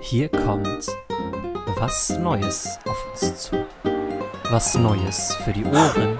Hier 0.00 0.28
kommt 0.28 0.86
was 1.80 2.16
Neues 2.16 2.78
auf 2.86 3.10
uns 3.10 3.36
zu. 3.36 3.64
Was 4.50 4.78
Neues 4.78 5.34
für 5.36 5.52
die 5.52 5.64
Ohren, 5.64 6.18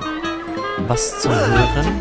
was 0.88 1.20
zum 1.20 1.32
Hören, 1.32 2.00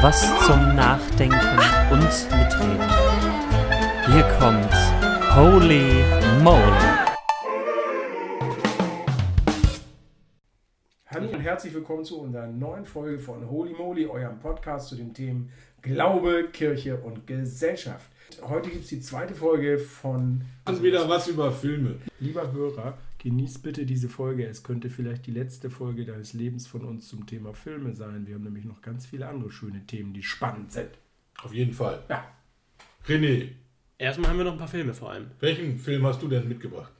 was 0.00 0.22
zum 0.46 0.74
Nachdenken 0.74 1.58
und 1.90 2.00
Mitreden. 2.00 2.88
Hier 4.06 4.24
kommt 4.38 4.72
Holy 5.36 6.02
Moly. 6.42 7.10
Hallo 11.06 11.28
und 11.28 11.40
herzlich 11.40 11.74
willkommen 11.74 12.04
zu 12.04 12.22
unserer 12.22 12.46
neuen 12.46 12.86
Folge 12.86 13.18
von 13.18 13.50
Holy 13.50 13.74
Moly, 13.74 14.06
eurem 14.06 14.38
Podcast 14.38 14.88
zu 14.88 14.96
den 14.96 15.12
Themen 15.12 15.52
Glaube, 15.82 16.48
Kirche 16.50 16.96
und 16.96 17.26
Gesellschaft. 17.26 18.10
Heute 18.42 18.70
gibt 18.70 18.84
es 18.84 18.88
die 18.90 19.00
zweite 19.00 19.34
Folge 19.34 19.78
von. 19.78 20.42
Und 20.66 20.82
wieder 20.82 21.08
was 21.08 21.28
über 21.28 21.52
Filme. 21.52 21.96
Lieber 22.20 22.52
Hörer, 22.52 22.98
genießt 23.18 23.62
bitte 23.62 23.86
diese 23.86 24.08
Folge. 24.08 24.46
Es 24.46 24.62
könnte 24.62 24.90
vielleicht 24.90 25.26
die 25.26 25.32
letzte 25.32 25.70
Folge 25.70 26.04
deines 26.04 26.32
Lebens 26.32 26.66
von 26.66 26.84
uns 26.84 27.08
zum 27.08 27.26
Thema 27.26 27.52
Filme 27.54 27.94
sein. 27.94 28.26
Wir 28.26 28.34
haben 28.34 28.44
nämlich 28.44 28.64
noch 28.64 28.82
ganz 28.82 29.06
viele 29.06 29.28
andere 29.28 29.50
schöne 29.50 29.86
Themen, 29.86 30.12
die 30.12 30.22
spannend 30.22 30.72
sind. 30.72 30.90
Auf 31.42 31.52
jeden 31.52 31.72
Fall. 31.72 32.02
Ja. 32.08 32.24
René, 33.06 33.48
Erstmal 33.98 34.30
haben 34.30 34.38
wir 34.38 34.44
noch 34.44 34.52
ein 34.52 34.58
paar 34.58 34.68
Filme 34.68 34.94
vor 34.94 35.10
allem. 35.10 35.30
welchen 35.40 35.78
Film 35.78 36.06
hast 36.06 36.22
du 36.22 36.28
denn 36.28 36.48
mitgebracht? 36.48 36.92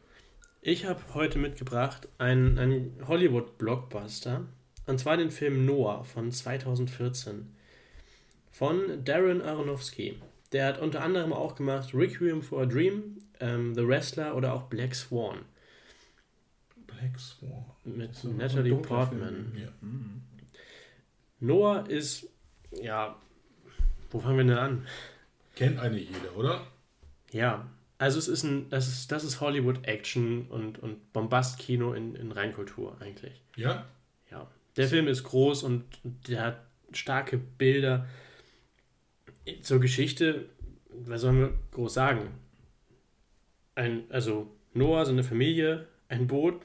Ich 0.60 0.84
habe 0.84 1.00
heute 1.14 1.38
mitgebracht 1.38 2.08
einen, 2.18 2.58
einen 2.58 2.96
Hollywood-Blockbuster. 3.06 4.44
Und 4.86 4.98
zwar 4.98 5.16
den 5.16 5.30
Film 5.30 5.64
Noah 5.64 6.04
von 6.04 6.30
2014. 6.30 7.54
Von 8.50 9.04
Darren 9.04 9.40
Aronofsky. 9.40 10.16
Der 10.52 10.66
hat 10.66 10.78
unter 10.80 11.02
anderem 11.02 11.32
auch 11.32 11.54
gemacht 11.54 11.94
Requiem 11.94 12.42
for 12.42 12.62
a 12.62 12.66
Dream, 12.66 13.18
ähm, 13.38 13.74
The 13.74 13.86
Wrestler 13.86 14.36
oder 14.36 14.52
auch 14.52 14.64
Black 14.64 14.94
Swan. 14.94 15.44
Black 16.86 17.18
Swan. 17.18 17.64
Mit 17.84 18.24
Natalie 18.24 18.74
Portman. 18.74 19.52
Ja. 19.56 19.68
Noah 21.40 21.88
ist, 21.88 22.28
ja, 22.72 23.16
wo 24.10 24.18
fangen 24.18 24.38
wir 24.38 24.44
denn 24.44 24.58
an? 24.58 24.86
Kennt 25.54 25.78
eigentlich 25.78 26.08
jeder, 26.08 26.36
oder? 26.36 26.66
Ja, 27.32 27.68
also 27.98 28.18
es 28.18 28.28
ist 28.28 28.44
ein, 28.44 28.68
das 28.70 28.88
ist, 28.88 29.12
das 29.12 29.24
ist 29.24 29.40
Hollywood-Action 29.40 30.46
und, 30.48 30.78
und 30.78 31.12
Bombast-Kino 31.12 31.92
in, 31.92 32.14
in 32.14 32.32
Reinkultur 32.32 32.96
eigentlich. 33.00 33.42
Ja? 33.56 33.86
Ja, 34.30 34.50
der 34.76 34.88
Film 34.88 35.06
ist 35.06 35.22
groß 35.24 35.62
und 35.62 35.84
der 36.02 36.42
hat 36.42 36.60
starke 36.92 37.36
Bilder. 37.36 38.06
Zur 39.62 39.80
Geschichte, 39.80 40.46
was 40.90 41.22
sollen 41.22 41.40
wir 41.40 41.52
groß 41.72 41.94
sagen? 41.94 42.28
Ein, 43.74 44.04
also 44.10 44.48
Noah, 44.74 45.04
seine 45.06 45.24
Familie, 45.24 45.86
ein 46.08 46.26
Boot, 46.26 46.60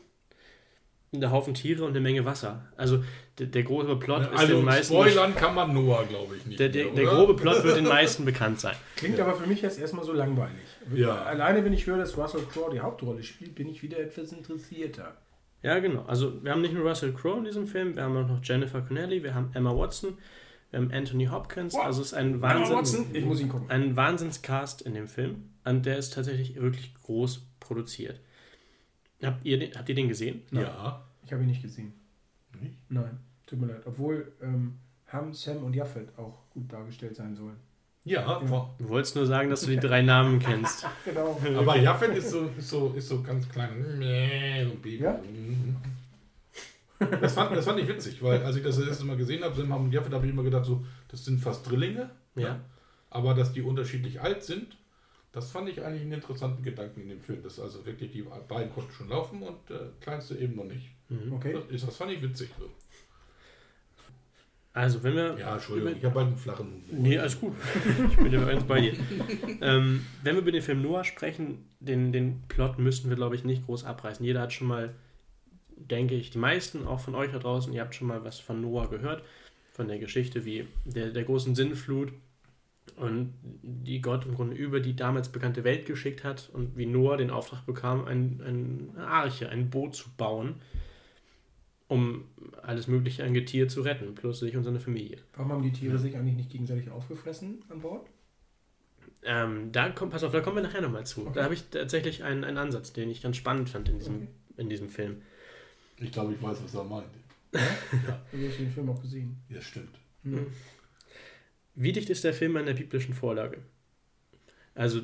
ein 1.14 1.32
Haufen 1.32 1.54
Tiere 1.54 1.84
und 1.84 1.92
eine 1.92 2.02
Menge 2.02 2.26
Wasser. 2.26 2.66
Also 2.76 3.04
der, 3.40 3.48
der 3.48 3.64
grobe 3.64 3.98
Plot 3.98 4.24
ist 4.24 4.40
Also 4.40 4.56
den 4.58 4.66
meisten. 4.66 4.94
spoilern 4.94 5.36
kann 5.36 5.56
man 5.56 5.74
Noah, 5.74 6.06
glaube 6.06 6.36
ich, 6.36 6.46
nicht. 6.46 6.60
Der, 6.60 6.70
der, 6.70 6.86
mehr, 6.86 6.96
der 6.96 7.06
grobe 7.06 7.36
Plot 7.36 7.64
wird 7.64 7.78
den 7.78 7.88
meisten 7.88 8.26
bekannt 8.26 8.60
sein. 8.60 8.76
Klingt 8.96 9.20
aber 9.20 9.34
für 9.36 9.48
mich 9.48 9.62
jetzt 9.62 9.80
erstmal 9.80 10.06
so 10.06 10.14
langweilig. 10.14 10.56
Ja. 10.94 11.24
Alleine, 11.24 11.64
wenn 11.64 11.74
ich 11.74 11.86
höre, 11.86 11.98
dass 11.98 12.18
Russell 12.18 12.42
Crowe 12.52 12.72
die 12.72 12.80
Hauptrolle 12.80 13.24
spielt, 13.24 13.56
bin 13.56 13.68
ich 13.70 13.82
wieder 13.82 14.00
etwas 14.00 14.32
interessierter. 14.32 15.18
Ja, 15.64 15.80
genau. 15.80 16.04
Also 16.06 16.44
wir 16.44 16.52
haben 16.52 16.62
nicht 16.62 16.74
nur 16.74 16.88
Russell 16.88 17.14
Crowe 17.14 17.40
in 17.40 17.46
diesem 17.46 17.66
Film, 17.68 17.96
wir 17.96 18.04
haben 18.04 18.16
auch 18.18 18.28
noch 18.28 18.44
Jennifer 18.44 18.82
Connelly, 18.82 19.24
wir 19.24 19.34
haben 19.34 19.50
Emma 19.54 19.76
Watson, 19.76 20.18
haben 20.74 20.92
Anthony 20.92 21.26
Hopkins. 21.28 21.74
Wow. 21.74 21.86
Also 21.86 22.02
es 22.02 22.08
ist 22.08 22.14
ein 22.14 22.34
Emma 22.36 22.50
Wahnsinn. 22.54 22.76
Watson, 22.76 23.06
ich 23.14 23.26
muss 23.26 23.40
ihn 23.40 23.50
gucken. 23.50 23.70
ein 23.70 23.96
Wahnsinnscast 23.96 24.82
in 24.82 24.94
dem 24.94 25.08
Film. 25.08 25.50
Und 25.64 25.86
der 25.86 25.98
ist 25.98 26.14
tatsächlich 26.14 26.56
wirklich 26.56 26.94
groß 27.04 27.46
produziert. 27.60 28.20
Habt 29.24 29.46
ihr 29.46 29.58
den, 29.58 29.74
habt 29.76 29.88
ihr 29.90 29.96
den 29.96 30.08
gesehen? 30.10 30.42
Ja. 30.52 31.06
Ich 31.26 31.32
habe 31.32 31.42
ihn 31.44 31.48
nicht 31.50 31.62
gesehen. 31.62 31.94
Nicht? 32.62 32.76
Nein, 32.90 33.18
tut 33.48 33.60
mir 33.60 33.68
leid. 33.68 33.82
Obwohl 33.86 34.32
ähm, 34.42 34.76
Ham, 35.12 35.34
Sam 35.34 35.64
und 35.64 35.74
Jaffet 35.74 36.08
auch 36.18 36.38
gut 36.52 36.72
dargestellt 36.72 37.16
sein 37.16 37.36
sollen. 37.36 37.56
Ja, 38.04 38.40
vor- 38.46 38.76
Du 38.78 38.88
wolltest 38.90 39.16
nur 39.16 39.26
sagen, 39.26 39.50
dass 39.50 39.62
du 39.62 39.68
die 39.72 39.78
drei 39.78 40.04
Namen 40.04 40.38
kennst. 40.40 40.86
Genau. 41.06 41.40
aber 41.58 41.78
Jaffet 41.80 42.16
ist 42.16 42.30
so, 42.30 42.50
ist 42.58 42.70
so, 42.70 42.94
ist 42.96 43.08
so 43.08 43.22
ganz 43.24 43.50
klein. 43.50 43.72
So 43.84 44.04
ein 44.04 44.80
Baby. 44.82 44.98
Ja? 45.04 45.20
Das 47.00 47.34
fand, 47.34 47.56
das 47.56 47.66
fand 47.66 47.80
ich 47.80 47.88
witzig, 47.88 48.24
weil 48.24 48.42
als 48.44 48.56
ich 48.56 48.64
das 48.64 48.78
das 48.78 48.88
erste 48.88 49.06
Mal 49.06 49.18
gesehen 49.18 49.44
habe, 49.44 49.54
Sam 49.56 49.72
und 49.72 49.92
Jaffet, 49.92 50.14
habe 50.14 50.26
ich 50.26 50.32
immer 50.32 50.44
gedacht, 50.44 50.66
so, 50.66 50.86
das 51.10 51.26
sind 51.26 51.40
fast 51.40 51.70
Drillinge. 51.70 52.10
Ja. 52.36 52.60
Aber 53.10 53.34
dass 53.34 53.52
die 53.54 53.62
unterschiedlich 53.62 54.22
alt 54.22 54.44
sind, 54.44 54.78
das 55.32 55.52
fand 55.52 55.68
ich 55.70 55.84
eigentlich 55.84 56.04
einen 56.04 56.14
interessanten 56.14 56.64
Gedanken 56.64 57.02
in 57.02 57.10
dem 57.10 57.20
Film. 57.20 57.44
Dass 57.44 57.60
also 57.60 57.86
wirklich 57.86 58.12
die 58.12 58.24
beiden 58.48 58.72
konnten 58.74 58.92
schon 58.94 59.10
laufen 59.10 59.42
und 59.42 59.58
der 59.70 59.90
kleinste 60.00 60.36
eben 60.38 60.56
noch 60.56 60.64
nicht. 60.66 60.92
Okay. 61.32 61.54
Das, 61.54 61.66
ist, 61.66 61.88
das 61.88 61.98
fand 61.98 62.12
ich 62.12 62.22
witzig. 62.22 62.50
So. 62.58 62.70
Also, 64.74 65.02
wenn 65.04 65.16
wir. 65.16 65.38
Ja, 65.40 65.54
Entschuldigung, 65.54 65.92
über- 65.92 66.00
ich 66.00 66.06
habe 66.06 66.16
halt 66.20 66.28
einen 66.28 66.38
flachen 66.38 66.84
Humor. 66.90 67.02
Nee, 67.04 67.18
alles 67.18 67.40
gut. 67.40 67.54
Ich 68.10 68.18
bin 68.18 68.32
ja 68.32 68.44
ganz 68.44 68.64
bei 68.66 68.82
dir. 68.82 68.94
ähm, 69.62 70.06
wenn 70.24 70.36
wir 70.36 70.42
über 70.42 70.52
den 70.52 70.62
Film 70.62 70.82
Noah 70.82 71.04
sprechen, 71.06 71.70
den, 71.80 72.12
den 72.12 72.42
Plot 72.50 72.78
müssen 72.80 73.10
wir, 73.10 73.16
glaube 73.16 73.36
ich, 73.36 73.46
nicht 73.46 73.66
groß 73.66 73.86
abreißen. 73.86 74.26
Jeder 74.26 74.42
hat 74.42 74.52
schon 74.52 74.68
mal, 74.68 74.94
denke 75.76 76.16
ich, 76.16 76.32
die 76.32 76.38
meisten, 76.38 76.86
auch 76.86 77.00
von 77.00 77.16
euch 77.16 77.32
da 77.32 77.40
draußen, 77.40 77.72
ihr 77.74 77.82
habt 77.82 77.96
schon 77.96 78.08
mal 78.08 78.24
was 78.24 78.40
von 78.40 78.62
Noah 78.62 78.90
gehört, 78.90 79.24
von 79.72 79.88
der 79.88 80.00
Geschichte, 80.00 80.46
wie 80.46 80.68
der, 80.86 81.10
der 81.12 81.24
großen 81.24 81.56
Sinnflut 81.56 82.14
und 82.96 83.34
die 83.44 84.00
Gott 84.02 84.26
im 84.26 84.36
Grunde 84.36 84.56
über 84.56 84.80
die 84.80 84.96
damals 84.96 85.30
bekannte 85.30 85.64
Welt 85.64 85.86
geschickt 85.86 86.24
hat 86.24 86.50
und 86.54 86.78
wie 86.78 86.86
Noah 86.86 87.18
den 87.18 87.30
Auftrag 87.30 87.66
bekam, 87.66 88.06
ein, 88.06 88.42
ein, 88.46 88.90
eine 88.96 89.08
Arche, 89.08 89.50
ein 89.50 89.70
Boot 89.70 89.96
zu 89.96 90.10
bauen, 90.16 90.56
um 91.88 92.26
alles 92.62 92.88
mögliche 92.88 93.24
an 93.24 93.34
Getier 93.34 93.68
zu 93.68 93.82
retten, 93.82 94.16
plus 94.16 94.40
sich 94.40 94.56
und 94.56 94.64
seine 94.64 94.80
Familie. 94.80 95.18
Warum 95.36 95.52
haben 95.52 95.64
die 95.64 95.72
Tiere 95.74 95.98
sich 95.98 96.16
eigentlich 96.16 96.36
nicht 96.36 96.50
gegenseitig 96.50 96.90
aufgefressen 96.90 97.64
an 97.70 97.82
Bord? 97.82 98.08
Ähm, 99.24 99.72
da 99.72 99.90
kommt, 99.90 100.12
pass 100.12 100.24
auf, 100.24 100.32
da 100.32 100.40
kommen 100.42 100.58
wir 100.58 100.64
nachher 100.64 100.82
nochmal 100.82 101.06
zu. 101.06 101.22
Okay. 101.22 101.32
Da 101.34 101.44
habe 101.44 101.54
ich 101.54 101.70
tatsächlich 101.70 102.24
einen, 102.24 102.44
einen 102.44 102.58
Ansatz, 102.58 102.94
den 102.94 103.10
ich 103.10 103.22
ganz 103.22 103.38
spannend 103.38 103.70
fand 103.70 103.90
in 103.90 103.98
diesem, 103.98 104.16
Okay. 104.16 104.28
in 104.58 104.70
diesem 104.70 104.88
Film. 104.90 105.22
Ich 106.00 106.12
glaube, 106.12 106.34
ich 106.34 106.42
weiß, 106.42 106.64
was 106.64 106.74
er 106.74 106.84
meint. 106.84 107.08
Du 107.52 107.60
hast 107.60 108.60
den 108.60 108.72
Film 108.72 108.90
auch 108.90 109.02
gesehen. 109.02 109.38
Ja, 109.50 109.62
stimmt. 109.62 109.98
Mhm. 110.24 110.48
Wie 111.76 111.92
dicht 111.92 112.10
ist 112.10 112.24
der 112.24 112.34
Film 112.34 112.56
an 112.58 112.66
der 112.66 112.74
biblischen 112.74 113.14
Vorlage? 113.14 113.60
Also, 114.74 115.02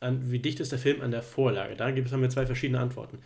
an, 0.00 0.30
wie 0.30 0.38
dicht 0.38 0.60
ist 0.60 0.72
der 0.72 0.78
Film 0.78 1.00
an 1.02 1.10
der 1.10 1.22
Vorlage? 1.22 1.76
Da 1.76 1.90
gibt 1.90 2.08
es, 2.08 2.12
haben 2.12 2.22
wir 2.22 2.30
zwei 2.30 2.46
verschiedene 2.46 2.80
Antworten. 2.80 3.18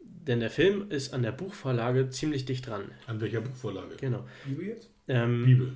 Denn 0.00 0.40
der 0.40 0.50
Film 0.50 0.90
ist 0.90 1.12
an 1.12 1.22
der 1.22 1.32
Buchvorlage 1.32 2.10
ziemlich 2.10 2.44
dicht 2.44 2.66
dran. 2.66 2.90
An 3.06 3.20
welcher 3.20 3.40
Buchvorlage? 3.40 3.96
Genau. 3.96 4.24
Bibel 4.44 4.66
jetzt? 4.66 4.90
Ähm, 5.08 5.44
Bibel. 5.44 5.72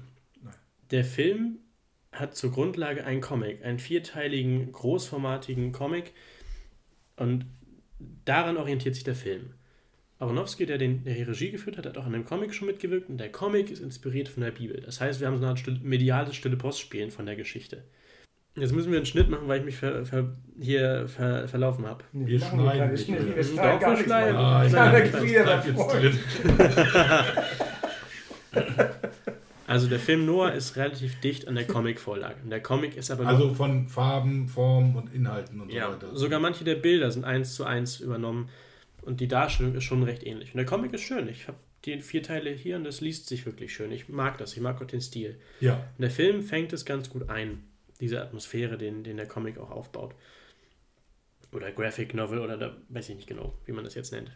Der 0.91 1.04
Film 1.04 1.59
hat 2.12 2.36
zur 2.36 2.53
Grundlage 2.53 3.04
einen 3.04 3.20
Comic, 3.20 3.65
einen 3.65 3.78
vierteiligen, 3.78 4.70
großformatigen 4.72 5.72
Comic. 5.72 6.12
Und 7.16 7.47
daran 8.25 8.56
orientiert 8.56 8.94
sich 8.94 9.04
der 9.04 9.16
Film. 9.16 9.54
Aronofsky, 10.19 10.65
der, 10.66 10.78
den, 10.78 11.04
der 11.04 11.15
hier 11.15 11.28
Regie 11.28 11.50
geführt 11.50 11.77
hat, 11.77 11.87
hat 11.87 11.99
auch 11.99 12.06
an 12.06 12.12
dem 12.12 12.25
Comic 12.25 12.54
schon 12.54 12.66
mitgewirkt. 12.66 13.09
Und 13.10 13.19
der 13.19 13.31
Comic 13.31 13.71
ist 13.71 13.81
inspiriert 13.81 14.28
von 14.28 14.43
der 14.43 14.50
Bibel. 14.50 14.81
Das 14.81 15.00
heißt, 15.00 15.21
wir 15.21 15.27
haben 15.27 15.37
so 15.37 15.43
eine 15.43 15.50
Art 15.50 15.59
still, 15.59 15.78
mediales 15.82 16.34
stille 16.37 16.56
Postspielen 16.56 17.10
von 17.10 17.27
der 17.27 17.37
Geschichte. 17.37 17.82
Jetzt 18.54 18.72
müssen 18.72 18.91
wir 18.91 18.97
einen 18.97 19.04
Schnitt 19.04 19.28
machen, 19.28 19.47
weil 19.49 19.59
ich 19.59 19.66
mich 19.66 19.77
ver, 19.77 20.06
ver, 20.06 20.34
hier 20.59 21.06
ver, 21.09 21.47
verlaufen 21.47 21.84
habe. 21.87 22.04
Nee, 22.12 22.27
Wir 22.27 22.41
schneiden 22.41 22.93
nicht. 22.93 23.06
Wir 23.09 23.44
schneiden 23.44 23.78
gar 23.78 23.81
wir 23.81 23.88
nichts 23.91 24.04
schneiden. 24.06 24.37
Ah, 24.37 24.62
das 24.62 24.72
da 24.72 25.22
wieder 25.22 25.43
bleibt 25.43 25.66
jetzt 25.66 25.78
davor. 25.78 26.00
drin. 26.00 26.19
Also 29.69 29.88
der 29.88 29.98
Film 29.98 30.27
Noah 30.27 30.53
ist 30.53 30.77
relativ 30.77 31.19
dicht 31.21 31.48
an 31.48 31.56
der 31.56 31.66
Comic-Vorlage. 31.66 32.37
Der 32.48 32.62
Comic 32.62 32.97
ist 32.97 33.10
aber 33.10 33.27
Also 33.27 33.53
von 33.53 33.88
Farben, 33.88 34.47
Form 34.47 34.94
und 34.94 35.12
Inhalten 35.12 35.60
und 35.60 35.72
Ja, 35.72 35.87
so 35.88 35.93
weiter. 35.94 36.16
sogar 36.16 36.39
manche 36.41 36.63
der 36.63 36.77
Bilder 36.77 37.10
sind 37.10 37.24
eins 37.24 37.54
zu 37.57 37.65
eins 37.65 37.98
übernommen 38.01 38.48
und 39.06 39.20
die 39.20 39.28
Darstellung 39.28 39.74
ist 39.74 39.84
schon 39.84 40.03
recht 40.03 40.24
ähnlich. 40.26 40.53
Und 40.53 40.58
der 40.58 40.66
Comic 40.66 40.92
ist 40.92 41.03
schön. 41.03 41.28
Ich 41.28 41.47
habe 41.47 41.58
die 41.84 42.00
vier 42.00 42.22
Teile 42.22 42.50
hier 42.50 42.76
und 42.76 42.84
das 42.84 43.00
liest 43.00 43.28
sich 43.28 43.47
wirklich 43.47 43.72
schön. 43.72 43.92
Ich 43.92 44.08
mag 44.08 44.38
das, 44.38 44.54
ich 44.54 44.60
mag 44.60 44.82
auch 44.82 44.86
den 44.86 45.00
Stil. 45.00 45.38
Ja, 45.60 45.74
Und 45.74 46.03
der 46.03 46.10
Film 46.10 46.42
fängt 46.42 46.72
es 46.72 46.84
ganz 46.84 47.08
gut 47.08 47.30
ein, 47.30 47.62
diese 48.00 48.20
Atmosphäre, 48.20 48.76
den, 48.76 49.04
den 49.04 49.16
der 49.16 49.28
Comic 49.28 49.58
auch 49.58 49.70
aufbaut. 49.70 50.14
Oder 51.53 51.70
Graphic 51.70 52.14
Novel 52.14 52.41
oder 52.41 52.56
da 52.56 52.76
weiß 52.88 53.08
ich 53.10 53.16
nicht 53.16 53.28
genau, 53.28 53.54
wie 53.64 53.72
man 53.72 53.84
das 53.84 53.94
jetzt 53.94 54.12
nennt. 54.12 54.32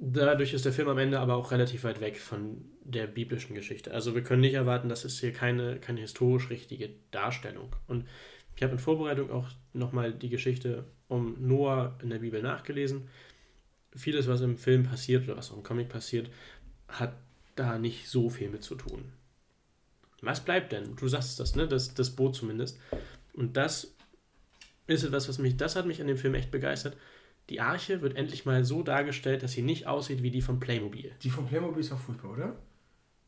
Dadurch 0.00 0.52
ist 0.52 0.64
der 0.64 0.72
Film 0.72 0.88
am 0.88 0.98
Ende 0.98 1.18
aber 1.18 1.34
auch 1.34 1.50
relativ 1.50 1.84
weit 1.84 2.00
weg 2.00 2.18
von 2.18 2.64
der 2.82 3.06
biblischen 3.06 3.54
Geschichte. 3.54 3.92
Also 3.92 4.14
wir 4.14 4.22
können 4.22 4.42
nicht 4.42 4.54
erwarten, 4.54 4.88
das 4.88 5.04
ist 5.04 5.20
hier 5.20 5.32
keine, 5.32 5.78
keine 5.78 6.00
historisch 6.00 6.50
richtige 6.50 6.90
Darstellung. 7.10 7.74
Und 7.86 8.06
ich 8.58 8.64
habe 8.64 8.72
in 8.72 8.80
Vorbereitung 8.80 9.30
auch 9.30 9.46
nochmal 9.72 10.12
die 10.12 10.30
Geschichte 10.30 10.84
um 11.06 11.36
Noah 11.38 11.96
in 12.02 12.10
der 12.10 12.18
Bibel 12.18 12.42
nachgelesen. 12.42 13.06
Vieles, 13.94 14.26
was 14.26 14.40
im 14.40 14.58
Film 14.58 14.82
passiert 14.82 15.28
oder 15.28 15.36
was 15.36 15.52
auch 15.52 15.58
im 15.58 15.62
Comic 15.62 15.88
passiert, 15.88 16.28
hat 16.88 17.14
da 17.54 17.78
nicht 17.78 18.08
so 18.08 18.28
viel 18.28 18.48
mit 18.48 18.64
zu 18.64 18.74
tun. 18.74 19.12
Was 20.22 20.44
bleibt 20.44 20.72
denn? 20.72 20.96
Du 20.96 21.06
sagst 21.06 21.38
das, 21.38 21.54
ne? 21.54 21.68
Das, 21.68 21.94
das 21.94 22.10
Boot 22.10 22.34
zumindest. 22.34 22.80
Und 23.32 23.56
das 23.56 23.94
ist 24.88 25.04
etwas, 25.04 25.28
was 25.28 25.38
mich, 25.38 25.56
das 25.56 25.76
hat 25.76 25.86
mich 25.86 26.00
an 26.00 26.08
dem 26.08 26.18
Film 26.18 26.34
echt 26.34 26.50
begeistert. 26.50 26.96
Die 27.50 27.60
Arche 27.60 28.02
wird 28.02 28.16
endlich 28.16 28.44
mal 28.44 28.64
so 28.64 28.82
dargestellt, 28.82 29.44
dass 29.44 29.52
sie 29.52 29.62
nicht 29.62 29.86
aussieht 29.86 30.24
wie 30.24 30.32
die 30.32 30.42
von 30.42 30.58
Playmobil. 30.58 31.12
Die 31.22 31.30
von 31.30 31.46
Playmobil 31.46 31.78
ist 31.78 31.92
auch 31.92 32.00
furchtbar, 32.00 32.32
oder? 32.32 32.56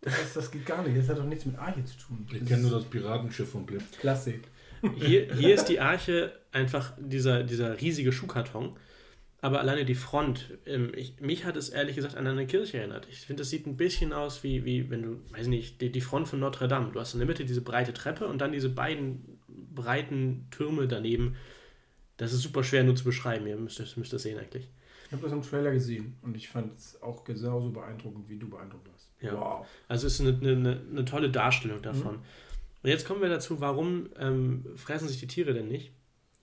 Das, 0.01 0.35
das 0.35 0.51
geht 0.51 0.67
gar 0.67 0.83
nicht. 0.83 0.99
Das 0.99 1.09
hat 1.09 1.19
doch 1.19 1.25
nichts 1.25 1.47
mit 1.47 1.57
Arche 1.57 1.85
zu 1.85 1.97
tun. 1.99 2.27
Ich 2.33 2.45
kenne 2.45 2.63
nur 2.63 2.73
das 2.73 2.85
Piratenschiff 2.85 3.49
von 3.49 3.65
Blim. 3.65 3.81
Klassik. 4.01 4.49
Hier, 4.97 5.35
hier 5.35 5.55
ist 5.55 5.67
die 5.67 5.81
Arche 5.81 6.33
einfach 6.53 6.93
dieser, 6.99 7.43
dieser 7.43 7.81
riesige 7.81 8.13
Schuhkarton. 8.13 8.77
Aber 9.43 9.61
alleine 9.61 9.87
die 9.87 9.95
Front, 9.95 10.59
ähm, 10.67 10.93
ich, 10.95 11.19
mich 11.21 11.47
hat 11.47 11.57
es 11.57 11.71
ehrlich 11.71 11.97
gesagt 11.97 12.15
an 12.15 12.27
eine 12.27 12.47
Kirche 12.47 12.79
erinnert. 12.79 13.09
Ich 13.11 13.21
finde, 13.21 13.41
das 13.41 13.51
sieht 13.51 13.67
ein 13.67 13.77
bisschen 13.77 14.13
aus 14.13 14.43
wie, 14.43 14.65
wie 14.67 14.91
wenn 14.91 15.03
du, 15.03 15.21
weiß 15.31 15.47
nicht, 15.47 15.81
die, 15.81 15.91
die 15.91 16.03
Front 16.03 16.29
von 16.29 16.41
Notre 16.41 16.69
Dame. 16.69 16.93
Du 16.93 17.01
hast 17.01 17.15
in 17.15 17.21
der 17.21 17.27
Mitte 17.27 17.47
diese 17.47 17.63
breite 17.63 17.95
Treppe 17.95 18.27
und 18.27 18.41
dann 18.41 18.53
diese 18.53 18.69
beiden 18.69 19.39
breiten 19.49 20.47
Türme 20.51 20.87
daneben. 20.89 21.37
Das 22.19 22.35
ist 22.35 22.43
super 22.43 22.63
schwer 22.63 22.85
nur 22.85 22.97
zu 22.97 23.05
beschreiben. 23.05 23.47
Ihr 23.47 23.57
müsst, 23.57 23.97
müsst 23.97 24.13
das 24.13 24.23
sehen 24.23 24.39
eigentlich. 24.39 24.69
Ich 25.07 25.13
habe 25.13 25.23
das 25.23 25.33
im 25.33 25.43
Trailer 25.43 25.73
gesehen 25.73 26.17
und 26.21 26.37
ich 26.37 26.49
fand 26.49 26.77
es 26.77 27.01
auch 27.03 27.25
genauso 27.25 27.71
beeindruckend, 27.71 28.29
wie 28.29 28.39
du 28.39 28.49
beeindruckt 28.49 28.89
warst. 28.89 29.09
Ja. 29.21 29.33
Wow. 29.33 29.67
Also 29.89 30.07
es 30.07 30.21
ist 30.21 30.27
eine, 30.27 30.51
eine, 30.51 30.83
eine 30.91 31.05
tolle 31.07 31.31
Darstellung 31.31 31.81
davon. 31.81 32.21
Und 32.83 32.91
jetzt 32.91 33.07
kommen 33.07 33.21
wir 33.21 33.29
dazu, 33.29 33.61
warum 33.61 34.09
ähm, 34.19 34.65
fressen 34.77 35.09
sich 35.09 35.21
die 35.21 35.27
Tiere 35.27 35.53
denn 35.53 35.69
nicht? 35.69 35.93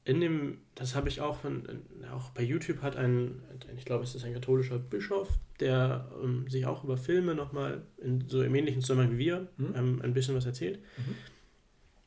In 0.05 0.21
dem, 0.21 0.59
das 0.75 0.95
habe 0.95 1.09
ich 1.09 1.19
auch 1.19 1.37
von, 1.39 1.67
auch 2.13 2.29
bei 2.29 2.41
YouTube 2.41 2.81
hat 2.81 2.95
ein, 2.95 3.41
ich 3.75 3.83
glaube, 3.83 4.03
es 4.05 4.15
ist 4.15 4.23
ein 4.23 4.33
katholischer 4.33 4.79
Bischof, 4.79 5.27
der 5.59 6.09
ähm, 6.23 6.47
sich 6.47 6.65
auch 6.65 6.83
über 6.83 6.95
Filme 6.95 7.35
nochmal 7.35 7.81
in 7.97 8.27
so 8.29 8.41
im 8.41 8.55
ähnlichen 8.55 8.81
Zusammenhang 8.81 9.13
wie 9.13 9.17
wir 9.17 9.47
Mhm. 9.57 9.73
ähm, 9.75 10.01
ein 10.03 10.13
bisschen 10.13 10.35
was 10.35 10.45
erzählt. 10.45 10.79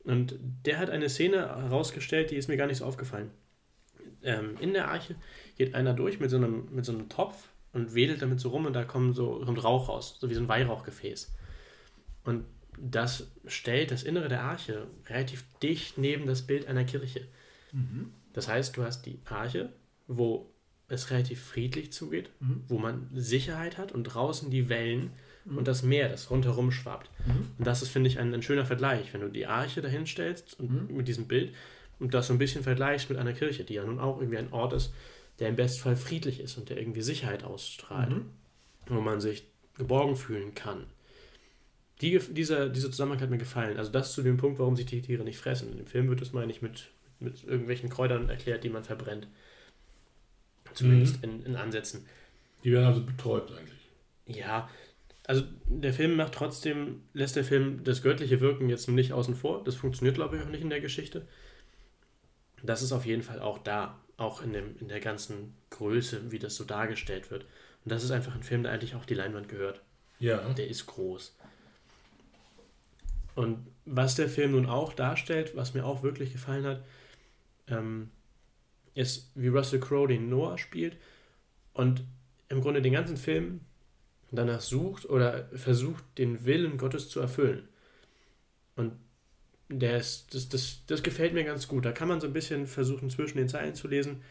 Und 0.03 0.39
der 0.65 0.79
hat 0.79 0.89
eine 0.89 1.09
Szene 1.09 1.37
herausgestellt, 1.37 2.31
die 2.31 2.37
ist 2.37 2.47
mir 2.47 2.57
gar 2.57 2.65
nicht 2.65 2.77
so 2.77 2.85
aufgefallen. 2.85 3.29
Ähm, 4.23 4.55
in 4.59 4.73
der 4.73 4.89
Arche 4.89 5.15
geht 5.57 5.75
einer 5.75 5.93
durch 5.93 6.19
mit 6.19 6.31
so 6.31 6.37
einem, 6.37 6.69
mit 6.71 6.85
so 6.85 6.93
einem 6.93 7.07
Topf 7.07 7.49
und 7.73 7.93
wedelt 7.93 8.21
damit 8.21 8.39
so 8.39 8.49
rum 8.49 8.65
und 8.65 8.73
da 8.73 8.83
kommt 8.83 9.15
so 9.15 9.41
kommt 9.45 9.63
Rauch 9.63 9.89
raus, 9.89 10.17
so 10.19 10.27
wie 10.29 10.33
so 10.33 10.41
ein 10.41 10.47
Weihrauchgefäß. 10.47 11.31
Und 12.23 12.45
das 12.83 13.27
stellt 13.45 13.91
das 13.91 14.03
Innere 14.03 14.27
der 14.27 14.41
Arche 14.43 14.87
relativ 15.07 15.43
dicht 15.61 15.97
neben 15.97 16.25
das 16.25 16.41
Bild 16.41 16.67
einer 16.67 16.83
Kirche. 16.83 17.21
Das 18.33 18.47
heißt, 18.47 18.75
du 18.75 18.83
hast 18.83 19.05
die 19.05 19.19
Arche, 19.25 19.69
wo 20.07 20.49
es 20.87 21.09
relativ 21.11 21.41
friedlich 21.41 21.93
zugeht, 21.93 22.29
Mhm. 22.39 22.63
wo 22.67 22.77
man 22.77 23.07
Sicherheit 23.13 23.77
hat 23.77 23.91
und 23.91 24.03
draußen 24.05 24.49
die 24.49 24.67
Wellen 24.67 25.11
und 25.45 25.67
das 25.67 25.83
Meer, 25.83 26.09
das 26.09 26.29
rundherum 26.29 26.71
schwappt. 26.71 27.09
Und 27.57 27.65
das 27.65 27.81
ist, 27.81 27.89
finde 27.89 28.09
ich, 28.09 28.19
ein, 28.19 28.33
ein 28.33 28.41
schöner 28.41 28.65
Vergleich, 28.65 29.13
wenn 29.13 29.21
du 29.21 29.29
die 29.29 29.47
Arche 29.47 29.81
dahin 29.81 30.05
stellst 30.05 30.59
und 30.59 30.91
mit 30.91 31.07
diesem 31.07 31.27
Bild 31.27 31.53
und 31.99 32.13
das 32.13 32.27
so 32.27 32.33
ein 32.33 32.39
bisschen 32.39 32.63
vergleichst 32.63 33.09
mit 33.09 33.17
einer 33.19 33.33
Kirche, 33.33 33.63
die 33.63 33.75
ja 33.75 33.85
nun 33.85 33.99
auch 33.99 34.17
irgendwie 34.19 34.37
ein 34.37 34.51
Ort 34.51 34.73
ist, 34.73 34.93
der 35.39 35.49
im 35.49 35.55
Bestfall 35.55 35.95
friedlich 35.95 36.39
ist 36.41 36.57
und 36.57 36.69
der 36.69 36.77
irgendwie 36.77 37.01
Sicherheit 37.01 37.43
ausstrahlt, 37.43 38.11
wo 38.87 39.01
man 39.01 39.21
sich 39.21 39.45
geborgen 39.77 40.15
fühlen 40.15 40.53
kann. 40.55 40.85
Die, 42.01 42.17
dieser, 42.17 42.69
dieser 42.69 42.89
Zusammenhang 42.89 43.21
hat 43.21 43.29
mir 43.29 43.37
gefallen. 43.37 43.77
Also 43.77 43.91
das 43.91 44.13
zu 44.13 44.23
dem 44.23 44.37
Punkt, 44.37 44.59
warum 44.59 44.75
sich 44.75 44.87
die 44.87 45.01
Tiere 45.01 45.23
nicht 45.23 45.37
fressen. 45.37 45.71
In 45.71 45.77
dem 45.77 45.87
Film 45.87 46.09
wird 46.09 46.21
es, 46.21 46.33
meine 46.33 46.51
ich, 46.51 46.61
mit, 46.61 46.89
mit 47.19 47.43
irgendwelchen 47.43 47.89
Kräutern 47.89 48.29
erklärt, 48.29 48.63
die 48.63 48.69
man 48.69 48.83
verbrennt. 48.83 49.27
Zumindest 50.73 51.23
in, 51.23 51.43
in 51.43 51.55
Ansätzen. 51.55 52.05
Die 52.63 52.71
werden 52.71 52.85
also 52.85 53.03
betäubt 53.03 53.51
eigentlich. 53.51 53.79
Ja, 54.25 54.69
also 55.27 55.43
der 55.65 55.93
Film 55.93 56.15
macht 56.15 56.33
trotzdem, 56.33 57.03
lässt 57.13 57.35
der 57.35 57.43
Film 57.43 57.83
das 57.83 58.01
göttliche 58.01 58.41
Wirken 58.41 58.69
jetzt 58.69 58.87
nicht 58.87 59.13
außen 59.13 59.35
vor. 59.35 59.63
Das 59.63 59.75
funktioniert, 59.75 60.15
glaube 60.15 60.37
ich, 60.37 60.43
auch 60.43 60.49
nicht 60.49 60.61
in 60.61 60.69
der 60.69 60.81
Geschichte. 60.81 61.27
Das 62.63 62.81
ist 62.81 62.91
auf 62.91 63.05
jeden 63.05 63.21
Fall 63.21 63.39
auch 63.39 63.59
da, 63.59 63.99
auch 64.17 64.41
in, 64.41 64.53
dem, 64.53 64.75
in 64.77 64.87
der 64.87 64.99
ganzen 64.99 65.55
Größe, 65.69 66.31
wie 66.31 66.39
das 66.39 66.55
so 66.55 66.63
dargestellt 66.63 67.31
wird. 67.31 67.43
Und 67.83 67.91
das 67.91 68.03
ist 68.03 68.11
einfach 68.11 68.35
ein 68.35 68.43
Film, 68.43 68.63
der 68.63 68.71
eigentlich 68.71 68.95
auch 68.95 69.05
die 69.05 69.13
Leinwand 69.13 69.49
gehört. 69.49 69.81
Ja. 70.19 70.37
Der 70.53 70.67
ist 70.67 70.85
groß. 70.85 71.35
Und 73.35 73.65
was 73.85 74.15
der 74.15 74.29
Film 74.29 74.51
nun 74.51 74.65
auch 74.65 74.93
darstellt, 74.93 75.55
was 75.55 75.73
mir 75.73 75.85
auch 75.85 76.03
wirklich 76.03 76.33
gefallen 76.33 76.65
hat, 76.65 76.83
ähm, 77.67 78.11
ist, 78.93 79.31
wie 79.35 79.47
Russell 79.47 79.79
Crowe 79.79 80.07
den 80.07 80.29
Noah 80.29 80.57
spielt 80.57 80.97
und 81.73 82.03
im 82.49 82.61
Grunde 82.61 82.81
den 82.81 82.93
ganzen 82.93 83.17
Film 83.17 83.61
danach 84.31 84.61
sucht 84.61 85.09
oder 85.09 85.49
versucht, 85.55 86.03
den 86.17 86.45
Willen 86.45 86.77
Gottes 86.77 87.09
zu 87.09 87.19
erfüllen. 87.19 87.67
Und 88.75 88.93
der 89.69 89.97
ist, 89.97 90.33
das, 90.33 90.49
das, 90.49 90.81
das 90.87 91.03
gefällt 91.03 91.33
mir 91.33 91.43
ganz 91.43 91.67
gut. 91.67 91.85
Da 91.85 91.91
kann 91.91 92.07
man 92.07 92.19
so 92.19 92.27
ein 92.27 92.33
bisschen 92.33 92.67
versuchen, 92.67 93.09
zwischen 93.09 93.37
den 93.37 93.49
Zeilen 93.49 93.75
zu 93.75 93.87
lesen. 93.87 94.21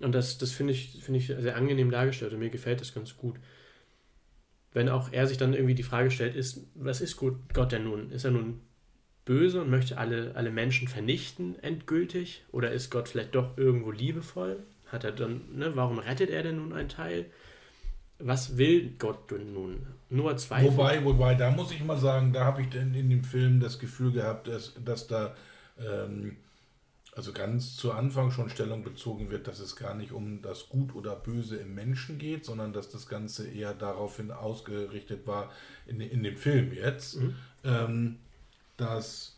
Und 0.00 0.12
das, 0.12 0.38
das 0.38 0.52
finde 0.52 0.72
ich, 0.72 1.02
finde 1.02 1.20
ich 1.20 1.26
sehr 1.26 1.56
angenehm 1.56 1.90
dargestellt 1.90 2.32
und 2.32 2.40
mir 2.40 2.50
gefällt 2.50 2.80
das 2.80 2.94
ganz 2.94 3.16
gut. 3.16 3.36
Wenn 4.74 4.88
auch 4.88 5.12
er 5.12 5.26
sich 5.26 5.38
dann 5.38 5.54
irgendwie 5.54 5.76
die 5.76 5.84
Frage 5.84 6.10
stellt, 6.10 6.34
ist, 6.34 6.66
was 6.74 7.00
ist 7.00 7.16
Gott 7.16 7.72
denn 7.72 7.84
nun? 7.84 8.10
Ist 8.10 8.24
er 8.24 8.32
nun 8.32 8.60
böse 9.24 9.62
und 9.62 9.70
möchte 9.70 9.96
alle, 9.98 10.32
alle 10.34 10.50
Menschen 10.50 10.88
vernichten, 10.88 11.56
endgültig? 11.62 12.44
Oder 12.50 12.72
ist 12.72 12.90
Gott 12.90 13.08
vielleicht 13.08 13.36
doch 13.36 13.56
irgendwo 13.56 13.92
liebevoll? 13.92 14.58
Hat 14.88 15.04
er 15.04 15.12
dann, 15.12 15.42
ne, 15.54 15.76
warum 15.76 16.00
rettet 16.00 16.28
er 16.28 16.42
denn 16.42 16.56
nun 16.56 16.72
einen 16.72 16.88
Teil? 16.88 17.26
Was 18.18 18.58
will 18.58 18.94
Gott 18.98 19.30
denn 19.30 19.54
nun? 19.54 19.86
Nur 20.10 20.36
Zweifel? 20.36 20.68
Wobei, 20.72 21.04
wobei, 21.04 21.36
da 21.36 21.52
muss 21.52 21.70
ich 21.70 21.82
mal 21.84 21.96
sagen, 21.96 22.32
da 22.32 22.44
habe 22.44 22.62
ich 22.62 22.68
denn 22.68 22.94
in 22.94 23.10
dem 23.10 23.22
Film 23.22 23.60
das 23.60 23.78
Gefühl 23.78 24.10
gehabt, 24.12 24.48
dass, 24.48 24.74
dass 24.84 25.06
da 25.06 25.36
ähm, 25.78 26.36
also 27.16 27.32
ganz 27.32 27.76
zu 27.76 27.92
Anfang 27.92 28.30
schon 28.30 28.50
Stellung 28.50 28.82
bezogen 28.82 29.30
wird, 29.30 29.46
dass 29.46 29.60
es 29.60 29.76
gar 29.76 29.94
nicht 29.94 30.12
um 30.12 30.42
das 30.42 30.68
Gut 30.68 30.94
oder 30.94 31.14
Böse 31.14 31.56
im 31.56 31.74
Menschen 31.74 32.18
geht, 32.18 32.44
sondern 32.44 32.72
dass 32.72 32.90
das 32.90 33.06
Ganze 33.06 33.48
eher 33.48 33.72
daraufhin 33.72 34.30
ausgerichtet 34.30 35.26
war, 35.26 35.50
in, 35.86 36.00
in 36.00 36.22
dem 36.22 36.36
Film 36.36 36.72
jetzt, 36.72 37.18
ähm, 37.64 38.16
dass 38.76 39.36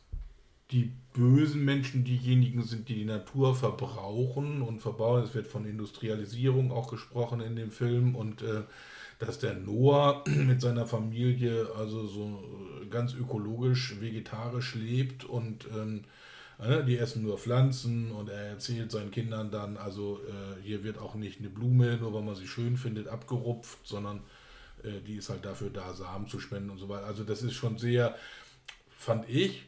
die 0.70 0.90
bösen 1.12 1.64
Menschen 1.64 2.02
diejenigen 2.05 2.62
sind, 2.62 2.88
die 2.88 2.94
die 2.94 3.05
Natur 3.05 3.55
verbrauchen 3.55 4.62
und 4.62 4.81
verbauen. 4.81 5.23
Es 5.23 5.34
wird 5.34 5.46
von 5.46 5.67
Industrialisierung 5.67 6.73
auch 6.73 6.90
gesprochen 6.90 7.40
in 7.40 7.56
dem 7.56 7.70
Film 7.70 8.17
und 8.17 8.43
äh, 8.43 8.62
dass 9.19 9.38
der 9.38 9.55
Noah 9.55 10.25
mit 10.46 10.61
seiner 10.62 10.87
Familie 10.87 11.69
also 11.76 12.06
so 12.06 12.43
äh, 12.82 12.87
ganz 12.87 13.14
ökologisch, 13.14 14.00
vegetarisch 14.00 14.75
lebt 14.75 15.25
und 15.25 15.69
ähm, 15.73 15.99
äh, 15.99 16.02
die 16.58 16.96
essen 16.96 17.22
nur 17.22 17.36
Pflanzen 17.38 18.10
und 18.12 18.30
er 18.30 18.46
erzählt 18.46 18.90
seinen 18.90 19.10
Kindern 19.10 19.50
dann, 19.50 19.76
also 19.76 20.20
äh, 20.26 20.62
hier 20.62 20.84
wird 20.84 20.98
auch 20.98 21.14
nicht 21.14 21.38
eine 21.38 21.50
Blume, 21.50 21.98
nur 21.98 22.14
weil 22.14 22.22
man 22.22 22.34
sie 22.34 22.48
schön 22.48 22.78
findet, 22.78 23.08
abgerupft, 23.08 23.78
sondern 23.84 24.22
äh, 24.82 25.00
die 25.06 25.16
ist 25.16 25.28
halt 25.28 25.44
dafür 25.44 25.68
da, 25.68 25.92
Samen 25.92 26.28
zu 26.28 26.40
spenden 26.40 26.70
und 26.70 26.78
so 26.78 26.88
weiter. 26.88 27.06
Also 27.06 27.25
das 27.25 27.42
ist 27.42 27.52
schon 27.52 27.76
sehr, 27.76 28.16
fand 28.96 29.28
ich, 29.28 29.66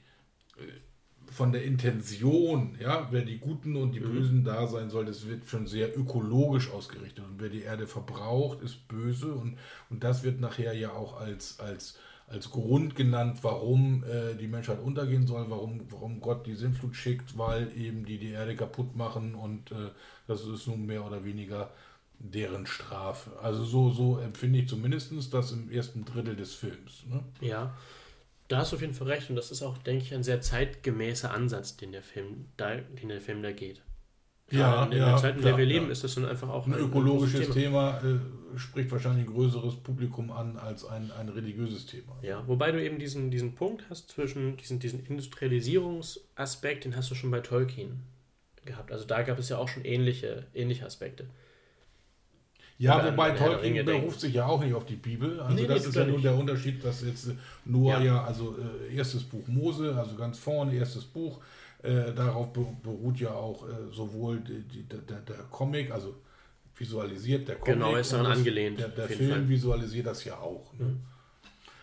von 1.30 1.52
der 1.52 1.64
Intention, 1.64 2.76
ja, 2.80 3.08
wer 3.10 3.22
die 3.22 3.38
Guten 3.38 3.76
und 3.76 3.92
die 3.92 4.00
Bösen 4.00 4.44
da 4.44 4.66
sein 4.66 4.90
soll, 4.90 5.04
das 5.04 5.26
wird 5.26 5.46
schon 5.46 5.66
sehr 5.66 5.96
ökologisch 5.96 6.70
ausgerichtet. 6.70 7.24
Und 7.24 7.40
wer 7.40 7.50
die 7.50 7.62
Erde 7.62 7.86
verbraucht, 7.86 8.62
ist 8.62 8.88
böse. 8.88 9.32
Und, 9.32 9.58
und 9.90 10.04
das 10.04 10.22
wird 10.22 10.40
nachher 10.40 10.72
ja 10.72 10.92
auch 10.92 11.20
als, 11.20 11.60
als, 11.60 11.98
als 12.30 12.50
Grund 12.50 12.94
genannt, 12.94 13.38
warum 13.42 14.04
äh, 14.04 14.34
die 14.34 14.48
Menschheit 14.48 14.80
untergehen 14.80 15.26
soll, 15.26 15.46
warum, 15.48 15.80
warum 15.90 16.20
Gott 16.20 16.46
die 16.46 16.54
Sintflut 16.54 16.94
schickt, 16.94 17.38
weil 17.38 17.72
eben 17.76 18.04
die 18.04 18.18
die 18.18 18.30
Erde 18.30 18.54
kaputt 18.54 18.94
machen. 18.96 19.34
Und 19.34 19.72
äh, 19.72 19.90
das 20.26 20.44
ist 20.46 20.66
nun 20.66 20.84
mehr 20.86 21.04
oder 21.04 21.24
weniger 21.24 21.70
deren 22.18 22.66
Strafe. 22.66 23.38
Also 23.40 23.64
so, 23.64 23.90
so 23.90 24.18
empfinde 24.18 24.58
ich 24.58 24.68
zumindest 24.68 25.12
das 25.32 25.52
im 25.52 25.70
ersten 25.70 26.04
Drittel 26.04 26.36
des 26.36 26.54
Films. 26.54 27.04
Ne? 27.08 27.22
Ja, 27.40 27.74
da 28.48 28.58
hast 28.58 28.72
du 28.72 28.76
auf 28.76 28.82
jeden 28.82 28.94
Fall 28.94 29.08
recht 29.08 29.30
und 29.30 29.36
das 29.36 29.50
ist 29.50 29.62
auch, 29.62 29.78
denke 29.78 30.04
ich, 30.04 30.14
ein 30.14 30.22
sehr 30.22 30.40
zeitgemäßer 30.40 31.32
Ansatz, 31.32 31.76
den 31.76 31.92
der 31.92 32.02
Film 32.02 32.46
da, 32.56 32.76
den 32.76 33.08
der 33.08 33.20
Film 33.20 33.42
da 33.42 33.52
geht. 33.52 33.82
Ja, 34.50 34.84
in, 34.84 34.92
ja, 34.92 35.10
der 35.10 35.16
Zeit, 35.16 35.36
in 35.36 35.42
der 35.42 35.56
wir 35.56 35.66
leben, 35.66 35.86
ja. 35.86 35.92
ist 35.92 36.04
das 36.04 36.14
dann 36.14 36.24
einfach 36.24 36.48
auch 36.48 36.66
Ein 36.66 36.74
ein 36.74 36.80
ökologisches 36.80 37.46
großes 37.46 37.54
Thema, 37.54 38.00
äh, 38.02 38.58
spricht 38.58 38.90
wahrscheinlich 38.90 39.26
ein 39.26 39.32
größeres 39.32 39.76
Publikum 39.76 40.30
an 40.30 40.56
als 40.56 40.84
ein, 40.86 41.10
ein 41.12 41.28
religiöses 41.28 41.86
Thema. 41.86 42.16
Ja, 42.22 42.42
wobei 42.46 42.72
du 42.72 42.82
eben 42.82 42.98
diesen, 42.98 43.30
diesen 43.30 43.54
Punkt 43.54 43.84
hast 43.90 44.10
zwischen 44.10 44.56
diesen, 44.56 44.78
diesen 44.78 45.04
Industrialisierungsaspekt, 45.04 46.84
den 46.86 46.96
hast 46.96 47.10
du 47.10 47.14
schon 47.14 47.30
bei 47.30 47.40
Tolkien 47.40 48.02
gehabt. 48.64 48.90
Also 48.90 49.04
da 49.04 49.22
gab 49.22 49.38
es 49.38 49.50
ja 49.50 49.58
auch 49.58 49.68
schon 49.68 49.84
ähnliche, 49.84 50.46
ähnliche 50.54 50.86
Aspekte. 50.86 51.26
Ja, 52.78 53.00
Oder 53.00 53.12
wobei 53.12 53.32
Tolkien 53.32 53.84
beruft 53.84 54.20
sich 54.20 54.34
ja 54.34 54.46
auch 54.46 54.62
nicht 54.62 54.72
auf 54.72 54.86
die 54.86 54.94
Bibel. 54.94 55.40
Also 55.40 55.54
Nee, 55.54 55.62
nee, 55.62 55.66
das 55.66 55.78
tut 55.78 55.88
ist 55.88 55.96
ja 55.96 56.04
nun 56.06 56.22
der 56.22 56.36
Unterschied, 56.36 56.82
dass 56.84 57.02
jetzt 57.02 57.32
Noah 57.64 57.98
Ja. 57.98 58.04
ja, 58.04 58.24
also 58.24 58.56
äh, 58.88 58.94
erstes 58.94 59.24
Buch 59.24 59.46
Mose, 59.48 59.96
also 59.98 60.14
ganz 60.14 60.38
vorne 60.38 60.74
erstes 60.74 61.04
Buch, 61.04 61.40
äh, 61.82 62.12
darauf 62.12 62.52
be 62.52 62.66
beruht 62.82 63.18
ja 63.20 63.32
auch 63.32 63.68
äh, 63.68 63.72
sowohl 63.92 64.40
die, 64.40 64.62
die, 64.62 64.82
der, 64.84 65.20
der 65.20 65.36
Comic, 65.50 65.90
also 65.90 66.14
visualisiert 66.76 67.48
der 67.48 67.56
Comic. 67.56 67.74
Genau, 67.74 67.96
ist 67.96 68.12
daran 68.12 68.26
das- 68.26 68.38
angelehnt, 68.38 68.78
Der, 68.78 68.88
der 68.88 69.08
Film 69.08 69.30
Fall. 69.30 69.40
Mhm. 69.42 69.48
visualisiert 69.48 70.06
das 70.06 70.24
ja 70.24 70.36
auch. 70.38 70.72
Ne? 70.78 70.96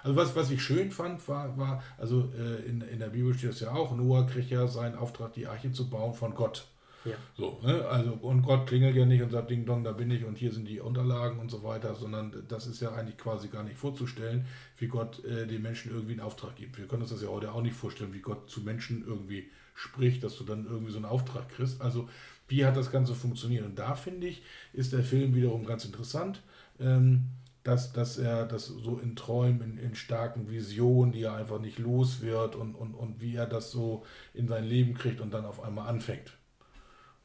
Also 0.04 0.16
was, 0.16 0.36
was 0.36 0.52
ich 0.52 0.62
schön 0.62 0.92
fand, 0.92 1.28
war, 1.28 1.58
war 1.58 1.84
also 1.98 2.30
äh, 2.38 2.68
in, 2.70 2.82
in 2.82 3.00
der 3.00 3.08
Bibel 3.10 3.34
steht 3.34 3.52
es 3.52 3.60
ja 3.62 3.72
auch, 3.72 3.96
Noah 3.96 4.28
kriegt 4.28 4.52
ja 4.52 4.68
seinen 4.68 4.96
Auftrag, 4.96 5.34
die 5.34 5.48
Arche 5.48 5.72
zu 5.72 5.90
bauen 5.90 6.14
von 6.14 6.36
Gott. 6.36 6.68
Ja. 7.06 7.14
So, 7.38 7.60
ne? 7.64 7.86
Also, 7.88 8.14
und 8.22 8.42
Gott 8.42 8.68
klingelt 8.68 8.96
ja 8.96 9.06
nicht 9.06 9.22
und 9.22 9.32
sagt, 9.32 9.50
Ding 9.52 9.66
Dong, 9.66 9.84
da 9.84 9.92
bin 9.92 10.10
ich 10.12 10.24
und 10.26 10.38
hier 10.38 10.52
sind 10.52 10.68
die 10.68 10.80
Unterlagen 10.80 11.40
und 11.40 11.50
so 11.52 11.64
weiter, 11.64 11.94
sondern 11.96 12.34
das 12.48 12.66
ist 12.68 12.82
ja 12.82 12.94
eigentlich 12.94 13.18
quasi 13.18 13.48
gar 13.48 13.64
nicht 13.64 13.78
vorzustellen, 13.78 14.46
wie 14.78 14.88
Gott 14.88 15.24
äh, 15.26 15.46
den 15.46 15.62
Menschen 15.62 15.92
irgendwie 15.92 16.14
einen 16.14 16.22
Auftrag 16.22 16.56
gibt. 16.56 16.78
Wir 16.80 16.88
können 16.88 17.02
uns 17.04 17.12
das 17.12 17.22
ja 17.22 17.28
heute 17.30 17.52
auch 17.52 17.62
nicht 17.62 17.76
vorstellen, 17.76 18.14
wie 18.14 18.22
Gott 18.22 18.50
zu 18.50 18.62
Menschen 18.62 19.04
irgendwie 19.08 19.50
spricht, 19.76 20.24
dass 20.24 20.38
du 20.38 20.44
dann 20.44 20.66
irgendwie 20.66 20.92
so 20.92 20.98
einen 20.98 21.06
Auftrag 21.06 21.50
kriegst. 21.50 21.82
Also, 21.82 22.10
wie 22.48 22.66
hat 22.66 22.76
das 22.76 22.92
Ganze 22.92 23.14
funktioniert? 23.14 23.66
Und 23.66 23.78
da 23.78 23.96
finde 23.96 24.28
ich, 24.28 24.42
ist 24.74 24.94
der 24.94 25.04
Film 25.04 25.36
wiederum 25.36 25.66
ganz 25.66 25.86
interessant. 25.86 26.42
Ähm, 26.80 27.30
dass, 27.66 27.94
dass 27.94 28.20
er 28.20 28.46
das 28.46 28.68
so 28.68 29.00
in 29.00 29.16
Träumen, 29.16 29.62
in, 29.62 29.78
in, 29.80 29.96
starken 29.96 30.52
Visionen, 30.52 31.12
die 31.12 31.24
er 31.24 31.34
einfach 31.34 31.60
nicht 31.60 31.80
los 31.80 32.22
wird 32.22 32.56
und, 32.56 32.76
und, 32.76 32.94
und 32.94 33.22
wie 33.22 33.36
er 33.36 33.48
das 33.48 33.72
so 33.72 34.06
in 34.36 34.48
sein 34.48 34.64
Leben 34.66 34.94
kriegt 34.94 35.20
und 35.20 35.34
dann 35.34 35.46
auf 35.46 35.64
einmal 35.64 35.88
anfängt. 35.88 36.34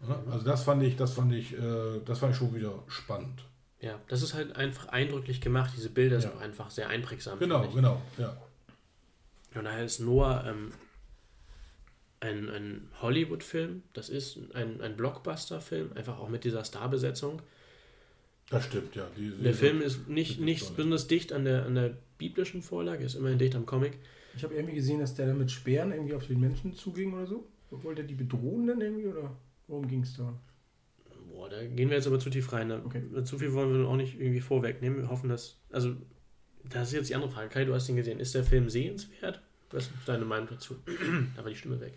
Ja, 0.01 0.19
also 0.31 0.45
das 0.47 0.65
fand 0.65 0.83
ich, 0.83 0.97
das 0.97 1.13
fand 1.13 1.35
ich, 1.35 1.53
äh, 1.53 2.01
das 2.07 2.21
fand 2.21 2.33
ich 2.33 2.39
schon 2.39 2.55
wieder 2.55 2.83
spannend. 2.89 3.45
Ja, 3.81 4.01
das 4.09 4.23
ist 4.23 4.33
halt 4.33 4.57
einfach 4.57 4.89
eindrücklich 4.89 5.43
gemacht. 5.43 5.73
Diese 5.77 5.91
Bilder 5.91 6.17
ja. 6.17 6.23
sind 6.23 6.35
auch 6.35 6.41
einfach 6.41 6.71
sehr 6.71 6.89
einprägsam. 6.89 7.39
Genau, 7.39 7.69
genau, 7.69 8.01
ja. 8.17 8.35
Und 9.55 9.65
daher 9.65 9.85
ist 9.85 10.01
Noah 10.01 10.45
ähm, 10.47 10.73
ein, 12.21 12.49
ein 12.49 12.89
Hollywood-Film. 13.01 13.83
Das 13.93 14.09
ist 14.09 14.39
ein, 14.55 14.81
ein 14.81 14.97
Blockbuster-Film, 14.97 15.93
einfach 15.95 16.19
auch 16.19 16.29
mit 16.29 16.45
dieser 16.45 16.65
Starbesetzung. 16.65 17.43
Das 18.51 18.65
stimmt, 18.65 18.95
ja. 18.97 19.07
Die, 19.17 19.31
der 19.31 19.55
Film 19.55 19.81
ist 19.81 20.09
nicht, 20.09 20.41
nicht 20.41 20.77
besonders 20.77 21.07
dicht 21.07 21.33
an 21.33 21.45
der, 21.45 21.65
an 21.67 21.75
der 21.75 21.97
biblischen 22.19 22.63
Vorlage, 22.63 23.05
ist 23.05 23.15
immerhin 23.15 23.39
dicht 23.39 23.55
am 23.55 23.65
Comic. 23.65 23.99
Ich 24.37 24.45
habe 24.45 24.55
irgendwie 24.55 24.75
gesehen, 24.75 25.01
dass 25.01 25.15
der 25.15 25.27
da 25.27 25.35
mit 25.35 25.51
Speeren 25.51 25.93
irgendwie 25.93 26.15
auf 26.15 26.27
den 26.27 26.41
Menschen 26.41 26.75
zuging 26.75 27.15
oder 27.15 27.27
so. 27.27 27.49
Wollte 27.71 28.03
er 28.03 28.09
die 28.09 28.15
bedrohen 28.15 28.67
dann 28.67 28.81
irgendwie 28.81 29.07
oder 29.07 29.37
worum 29.69 29.87
ging 29.87 30.03
es 30.03 30.17
da? 30.17 30.37
Boah, 31.29 31.49
da 31.49 31.65
gehen 31.65 31.89
wir 31.89 31.97
jetzt 31.97 32.09
aber 32.09 32.19
zu 32.19 32.29
tief 32.29 32.53
rein. 32.53 32.71
Okay. 32.73 33.03
Zu 33.25 33.39
viel 33.39 33.53
wollen 33.53 33.73
wir 33.73 33.89
auch 33.89 33.97
nicht 33.97 34.21
irgendwie 34.21 34.41
vorwegnehmen. 34.41 34.99
Wir 34.99 35.09
hoffen, 35.09 35.29
dass. 35.29 35.61
Also, 35.71 35.95
das 36.69 36.89
ist 36.89 36.95
jetzt 36.95 37.11
die 37.11 37.15
andere 37.15 37.31
Frage. 37.31 37.49
Kai, 37.49 37.65
du 37.65 37.73
hast 37.73 37.89
ihn 37.89 37.97
gesehen. 37.97 38.19
Ist 38.19 38.35
der 38.35 38.45
Film 38.45 38.69
sehenswert? 38.69 39.41
Was 39.71 39.85
ist 39.85 39.93
deine 40.07 40.25
Meinung 40.25 40.49
dazu? 40.51 40.77
da 41.37 41.45
war 41.45 41.51
die 41.51 41.57
Stimme 41.57 41.81
weg. 41.81 41.95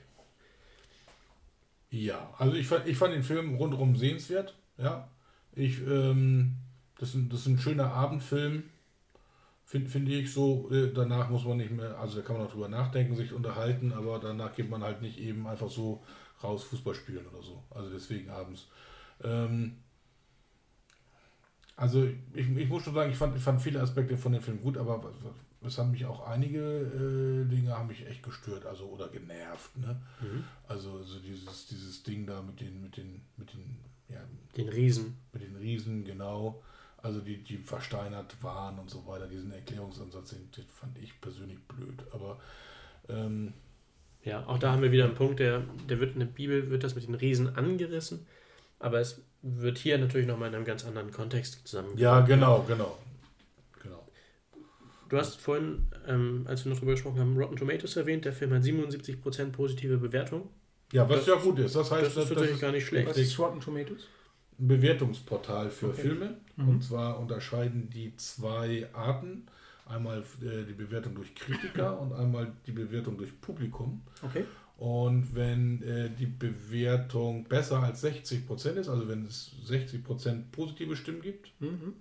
Ja, 1.94 2.34
also 2.40 2.56
ich 2.56 2.66
fand, 2.66 2.88
ich 2.88 2.98
fand 2.98 3.14
den 3.14 3.22
Film 3.22 3.54
rundherum 3.54 3.96
sehenswert. 3.96 4.56
Ja, 4.80 5.08
ich, 5.56 5.80
ähm, 5.88 6.56
das, 6.98 7.14
ist, 7.14 7.32
das 7.32 7.42
ist 7.42 7.46
ein 7.46 7.60
schöner 7.60 7.94
Abendfilm, 7.94 8.64
finde 9.64 9.92
find 9.92 10.10
ich 10.10 10.34
so. 10.34 10.72
Äh, 10.72 10.92
danach 10.92 11.30
muss 11.30 11.46
man 11.46 11.58
nicht 11.58 11.70
mehr, 11.70 12.00
also 12.00 12.18
da 12.18 12.26
kann 12.26 12.38
man 12.38 12.48
auch 12.48 12.52
drüber 12.52 12.68
nachdenken, 12.68 13.16
sich 13.16 13.32
unterhalten, 13.32 13.94
aber 13.94 14.18
danach 14.18 14.56
geht 14.56 14.72
man 14.72 14.82
halt 14.82 15.04
nicht 15.04 15.20
eben 15.20 15.46
einfach 15.46 15.70
so 15.70 16.04
raus 16.44 16.64
Fußball 16.64 16.96
spielen 16.96 17.28
oder 17.28 17.44
so. 17.44 17.62
Also 17.70 17.92
deswegen 17.92 18.32
abends. 18.32 18.68
Ähm, 19.24 19.78
also 21.76 22.08
ich, 22.34 22.50
ich 22.58 22.70
muss 22.70 22.84
schon 22.84 22.96
sagen, 22.96 23.12
ich 23.12 23.18
fand, 23.18 23.38
ich 23.38 23.44
fand 23.44 23.62
viele 23.62 23.82
Aspekte 23.82 24.18
von 24.18 24.32
dem 24.32 24.42
Film 24.42 24.64
gut, 24.64 24.78
aber 24.78 25.14
es 25.66 25.78
haben 25.78 25.92
mich 25.92 26.06
auch 26.06 26.28
einige 26.28 26.60
äh, 26.60 27.46
Dinge 27.50 27.78
haben 27.78 27.88
mich 27.88 28.06
echt 28.08 28.24
gestört, 28.24 28.66
also 28.66 28.86
oder 28.86 29.08
genervt. 29.10 29.78
Ne? 29.78 30.02
Mhm. 30.22 30.44
Also, 30.68 30.98
also 30.98 31.20
dieses, 31.20 31.68
dieses 31.68 32.04
Ding 32.04 32.26
da 32.26 32.42
mit 32.42 32.60
den, 32.60 32.82
mit 32.82 32.98
den, 32.98 33.22
mit 33.38 33.54
den 33.54 33.78
ja, 34.10 34.20
den 34.58 34.70
Riesen. 34.70 35.18
Mit 35.32 35.44
den 35.44 35.56
Riesen, 35.56 36.06
genau. 36.06 36.62
Also 36.98 37.20
die, 37.20 37.44
die 37.44 37.58
versteinert 37.58 38.42
waren 38.42 38.80
und 38.80 38.90
so 38.90 39.06
weiter, 39.06 39.28
diesen 39.28 39.52
Erklärungsansatz, 39.52 40.30
den, 40.30 40.50
den 40.52 40.66
fand 40.68 40.98
ich 41.00 41.20
persönlich 41.20 41.60
blöd. 41.68 42.02
Aber 42.14 42.40
ähm, 43.10 43.54
ja, 44.24 44.46
auch 44.48 44.58
da 44.58 44.72
haben 44.72 44.82
wir 44.82 44.92
wieder 44.92 45.06
einen 45.06 45.16
Punkt, 45.16 45.40
der, 45.40 45.64
der 45.90 46.00
wird 46.00 46.14
in 46.14 46.20
der 46.20 46.28
Bibel, 46.28 46.70
wird 46.70 46.84
das 46.84 46.96
mit 46.96 47.06
den 47.06 47.16
Riesen 47.16 47.58
angerissen, 47.58 48.26
aber 48.80 49.02
es 49.02 49.22
wird 49.42 49.78
hier 49.78 49.98
natürlich 49.98 50.28
nochmal 50.28 50.48
in 50.48 50.56
einem 50.56 50.66
ganz 50.66 50.86
anderen 50.86 51.12
Kontext 51.12 51.68
zusammen. 51.68 51.98
Ja, 51.98 52.22
genau, 52.22 52.62
genau. 52.62 52.76
genau. 52.86 52.98
Du 55.14 55.20
hast 55.20 55.40
vorhin, 55.40 55.86
ähm, 56.08 56.44
als 56.48 56.66
wir 56.66 56.72
noch 56.72 56.80
drüber 56.80 56.94
gesprochen 56.94 57.20
haben, 57.20 57.38
Rotten 57.38 57.56
Tomatoes 57.56 57.98
erwähnt, 57.98 58.26
der 58.26 58.34
Film 58.34 58.52
hat 58.52 58.64
77% 58.64 59.52
positive 59.52 59.98
Bewertung. 59.98 60.50
Ja, 60.92 61.08
was 61.08 61.18
das, 61.18 61.28
ja 61.28 61.36
gut 61.36 61.60
ist. 61.60 61.76
Das 61.76 61.92
heißt, 61.92 62.04
das 62.04 62.18
ist 62.18 62.30
tatsächlich 62.30 62.50
das 62.54 62.60
gar 62.60 62.72
nicht 62.72 62.88
schlecht. 62.88 63.10
Was 63.10 63.18
ist 63.20 63.38
Rotten 63.38 63.60
Tomatoes? 63.60 64.08
Ein 64.60 64.68
Bewertungsportal 64.70 65.70
für 65.70 65.90
okay. 65.90 66.02
Filme. 66.02 66.38
Mhm. 66.56 66.68
Und 66.68 66.84
zwar 66.84 67.20
unterscheiden 67.20 67.92
die 67.92 68.16
zwei 68.16 68.88
Arten. 68.92 69.46
Einmal 69.86 70.24
äh, 70.42 70.64
die 70.68 70.74
Bewertung 70.74 71.14
durch 71.14 71.36
Kritiker 71.36 72.00
und 72.02 72.12
einmal 72.14 72.52
die 72.66 72.72
Bewertung 72.72 73.16
durch 73.16 73.40
Publikum. 73.40 74.02
Okay. 74.24 74.46
Und 74.78 75.36
wenn 75.36 75.84
äh, 75.84 76.10
die 76.10 76.26
Bewertung 76.26 77.44
besser 77.44 77.84
als 77.84 78.04
60% 78.04 78.48
ist, 78.78 78.90
also 78.90 79.08
wenn 79.08 79.28
es 79.28 79.52
60% 79.68 80.46
positive 80.52 80.96
Stimmen 80.96 81.22
gibt, 81.22 81.52
mhm. 81.60 81.94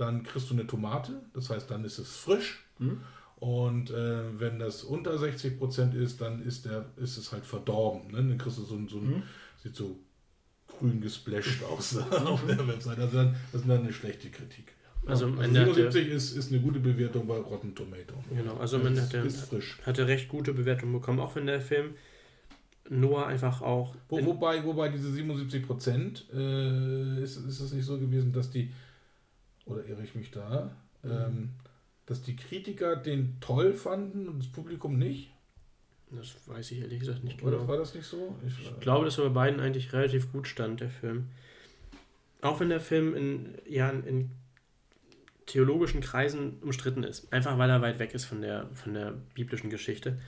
Dann 0.00 0.22
kriegst 0.22 0.50
du 0.50 0.54
eine 0.54 0.66
Tomate. 0.66 1.20
Das 1.34 1.50
heißt, 1.50 1.70
dann 1.70 1.84
ist 1.84 1.98
es 1.98 2.16
frisch. 2.16 2.64
Mhm. 2.78 3.00
Und 3.36 3.90
äh, 3.90 4.38
wenn 4.38 4.58
das 4.58 4.84
unter 4.84 5.16
60 5.18 5.58
Prozent 5.58 5.94
ist, 5.94 6.20
dann 6.20 6.42
ist, 6.42 6.66
der, 6.66 6.86
ist 6.96 7.16
es 7.16 7.32
halt 7.32 7.46
verdorben. 7.46 8.10
Ne? 8.12 8.18
Dann 8.18 8.38
kriegst 8.38 8.58
du 8.58 8.62
so, 8.62 8.78
so 8.88 8.98
ein, 8.98 9.06
mhm. 9.06 9.22
sieht 9.62 9.76
so 9.76 9.98
grün 10.66 11.00
gesplasht 11.00 11.62
aus 11.64 11.96
auf 12.10 12.46
der 12.46 12.66
Website. 12.66 12.98
Also 12.98 13.16
dann, 13.16 13.36
das 13.52 13.62
ist 13.62 13.68
dann 13.68 13.80
eine 13.80 13.92
schlechte 13.92 14.30
Kritik. 14.30 14.74
Also, 15.06 15.26
also 15.26 15.54
77 15.54 16.08
ist, 16.08 16.36
ist 16.36 16.52
eine 16.52 16.60
gute 16.60 16.78
Bewertung 16.78 17.26
bei 17.26 17.38
Rotten 17.38 17.74
Tomato. 17.74 18.14
Genau, 18.28 18.56
also 18.58 18.76
am 18.76 18.86
Ende 18.86 19.00
hat 19.00 19.14
er, 19.14 19.24
hat 19.86 19.98
er 19.98 20.06
recht 20.06 20.28
gute 20.28 20.52
Bewertung 20.52 20.92
bekommen, 20.92 21.20
auch 21.20 21.34
wenn 21.36 21.46
der 21.46 21.62
Film 21.62 21.94
Noah 22.90 23.26
einfach 23.26 23.62
auch. 23.62 23.94
Wo, 24.08 24.22
wobei, 24.26 24.62
wobei 24.64 24.90
diese 24.90 25.10
77 25.10 25.66
Prozent 25.66 26.26
äh, 26.34 27.22
ist, 27.22 27.36
ist 27.36 27.60
es 27.60 27.72
nicht 27.72 27.86
so 27.86 27.98
gewesen, 27.98 28.32
dass 28.32 28.50
die, 28.50 28.70
oder 29.64 29.84
irre 29.86 30.02
ich 30.02 30.14
mich 30.14 30.30
da, 30.30 30.70
mhm. 31.02 31.10
ähm, 31.10 31.48
dass 32.06 32.22
die 32.22 32.36
Kritiker 32.36 32.96
den 32.96 33.38
toll 33.40 33.74
fanden 33.74 34.28
und 34.28 34.38
das 34.38 34.48
Publikum 34.48 34.98
nicht? 34.98 35.30
Das 36.10 36.36
weiß 36.46 36.72
ich 36.72 36.80
ehrlich 36.80 37.00
gesagt 37.00 37.22
nicht 37.22 37.38
genau. 37.38 37.52
Oder 37.52 37.68
war 37.68 37.76
das 37.76 37.94
nicht 37.94 38.06
so? 38.06 38.36
Ich, 38.46 38.58
ich 38.60 38.80
glaube, 38.80 39.04
dass 39.04 39.18
er 39.18 39.24
bei 39.24 39.46
beiden 39.46 39.60
eigentlich 39.60 39.92
relativ 39.92 40.32
gut 40.32 40.48
stand, 40.48 40.80
der 40.80 40.90
Film. 40.90 41.28
Auch 42.42 42.58
wenn 42.58 42.68
der 42.68 42.80
Film 42.80 43.14
in, 43.14 43.54
ja, 43.68 43.90
in 43.90 44.30
theologischen 45.46 46.00
Kreisen 46.00 46.58
umstritten 46.62 47.02
ist. 47.02 47.32
Einfach 47.32 47.58
weil 47.58 47.70
er 47.70 47.82
weit 47.82 47.98
weg 47.98 48.14
ist 48.14 48.24
von 48.24 48.40
der, 48.40 48.68
von 48.74 48.94
der 48.94 49.14
biblischen 49.34 49.70
Geschichte. 49.70 50.18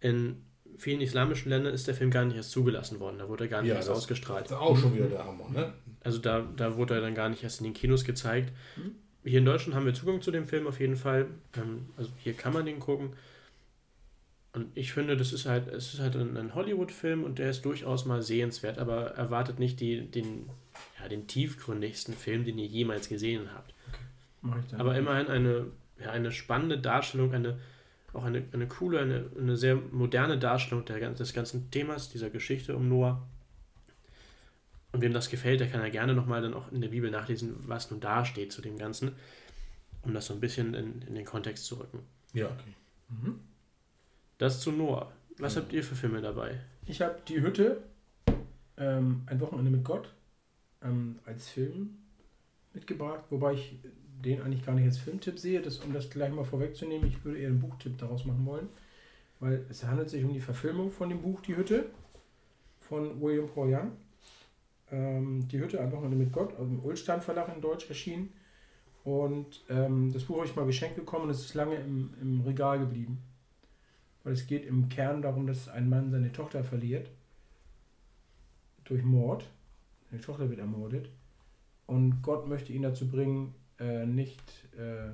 In 0.00 0.44
vielen 0.78 1.00
islamischen 1.00 1.48
Ländern 1.50 1.72
ist 1.72 1.86
der 1.86 1.94
Film 1.94 2.10
gar 2.10 2.24
nicht 2.24 2.36
erst 2.36 2.50
zugelassen 2.50 3.00
worden. 3.00 3.18
Da 3.18 3.28
wurde 3.28 3.44
er 3.44 3.48
gar 3.48 3.62
nicht 3.62 3.70
ja, 3.70 3.76
erst 3.76 3.90
ausgestrahlt. 3.90 4.46
Das 4.46 4.52
ist 4.52 4.56
auch 4.58 4.76
schon 4.76 4.94
wieder 4.94 5.06
der 5.06 5.24
Hammer, 5.24 5.48
ne? 5.50 5.72
Also 6.06 6.20
da, 6.20 6.46
da 6.56 6.76
wurde 6.76 6.94
er 6.94 7.00
dann 7.00 7.14
gar 7.14 7.28
nicht 7.28 7.42
erst 7.42 7.60
in 7.60 7.64
den 7.64 7.74
Kinos 7.74 8.04
gezeigt. 8.04 8.52
Mhm. 8.76 8.92
Hier 9.24 9.40
in 9.40 9.44
Deutschland 9.44 9.74
haben 9.74 9.86
wir 9.86 9.92
Zugang 9.92 10.22
zu 10.22 10.30
dem 10.30 10.46
Film 10.46 10.68
auf 10.68 10.78
jeden 10.78 10.94
Fall. 10.94 11.26
Ähm, 11.56 11.86
also 11.96 12.10
hier 12.18 12.32
kann 12.34 12.52
man 12.52 12.64
den 12.64 12.78
gucken. 12.78 13.10
Und 14.52 14.68
ich 14.74 14.92
finde, 14.92 15.16
das 15.16 15.32
ist 15.32 15.46
halt, 15.46 15.66
es 15.66 15.94
ist 15.94 16.00
halt 16.00 16.14
ein, 16.14 16.54
Hollywood-Film 16.54 17.24
und 17.24 17.40
der 17.40 17.50
ist 17.50 17.64
durchaus 17.64 18.06
mal 18.06 18.22
sehenswert, 18.22 18.78
aber 18.78 19.08
erwartet 19.10 19.58
nicht 19.58 19.80
die, 19.80 20.00
den, 20.00 20.48
ja, 21.00 21.08
den 21.08 21.26
tiefgründigsten 21.26 22.14
Film, 22.14 22.44
den 22.44 22.56
ihr 22.56 22.66
jemals 22.66 23.08
gesehen 23.08 23.50
habt. 23.52 23.74
Okay. 24.42 24.76
Aber 24.78 24.96
immerhin 24.96 25.26
eine, 25.26 25.66
ja, 26.00 26.10
eine 26.10 26.30
spannende 26.30 26.78
Darstellung, 26.78 27.34
eine, 27.34 27.58
auch 28.12 28.24
eine, 28.24 28.44
eine 28.52 28.68
coole, 28.68 29.00
eine, 29.00 29.26
eine 29.36 29.56
sehr 29.56 29.74
moderne 29.74 30.38
Darstellung 30.38 30.84
der, 30.84 31.10
des 31.10 31.34
ganzen 31.34 31.70
Themas, 31.72 32.10
dieser 32.10 32.30
Geschichte 32.30 32.76
um 32.76 32.88
Noah. 32.88 33.26
Und 34.92 35.02
wem 35.02 35.12
das 35.12 35.28
gefällt, 35.28 35.60
der 35.60 35.68
kann 35.68 35.82
ja 35.82 35.88
gerne 35.88 36.14
nochmal 36.14 36.40
dann 36.42 36.54
auch 36.54 36.70
in 36.72 36.80
der 36.80 36.88
Bibel 36.88 37.10
nachlesen, 37.10 37.56
was 37.68 37.90
nun 37.90 38.00
da 38.00 38.24
steht 38.24 38.52
zu 38.52 38.62
dem 38.62 38.78
Ganzen, 38.78 39.12
um 40.02 40.14
das 40.14 40.26
so 40.26 40.34
ein 40.34 40.40
bisschen 40.40 40.74
in, 40.74 41.02
in 41.02 41.14
den 41.14 41.24
Kontext 41.24 41.66
zu 41.66 41.76
rücken. 41.76 42.00
Ja, 42.32 42.46
okay. 42.46 42.74
Mhm. 43.08 43.40
Das 44.38 44.60
zu 44.60 44.72
Noah. 44.72 45.12
Was 45.38 45.54
ja. 45.54 45.60
habt 45.60 45.72
ihr 45.72 45.82
für 45.82 45.94
Filme 45.94 46.20
dabei? 46.20 46.60
Ich 46.86 47.02
habe 47.02 47.16
Die 47.28 47.40
Hütte, 47.40 47.82
ähm, 48.78 49.22
Ein 49.26 49.40
Wochenende 49.40 49.70
mit 49.70 49.84
Gott, 49.84 50.12
ähm, 50.82 51.18
als 51.24 51.48
Film 51.48 51.96
mitgebracht, 52.72 53.24
wobei 53.30 53.54
ich 53.54 53.78
den 54.24 54.42
eigentlich 54.42 54.64
gar 54.64 54.74
nicht 54.74 54.84
als 54.84 54.98
Filmtipp 54.98 55.38
sehe, 55.38 55.60
das, 55.60 55.78
um 55.78 55.92
das 55.92 56.10
gleich 56.10 56.32
mal 56.32 56.44
vorwegzunehmen. 56.44 57.08
Ich 57.08 57.24
würde 57.24 57.38
eher 57.38 57.48
einen 57.48 57.60
Buchtipp 57.60 57.98
daraus 57.98 58.24
machen 58.24 58.44
wollen, 58.46 58.68
weil 59.40 59.64
es 59.68 59.84
handelt 59.84 60.10
sich 60.10 60.24
um 60.24 60.32
die 60.32 60.40
Verfilmung 60.40 60.90
von 60.90 61.08
dem 61.08 61.20
Buch 61.22 61.40
Die 61.42 61.56
Hütte 61.56 61.86
von 62.80 63.20
William 63.20 63.48
Paul 63.48 63.72
Young. 63.72 63.92
Ähm, 64.90 65.48
die 65.48 65.58
Hütte, 65.58 65.80
ein 65.80 65.92
Wochenende 65.92 66.16
mit 66.16 66.32
Gott, 66.32 66.56
aus 66.56 66.68
dem 66.68 66.84
Ulstein 66.84 67.20
Verlag 67.20 67.54
in 67.54 67.60
Deutsch 67.60 67.88
erschienen. 67.88 68.32
Und 69.04 69.64
ähm, 69.68 70.12
das 70.12 70.24
Buch 70.24 70.36
habe 70.36 70.46
ich 70.46 70.56
mal 70.56 70.66
geschenkt 70.66 70.96
bekommen 70.96 71.24
und 71.24 71.30
es 71.30 71.40
ist 71.40 71.54
lange 71.54 71.76
im, 71.76 72.14
im 72.20 72.40
Regal 72.40 72.78
geblieben. 72.78 73.22
Weil 74.24 74.32
es 74.32 74.46
geht 74.46 74.64
im 74.66 74.88
Kern 74.88 75.22
darum, 75.22 75.46
dass 75.46 75.68
ein 75.68 75.88
Mann 75.88 76.10
seine 76.10 76.32
Tochter 76.32 76.64
verliert. 76.64 77.10
Durch 78.84 79.04
Mord. 79.04 79.44
Seine 80.10 80.22
Tochter 80.22 80.50
wird 80.50 80.58
ermordet. 80.58 81.08
Und 81.86 82.22
Gott 82.22 82.48
möchte 82.48 82.72
ihn 82.72 82.82
dazu 82.82 83.08
bringen, 83.08 83.54
äh, 83.78 84.06
nicht, 84.06 84.42
äh, 84.76 85.10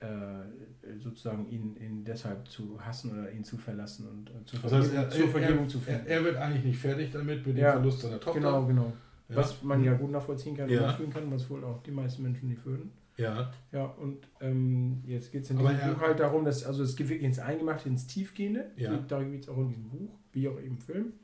äh, 0.00 0.98
sozusagen 0.98 1.48
ihn, 1.48 1.74
ihn 1.76 2.04
deshalb 2.04 2.48
zu 2.48 2.78
hassen 2.84 3.12
oder 3.12 3.30
ihn 3.32 3.44
zu 3.44 3.56
verlassen 3.56 4.06
und 4.08 4.30
äh, 4.30 4.44
zur, 4.44 4.60
Das 4.60 4.72
heißt, 4.72 4.92
er, 4.94 5.08
zur 5.10 5.28
Vergebung 5.28 5.64
er, 5.64 5.68
zu 5.68 5.78
er, 5.78 5.82
finden. 5.84 6.06
er 6.06 6.24
wird 6.24 6.36
eigentlich 6.36 6.64
nicht 6.64 6.78
fertig 6.78 7.10
damit, 7.12 7.46
mit 7.46 7.56
dem 7.56 7.62
Ja. 7.62 7.72
Verlust 7.72 8.00
seiner 8.00 8.20
Tochter. 8.20 8.38
genau, 8.40 8.66
genau. 8.66 8.92
Ja. 9.28 9.36
Was 9.36 9.62
man 9.62 9.82
ja 9.82 9.94
gut 9.94 10.10
nachvollziehen 10.12 10.56
kann, 10.56 10.68
Ja. 10.68 10.80
und 10.80 10.86
nachfühlen 10.86 11.12
kann, 11.12 11.30
was 11.32 11.48
wohl 11.50 11.64
auch 11.64 11.82
die 11.82 11.90
meisten 11.90 12.22
Menschen 12.22 12.48
nicht 12.48 12.64
würden. 12.64 12.92
Ja, 13.16 13.50
Ja, 13.72 13.86
und 13.86 14.18
ähm, 14.42 15.02
jetzt 15.06 15.32
geht 15.32 15.44
es 15.44 15.50
in 15.50 15.56
Aber 15.58 15.70
diesem 15.70 15.88
er- 15.88 15.94
Buch 15.94 16.02
halt 16.02 16.20
darum, 16.20 16.44
dass, 16.44 16.64
also 16.64 16.82
es 16.82 16.94
geht 16.96 17.08
wirklich 17.08 17.24
ins 17.26 17.38
Eingemachte, 17.38 17.88
ins 17.88 18.06
Tiefgehende. 18.06 18.70
Ja. 18.76 18.94
Darum 19.08 19.32
geht 19.32 19.44
es 19.44 19.48
auch 19.48 19.56
in 19.56 19.68
diesem 19.68 19.88
Buch, 19.88 20.10
wie 20.32 20.46
auch 20.48 20.58
im 20.58 20.76
Film. 20.76 21.14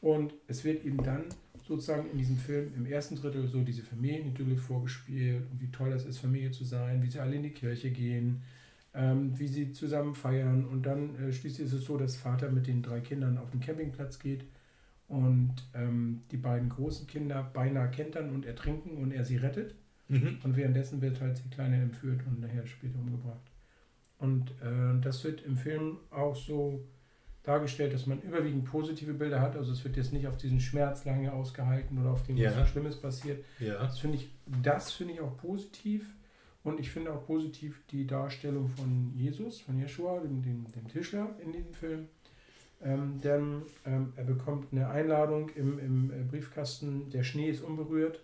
Und 0.00 0.34
es 0.48 0.64
wird 0.64 0.84
eben 0.84 0.96
dann 1.04 1.26
sozusagen 1.70 2.10
in 2.10 2.18
diesem 2.18 2.36
Film 2.36 2.72
im 2.74 2.84
ersten 2.84 3.14
Drittel 3.14 3.46
so 3.46 3.62
diese 3.62 3.82
Familienidylle 3.82 4.56
vorgespielt 4.56 5.46
und 5.52 5.60
wie 5.60 5.70
toll 5.70 5.92
es 5.92 6.04
ist, 6.04 6.18
Familie 6.18 6.50
zu 6.50 6.64
sein, 6.64 7.00
wie 7.00 7.08
sie 7.08 7.20
alle 7.20 7.36
in 7.36 7.44
die 7.44 7.52
Kirche 7.52 7.92
gehen, 7.92 8.42
ähm, 8.92 9.38
wie 9.38 9.46
sie 9.46 9.70
zusammen 9.70 10.16
feiern. 10.16 10.64
Und 10.64 10.82
dann 10.82 11.14
äh, 11.14 11.32
schließlich 11.32 11.68
ist 11.68 11.72
es 11.72 11.84
so, 11.84 11.96
dass 11.96 12.16
Vater 12.16 12.50
mit 12.50 12.66
den 12.66 12.82
drei 12.82 12.98
Kindern 12.98 13.38
auf 13.38 13.50
den 13.52 13.60
Campingplatz 13.60 14.18
geht 14.18 14.46
und 15.06 15.54
ähm, 15.74 16.22
die 16.32 16.38
beiden 16.38 16.70
großen 16.70 17.06
Kinder 17.06 17.48
beinahe 17.54 17.88
kentern 17.92 18.30
und 18.30 18.46
ertrinken 18.46 18.96
und 18.96 19.12
er 19.12 19.24
sie 19.24 19.36
rettet. 19.36 19.76
mhm. 20.08 20.38
Und 20.42 20.56
währenddessen 20.56 21.00
wird 21.00 21.20
halt 21.20 21.40
die 21.44 21.50
Kleine 21.50 21.80
entführt 21.80 22.22
und 22.26 22.40
nachher 22.40 22.66
später 22.66 22.98
umgebracht. 22.98 23.48
Und 24.18 24.50
äh, 24.60 25.00
das 25.00 25.22
wird 25.22 25.42
im 25.42 25.56
Film 25.56 25.98
auch 26.10 26.34
so 26.34 26.84
dargestellt, 27.42 27.94
dass 27.94 28.06
man 28.06 28.20
überwiegend 28.20 28.64
positive 28.66 29.14
Bilder 29.14 29.40
hat. 29.40 29.56
Also 29.56 29.72
es 29.72 29.82
wird 29.84 29.96
jetzt 29.96 30.12
nicht 30.12 30.26
auf 30.26 30.36
diesen 30.36 30.60
Schmerz 30.60 31.04
lange 31.04 31.32
ausgehalten 31.32 31.98
oder 31.98 32.10
auf 32.10 32.22
dem, 32.24 32.36
was 32.36 32.42
Ja. 32.42 32.52
so 32.52 32.64
Schlimmes 32.66 32.96
passiert. 33.00 33.44
ja. 33.58 33.78
Das 33.78 33.98
finde 33.98 34.16
ich, 34.18 34.30
das 34.62 34.92
finde 34.92 35.14
ich 35.14 35.20
auch 35.20 35.36
positiv. 35.38 36.14
Und 36.62 36.78
ich 36.78 36.90
finde 36.90 37.10
auch 37.14 37.24
positiv 37.24 37.80
die 37.90 38.06
Darstellung 38.06 38.68
von 38.68 39.12
Jesus, 39.16 39.60
von 39.62 39.78
Jeshua, 39.78 40.20
dem, 40.20 40.42
dem, 40.42 40.70
dem 40.70 40.88
Tischler 40.88 41.30
in 41.42 41.52
diesem 41.52 41.72
Film. 41.72 42.08
Ähm, 42.82 43.18
denn 43.22 43.62
ähm, 43.86 44.12
er 44.16 44.24
bekommt 44.24 44.66
eine 44.72 44.88
Einladung 44.88 45.48
im, 45.50 45.78
im 45.78 46.10
äh, 46.10 46.22
Briefkasten, 46.24 47.08
der 47.10 47.22
Schnee 47.22 47.48
ist 47.48 47.62
unberührt, 47.62 48.20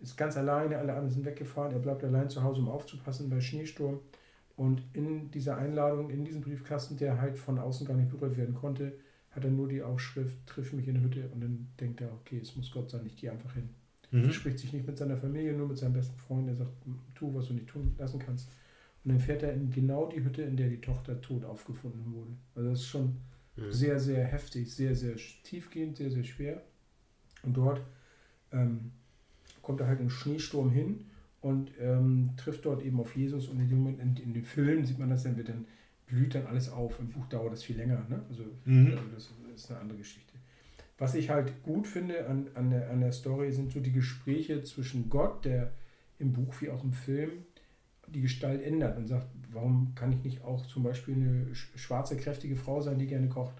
ist 0.00 0.16
ganz 0.16 0.36
alleine, 0.36 0.78
alle 0.78 0.92
anderen 0.92 1.10
sind 1.10 1.24
weggefahren, 1.24 1.72
er 1.72 1.78
bleibt 1.80 2.04
allein 2.04 2.28
zu 2.30 2.42
Hause, 2.44 2.60
um 2.60 2.68
aufzupassen 2.68 3.28
bei 3.28 3.40
Schneesturm. 3.40 3.98
Und 4.56 4.82
in 4.92 5.30
dieser 5.30 5.56
Einladung, 5.56 6.10
in 6.10 6.24
diesem 6.24 6.40
Briefkasten, 6.40 6.96
der 6.96 7.20
halt 7.20 7.38
von 7.38 7.58
außen 7.58 7.86
gar 7.86 7.96
nicht 7.96 8.10
berührt 8.10 8.36
werden 8.36 8.54
konnte, 8.54 8.92
hat 9.30 9.44
er 9.44 9.50
nur 9.50 9.68
die 9.68 9.82
Aufschrift, 9.82 10.46
triff 10.46 10.72
mich 10.72 10.86
in 10.86 10.94
der 10.94 11.02
Hütte. 11.02 11.28
Und 11.34 11.40
dann 11.40 11.68
denkt 11.80 12.00
er, 12.00 12.12
okay, 12.12 12.38
es 12.40 12.54
muss 12.54 12.70
Gott 12.70 12.90
sein, 12.90 13.04
ich 13.04 13.16
gehe 13.16 13.32
einfach 13.32 13.54
hin. 13.54 13.68
Mhm. 14.12 14.24
Er 14.24 14.32
spricht 14.32 14.60
sich 14.60 14.72
nicht 14.72 14.86
mit 14.86 14.96
seiner 14.96 15.16
Familie, 15.16 15.54
nur 15.54 15.68
mit 15.68 15.78
seinem 15.78 15.94
besten 15.94 16.16
Freund. 16.18 16.48
Er 16.48 16.54
sagt, 16.54 16.70
tu, 17.16 17.34
was 17.34 17.48
du 17.48 17.54
nicht 17.54 17.66
tun 17.66 17.94
lassen 17.98 18.20
kannst. 18.20 18.48
Und 19.04 19.10
dann 19.10 19.20
fährt 19.20 19.42
er 19.42 19.52
in 19.52 19.70
genau 19.70 20.08
die 20.08 20.22
Hütte, 20.22 20.42
in 20.42 20.56
der 20.56 20.68
die 20.68 20.80
Tochter 20.80 21.20
tot 21.20 21.44
aufgefunden 21.44 22.12
wurde. 22.12 22.30
Also 22.54 22.70
das 22.70 22.80
ist 22.80 22.86
schon 22.86 23.16
Mhm. 23.56 23.72
sehr, 23.72 24.00
sehr 24.00 24.24
heftig, 24.24 24.74
sehr, 24.74 24.94
sehr 24.96 25.16
tiefgehend, 25.44 25.96
sehr, 25.96 26.10
sehr 26.10 26.24
schwer. 26.24 26.62
Und 27.42 27.56
dort 27.56 27.80
ähm, 28.52 28.92
kommt 29.62 29.80
er 29.80 29.86
halt 29.86 30.00
im 30.00 30.10
Schneesturm 30.10 30.70
hin 30.70 31.06
und 31.44 31.70
ähm, 31.80 32.30
trifft 32.36 32.64
dort 32.64 32.82
eben 32.82 32.98
auf 33.00 33.14
Jesus. 33.16 33.48
Und 33.48 33.60
in 33.60 33.68
dem 33.68 33.78
Moment, 33.78 34.00
in, 34.00 34.16
in 34.28 34.34
dem 34.34 34.44
Film 34.44 34.84
sieht 34.84 34.98
man 34.98 35.10
das 35.10 35.22
dann, 35.24 35.36
wird 35.36 35.48
dann 35.48 35.66
blüht 36.06 36.34
dann 36.34 36.46
alles 36.46 36.68
auf. 36.70 36.98
Im 37.00 37.10
Buch 37.10 37.26
dauert 37.26 37.52
das 37.52 37.62
viel 37.62 37.76
länger. 37.76 38.04
Ne? 38.08 38.22
Also 38.28 38.44
Mhm. 38.64 38.88
also 38.96 39.10
das 39.14 39.30
ist 39.64 39.70
eine 39.70 39.80
andere 39.80 39.98
Geschichte. 39.98 40.32
Was 40.98 41.14
ich 41.14 41.30
halt 41.30 41.62
gut 41.62 41.86
finde 41.86 42.26
an, 42.28 42.48
an, 42.54 42.70
der, 42.70 42.90
an 42.90 43.00
der 43.00 43.12
Story 43.12 43.52
sind 43.52 43.72
so 43.72 43.80
die 43.80 43.92
Gespräche 43.92 44.62
zwischen 44.62 45.10
Gott, 45.10 45.44
der 45.44 45.72
im 46.18 46.32
Buch 46.32 46.54
wie 46.60 46.70
auch 46.70 46.82
im 46.84 46.92
Film 46.92 47.30
die 48.08 48.20
Gestalt 48.20 48.62
ändert 48.62 48.96
und 48.96 49.06
sagt, 49.08 49.26
warum 49.52 49.94
kann 49.94 50.12
ich 50.12 50.22
nicht 50.22 50.44
auch 50.44 50.64
zum 50.66 50.82
Beispiel 50.82 51.14
eine 51.14 51.46
sch- 51.52 51.76
schwarze, 51.76 52.16
kräftige 52.16 52.54
Frau 52.54 52.80
sein, 52.80 52.98
die 52.98 53.06
gerne 53.06 53.28
kocht 53.28 53.56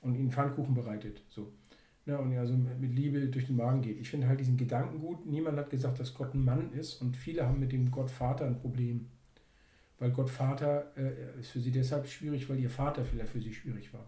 und 0.00 0.14
ihnen 0.16 0.30
Pfannkuchen 0.32 0.74
bereitet. 0.74 1.22
So. 1.28 1.52
Ne, 2.04 2.18
und 2.18 2.36
also 2.36 2.54
mit 2.54 2.80
mit 2.80 2.92
Liebe 2.94 3.20
durch 3.28 3.46
den 3.46 3.56
Magen 3.56 3.80
geht. 3.80 4.00
Ich 4.00 4.10
finde 4.10 4.26
halt 4.26 4.40
diesen 4.40 4.56
Gedanken 4.56 4.98
gut. 4.98 5.24
Niemand 5.24 5.56
hat 5.56 5.70
gesagt, 5.70 6.00
dass 6.00 6.14
Gott 6.14 6.34
ein 6.34 6.44
Mann 6.44 6.72
ist 6.72 7.00
und 7.00 7.16
viele 7.16 7.46
haben 7.46 7.60
mit 7.60 7.70
dem 7.70 7.90
Gott 7.92 8.10
Vater 8.10 8.44
ein 8.46 8.58
Problem. 8.58 9.08
Weil 10.00 10.10
Gott 10.10 10.28
Vater 10.28 10.90
äh, 10.96 11.38
ist 11.38 11.50
für 11.50 11.60
sie 11.60 11.70
deshalb 11.70 12.08
schwierig, 12.08 12.50
weil 12.50 12.58
ihr 12.58 12.70
Vater 12.70 13.04
vielleicht 13.04 13.30
für 13.30 13.40
sie 13.40 13.54
schwierig 13.54 13.94
war. 13.94 14.04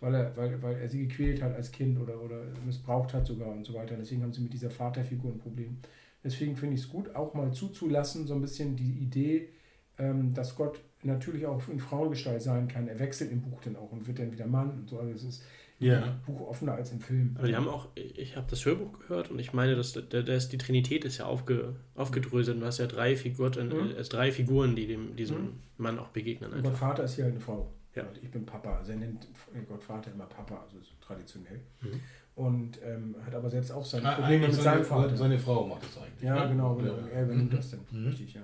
Weil 0.00 0.14
er, 0.14 0.36
weil, 0.36 0.60
weil 0.60 0.76
er 0.78 0.88
sie 0.88 1.06
gequält 1.06 1.40
hat 1.42 1.54
als 1.54 1.70
Kind 1.70 1.96
oder, 2.00 2.20
oder 2.20 2.42
missbraucht 2.64 3.14
hat 3.14 3.24
sogar 3.24 3.48
und 3.48 3.64
so 3.64 3.74
weiter. 3.74 3.94
Deswegen 3.96 4.24
haben 4.24 4.32
sie 4.32 4.42
mit 4.42 4.52
dieser 4.52 4.70
Vaterfigur 4.70 5.30
ein 5.30 5.38
Problem. 5.38 5.78
Deswegen 6.24 6.56
finde 6.56 6.74
ich 6.74 6.82
es 6.82 6.88
gut, 6.88 7.14
auch 7.14 7.34
mal 7.34 7.52
zuzulassen, 7.52 8.26
so 8.26 8.34
ein 8.34 8.40
bisschen 8.40 8.74
die 8.74 8.98
Idee, 8.98 9.50
ähm, 9.96 10.34
dass 10.34 10.56
Gott 10.56 10.80
natürlich 11.04 11.46
auch 11.46 11.68
in 11.68 11.78
Frauengestalt 11.78 12.42
sein 12.42 12.66
kann. 12.66 12.88
Er 12.88 12.98
wechselt 12.98 13.30
im 13.30 13.42
Buch 13.42 13.60
dann 13.62 13.76
auch 13.76 13.92
und 13.92 14.08
wird 14.08 14.18
dann 14.18 14.32
wieder 14.32 14.48
Mann 14.48 14.70
und 14.70 14.88
so. 14.88 14.98
Also 14.98 15.12
es 15.12 15.22
ist 15.22 15.44
Ja. 15.78 16.16
Buch 16.24 16.40
offener 16.48 16.72
als 16.72 16.90
im 16.92 17.00
Film. 17.00 17.34
Aber 17.38 17.46
die 17.48 17.54
haben 17.54 17.68
auch, 17.68 17.88
ich 17.94 18.36
habe 18.36 18.46
das 18.48 18.64
Hörbuch 18.64 18.98
gehört 19.00 19.30
und 19.30 19.38
ich 19.38 19.52
meine, 19.52 19.76
dass 19.76 19.92
der, 19.92 20.22
der 20.22 20.36
ist, 20.36 20.48
die 20.50 20.58
Trinität 20.58 21.04
ist 21.04 21.18
ja 21.18 21.26
aufge, 21.26 21.76
aufgedröselt 21.94 22.54
und 22.56 22.60
du 22.62 22.66
hast 22.66 22.78
ja 22.78 22.86
drei 22.86 23.14
Figuren, 23.14 23.68
Mhm. 23.68 23.90
äh, 23.96 24.02
drei 24.04 24.32
Figuren, 24.32 24.74
die 24.74 24.86
dem, 24.86 25.16
diesem 25.16 25.38
Mhm. 25.42 25.52
Mann 25.76 25.98
auch 25.98 26.08
begegnen. 26.08 26.50
Und 26.52 26.62
Gott 26.62 26.72
Einfach. 26.72 26.88
Vater 26.88 27.04
ist 27.04 27.16
hier 27.16 27.24
halt 27.24 27.34
eine 27.34 27.40
Frau. 27.42 27.70
Ja. 27.94 28.04
Und 28.04 28.22
Ich 28.22 28.30
bin 28.30 28.46
Papa. 28.46 28.76
Also 28.78 28.92
er 28.92 28.98
nennt 28.98 29.26
Gott 29.68 29.82
Vater 29.82 30.12
immer 30.12 30.26
Papa, 30.26 30.62
also 30.62 30.78
so 30.80 30.92
traditionell. 31.00 31.60
Mhm. 31.82 32.00
Und 32.36 32.78
ähm, 32.82 33.14
hat 33.24 33.34
aber 33.34 33.48
selbst 33.50 33.70
auch 33.70 33.84
seine 33.84 34.08
Ah, 34.10 34.14
Probleme 34.14 34.46
mit 34.46 34.54
seine, 34.54 34.64
seinem 34.64 34.84
Vater. 34.84 35.16
seine 35.16 35.38
Frau 35.38 35.66
macht 35.66 35.82
das 35.82 35.98
eigentlich. 36.02 36.22
Ja, 36.22 36.44
ne? 36.44 36.50
genau, 36.52 36.74
genau. 36.74 36.96
Ja. 36.98 37.06
Er 37.08 37.24
übernimmt 37.24 37.52
Mhm. 37.52 37.56
das 37.56 37.70
dann. 37.70 37.80
Mhm. 37.90 38.06
Richtig, 38.08 38.34
ja. 38.34 38.42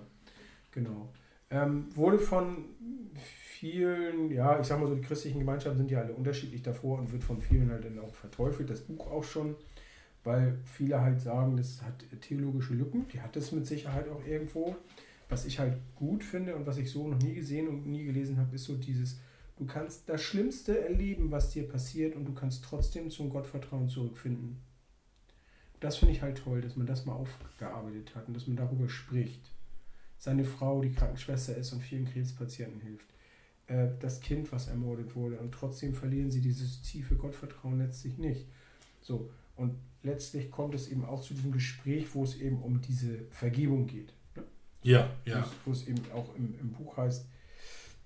Genau. 0.70 1.12
Ähm, 1.50 1.86
wurde 1.94 2.18
von 2.18 2.64
vielen, 3.62 4.32
ja, 4.32 4.58
ich 4.58 4.66
sag 4.66 4.80
mal 4.80 4.88
so, 4.88 4.96
die 4.96 5.02
christlichen 5.02 5.38
Gemeinschaften 5.38 5.78
sind 5.78 5.90
ja 5.92 6.00
alle 6.00 6.14
unterschiedlich 6.14 6.64
davor 6.64 6.98
und 6.98 7.12
wird 7.12 7.22
von 7.22 7.40
vielen 7.40 7.70
halt 7.70 7.84
dann 7.84 7.96
auch 8.00 8.12
verteufelt, 8.12 8.68
das 8.68 8.80
Buch 8.80 9.06
auch 9.06 9.22
schon, 9.22 9.54
weil 10.24 10.58
viele 10.64 11.00
halt 11.00 11.20
sagen, 11.20 11.56
das 11.56 11.80
hat 11.80 12.04
theologische 12.22 12.74
Lücken, 12.74 13.06
die 13.12 13.20
hat 13.20 13.36
es 13.36 13.52
mit 13.52 13.64
Sicherheit 13.68 14.08
auch 14.08 14.26
irgendwo. 14.26 14.74
Was 15.28 15.44
ich 15.44 15.60
halt 15.60 15.78
gut 15.94 16.24
finde 16.24 16.56
und 16.56 16.66
was 16.66 16.76
ich 16.76 16.90
so 16.90 17.06
noch 17.06 17.20
nie 17.20 17.34
gesehen 17.34 17.68
und 17.68 17.86
nie 17.86 18.04
gelesen 18.04 18.36
habe, 18.36 18.52
ist 18.56 18.64
so 18.64 18.74
dieses, 18.74 19.20
du 19.56 19.64
kannst 19.64 20.08
das 20.08 20.20
Schlimmste 20.20 20.80
erleben, 20.80 21.30
was 21.30 21.50
dir 21.50 21.68
passiert 21.68 22.16
und 22.16 22.24
du 22.24 22.34
kannst 22.34 22.64
trotzdem 22.64 23.10
zum 23.10 23.30
Gottvertrauen 23.30 23.88
zurückfinden. 23.88 24.60
Das 25.78 25.98
finde 25.98 26.14
ich 26.14 26.22
halt 26.22 26.38
toll, 26.38 26.62
dass 26.62 26.74
man 26.74 26.88
das 26.88 27.06
mal 27.06 27.14
aufgearbeitet 27.14 28.16
hat 28.16 28.26
und 28.26 28.34
dass 28.34 28.48
man 28.48 28.56
darüber 28.56 28.88
spricht. 28.88 29.52
Seine 30.18 30.44
Frau, 30.44 30.82
die 30.82 30.90
Krankenschwester 30.90 31.56
ist 31.56 31.72
und 31.72 31.80
vielen 31.80 32.06
Krebspatienten 32.06 32.80
hilft. 32.80 33.12
Äh, 33.66 33.88
Das 34.00 34.20
Kind, 34.20 34.50
was 34.52 34.68
ermordet 34.68 35.14
wurde. 35.14 35.38
Und 35.38 35.52
trotzdem 35.52 35.94
verlieren 35.94 36.30
sie 36.30 36.40
dieses 36.40 36.82
tiefe 36.82 37.14
Gottvertrauen 37.16 37.78
letztlich 37.78 38.18
nicht. 38.18 38.46
So, 39.00 39.30
und 39.56 39.74
letztlich 40.02 40.50
kommt 40.50 40.74
es 40.74 40.88
eben 40.88 41.04
auch 41.04 41.20
zu 41.22 41.34
diesem 41.34 41.52
Gespräch, 41.52 42.14
wo 42.14 42.24
es 42.24 42.36
eben 42.40 42.60
um 42.62 42.80
diese 42.80 43.20
Vergebung 43.30 43.86
geht. 43.86 44.12
Ne? 44.36 44.42
Ja, 44.82 45.10
Wo 45.24 45.30
ja. 45.30 45.40
es- 45.40 45.50
Wo 45.64 45.70
es 45.72 45.86
eben 45.88 46.00
auch 46.14 46.34
im, 46.36 46.54
im 46.60 46.72
Buch 46.72 46.96
heißt, 46.96 47.26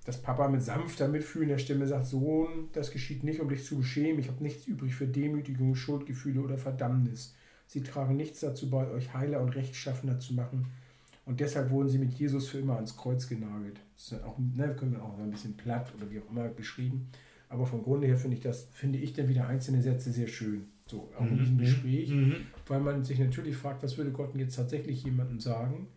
dass 0.04 0.22
Papa 0.22 0.46
mit 0.48 0.62
sanfter 0.62 1.08
mitfühlender 1.08 1.58
Stimme 1.58 1.86
sagt, 1.86 2.06
Sohn, 2.06 2.68
das 2.72 2.92
geschieht 2.92 3.24
nicht, 3.24 3.40
um 3.40 3.48
dich 3.48 3.64
zu 3.64 3.78
beschämen. 3.78 4.20
Ich 4.20 4.28
habe 4.28 4.42
nichts 4.42 4.66
übrig 4.66 4.94
für 4.94 5.06
Demütigung, 5.08 5.74
Schuldgefühle 5.74 6.40
oder 6.42 6.58
Verdammnis. 6.58 7.34
Sie 7.66 7.82
tragen 7.82 8.16
nichts 8.16 8.38
dazu 8.40 8.70
bei, 8.70 8.88
euch 8.88 9.12
heiler 9.14 9.40
und 9.40 9.48
rechtschaffener 9.56 10.20
zu 10.20 10.34
machen. 10.34 10.66
Und 11.26 11.40
deshalb 11.40 11.70
wurden 11.70 11.88
sie 11.88 11.98
mit 11.98 12.12
Jesus 12.12 12.48
für 12.48 12.58
immer 12.58 12.76
ans 12.76 12.96
Kreuz 12.96 13.28
genagelt. 13.28 13.80
Das 13.96 14.12
ist 14.12 14.24
auch, 14.24 14.38
ne, 14.38 14.74
können 14.74 14.92
wir 14.92 15.02
auch 15.02 15.18
ein 15.18 15.30
bisschen 15.30 15.56
platt 15.56 15.92
oder 15.96 16.10
wie 16.10 16.20
auch 16.20 16.30
immer 16.30 16.48
beschrieben. 16.48 17.08
Aber 17.48 17.66
vom 17.66 17.82
Grunde 17.82 18.06
her 18.06 18.16
finde 18.16 18.36
ich 18.36 18.42
das, 18.42 18.68
finde 18.72 18.98
ich 18.98 19.12
dann 19.12 19.28
wieder 19.28 19.46
einzelne 19.46 19.82
Sätze 19.82 20.10
sehr 20.12 20.28
schön. 20.28 20.68
So, 20.88 21.10
auch 21.18 21.26
in 21.26 21.38
diesem 21.38 21.58
Gespräch 21.58 22.10
Mhm. 22.10 22.36
weil 22.68 22.80
man 22.80 23.04
sich 23.04 23.18
natürlich 23.18 23.56
fragt, 23.56 23.82
was 23.82 23.98
würde 23.98 24.12
Gott 24.12 24.32
denn 24.34 24.40
jetzt 24.40 24.54
tatsächlich 24.54 25.02
jemandem 25.02 25.40
sagen, 25.40 25.88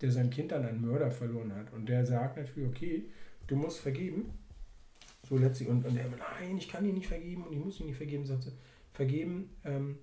der 0.00 0.12
sein 0.12 0.30
Kind 0.30 0.52
an 0.52 0.64
einen 0.64 0.80
Mörder 0.80 1.10
verloren 1.10 1.52
hat. 1.56 1.72
Und 1.72 1.88
der 1.88 2.06
sagt 2.06 2.36
natürlich, 2.36 2.68
okay, 2.68 3.04
du 3.48 3.56
musst 3.56 3.80
vergeben. 3.80 4.26
So 5.28 5.36
letztlich. 5.36 5.68
Und, 5.68 5.84
und 5.84 5.96
er, 5.96 6.06
nein, 6.08 6.56
ich 6.56 6.68
kann 6.68 6.84
ihn 6.84 6.94
nicht 6.94 7.08
vergeben 7.08 7.42
und 7.42 7.52
ich 7.52 7.58
muss 7.58 7.80
ihn 7.80 7.86
nicht 7.86 7.96
vergeben, 7.96 8.24
sagt 8.24 8.44
sie. 8.44 8.52
Vergeben 8.92 9.50
ähm, 9.64 9.96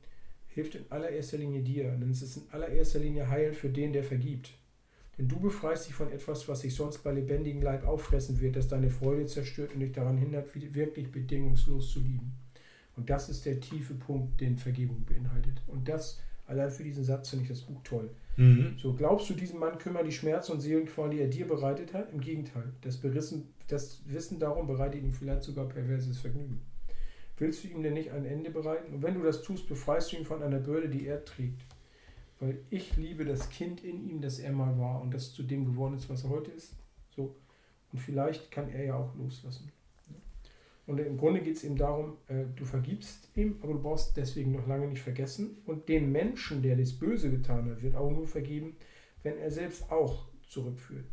hilft 0.50 0.76
in 0.76 0.84
allererster 0.90 1.38
Linie 1.38 1.62
dir. 1.62 1.92
Denn 1.92 2.10
es 2.12 2.22
ist 2.22 2.36
in 2.36 2.44
allererster 2.52 3.00
Linie 3.00 3.30
Heil 3.30 3.54
für 3.54 3.70
den, 3.70 3.94
der 3.94 4.04
vergibt. 4.04 4.52
Denn 5.18 5.28
du 5.30 5.40
befreist 5.40 5.88
dich 5.88 5.94
von 5.94 6.12
etwas, 6.12 6.48
was 6.48 6.62
sich 6.62 6.76
sonst 6.76 7.00
bei 7.00 7.12
lebendigem 7.12 7.62
Leib 7.62 7.86
auffressen 7.88 8.40
wird, 8.42 8.56
das 8.56 8.68
deine 8.68 8.90
Freude 8.90 9.26
zerstört 9.26 9.74
und 9.74 9.80
dich 9.80 9.94
daran 9.94 10.18
hindert, 10.18 10.50
wirklich 10.74 11.12
bedingungslos 11.12 11.92
zu 11.92 12.00
lieben. 12.00 12.34
Und 12.98 13.10
das 13.10 13.30
ist 13.30 13.46
der 13.46 13.60
tiefe 13.60 13.94
Punkt, 13.94 14.40
den 14.42 14.58
Vergebung 14.58 15.06
beinhaltet. 15.06 15.62
Und 15.68 15.88
das, 15.88 16.22
allein 16.48 16.70
für 16.70 16.84
diesen 16.84 17.04
Satz 17.04 17.30
finde 17.30 17.44
ich 17.44 17.50
das 17.50 17.62
Buch 17.62 17.82
toll. 17.84 18.10
Mhm. 18.38 18.76
So, 18.78 18.94
glaubst 18.94 19.30
du, 19.30 19.34
diesem 19.34 19.60
Mann 19.60 19.78
kümmern 19.78 20.06
die 20.06 20.12
Schmerzen 20.12 20.54
und 20.54 20.62
Seelenqualen, 20.62 21.12
die 21.12 21.20
er 21.20 21.28
dir 21.28 21.48
bereitet 21.48 21.94
hat? 21.94 22.12
Im 22.12 22.20
Gegenteil. 22.20 22.74
Das, 22.82 22.98
Berissen, 22.98 23.54
das 23.68 24.02
Wissen 24.06 24.40
darum 24.40 24.68
bereitet 24.68 25.02
ihm 25.02 25.14
vielleicht 25.14 25.44
sogar 25.44 25.68
perverses 25.68 26.20
Vergnügen. 26.20 26.62
Willst 27.38 27.64
du 27.64 27.68
ihm 27.68 27.84
denn 27.84 27.94
nicht 27.94 28.12
ein 28.12 28.26
Ende 28.26 28.50
bereiten? 28.50 28.94
Und 28.94 29.04
wenn 29.04 29.14
du 29.14 29.24
das 29.24 29.42
tust, 29.42 29.68
befreist 29.68 30.12
du 30.12 30.18
ihn 30.18 30.26
von 30.26 30.42
einer 30.42 30.60
Bürde, 30.60 30.90
die 30.90 31.06
er 31.06 31.24
trägt. 31.26 31.62
Weil 32.40 32.60
ich 32.70 32.98
liebe 32.98 33.26
das 33.26 33.50
Kind 33.50 33.84
in 33.84 34.08
ihm, 34.10 34.22
das 34.22 34.40
er 34.40 34.52
mal 34.52 34.78
war 34.78 35.02
und 35.02 35.14
das 35.14 35.34
zu 35.34 35.44
dem 35.44 35.66
geworden 35.66 35.96
ist, 35.96 36.10
was 36.10 36.24
er 36.24 36.30
heute 36.30 36.52
ist. 36.52 36.74
So. 37.16 37.36
Und 37.92 38.00
vielleicht 38.00 38.52
kann 38.52 38.70
er 38.70 38.84
ja 38.84 38.96
auch 38.96 39.16
loslassen. 39.16 39.72
Und 40.88 41.00
im 41.00 41.18
Grunde 41.18 41.42
geht 41.42 41.56
es 41.56 41.64
ihm 41.64 41.78
darum, 41.78 42.18
äh, 42.28 42.44
du 42.56 42.64
vergibst 42.64 43.30
ihm, 43.36 43.58
aber 43.62 43.74
du 43.74 43.82
brauchst 43.82 44.16
deswegen 44.18 44.52
noch 44.52 44.68
lange 44.68 44.88
nicht 44.88 45.02
vergessen. 45.02 45.58
Und 45.66 45.90
dem 45.90 46.12
Menschen, 46.12 46.62
der 46.62 46.76
das 46.76 46.94
Böse 46.94 47.32
getan 47.32 47.70
hat, 47.70 47.82
wird 47.82 47.96
auch 47.96 48.12
nur 48.12 48.28
vergeben, 48.28 48.76
wenn 49.24 49.40
er 49.40 49.50
selbst 49.50 49.92
auch 49.92 50.28
zurückführt. 50.48 51.06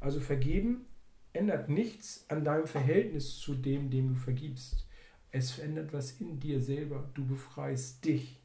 Also 0.00 0.20
vergeben 0.20 0.86
ändert 1.32 1.68
nichts 1.68 2.24
an 2.28 2.44
deinem 2.44 2.66
Verhältnis 2.66 3.38
zu 3.38 3.54
dem, 3.54 3.90
dem 3.90 4.14
du 4.14 4.14
vergibst. 4.14 4.86
Es 5.30 5.52
verändert 5.52 5.92
was 5.92 6.20
in 6.20 6.40
dir 6.40 6.60
selber. 6.60 7.08
Du 7.14 7.24
befreist 7.26 8.04
dich. 8.04 8.39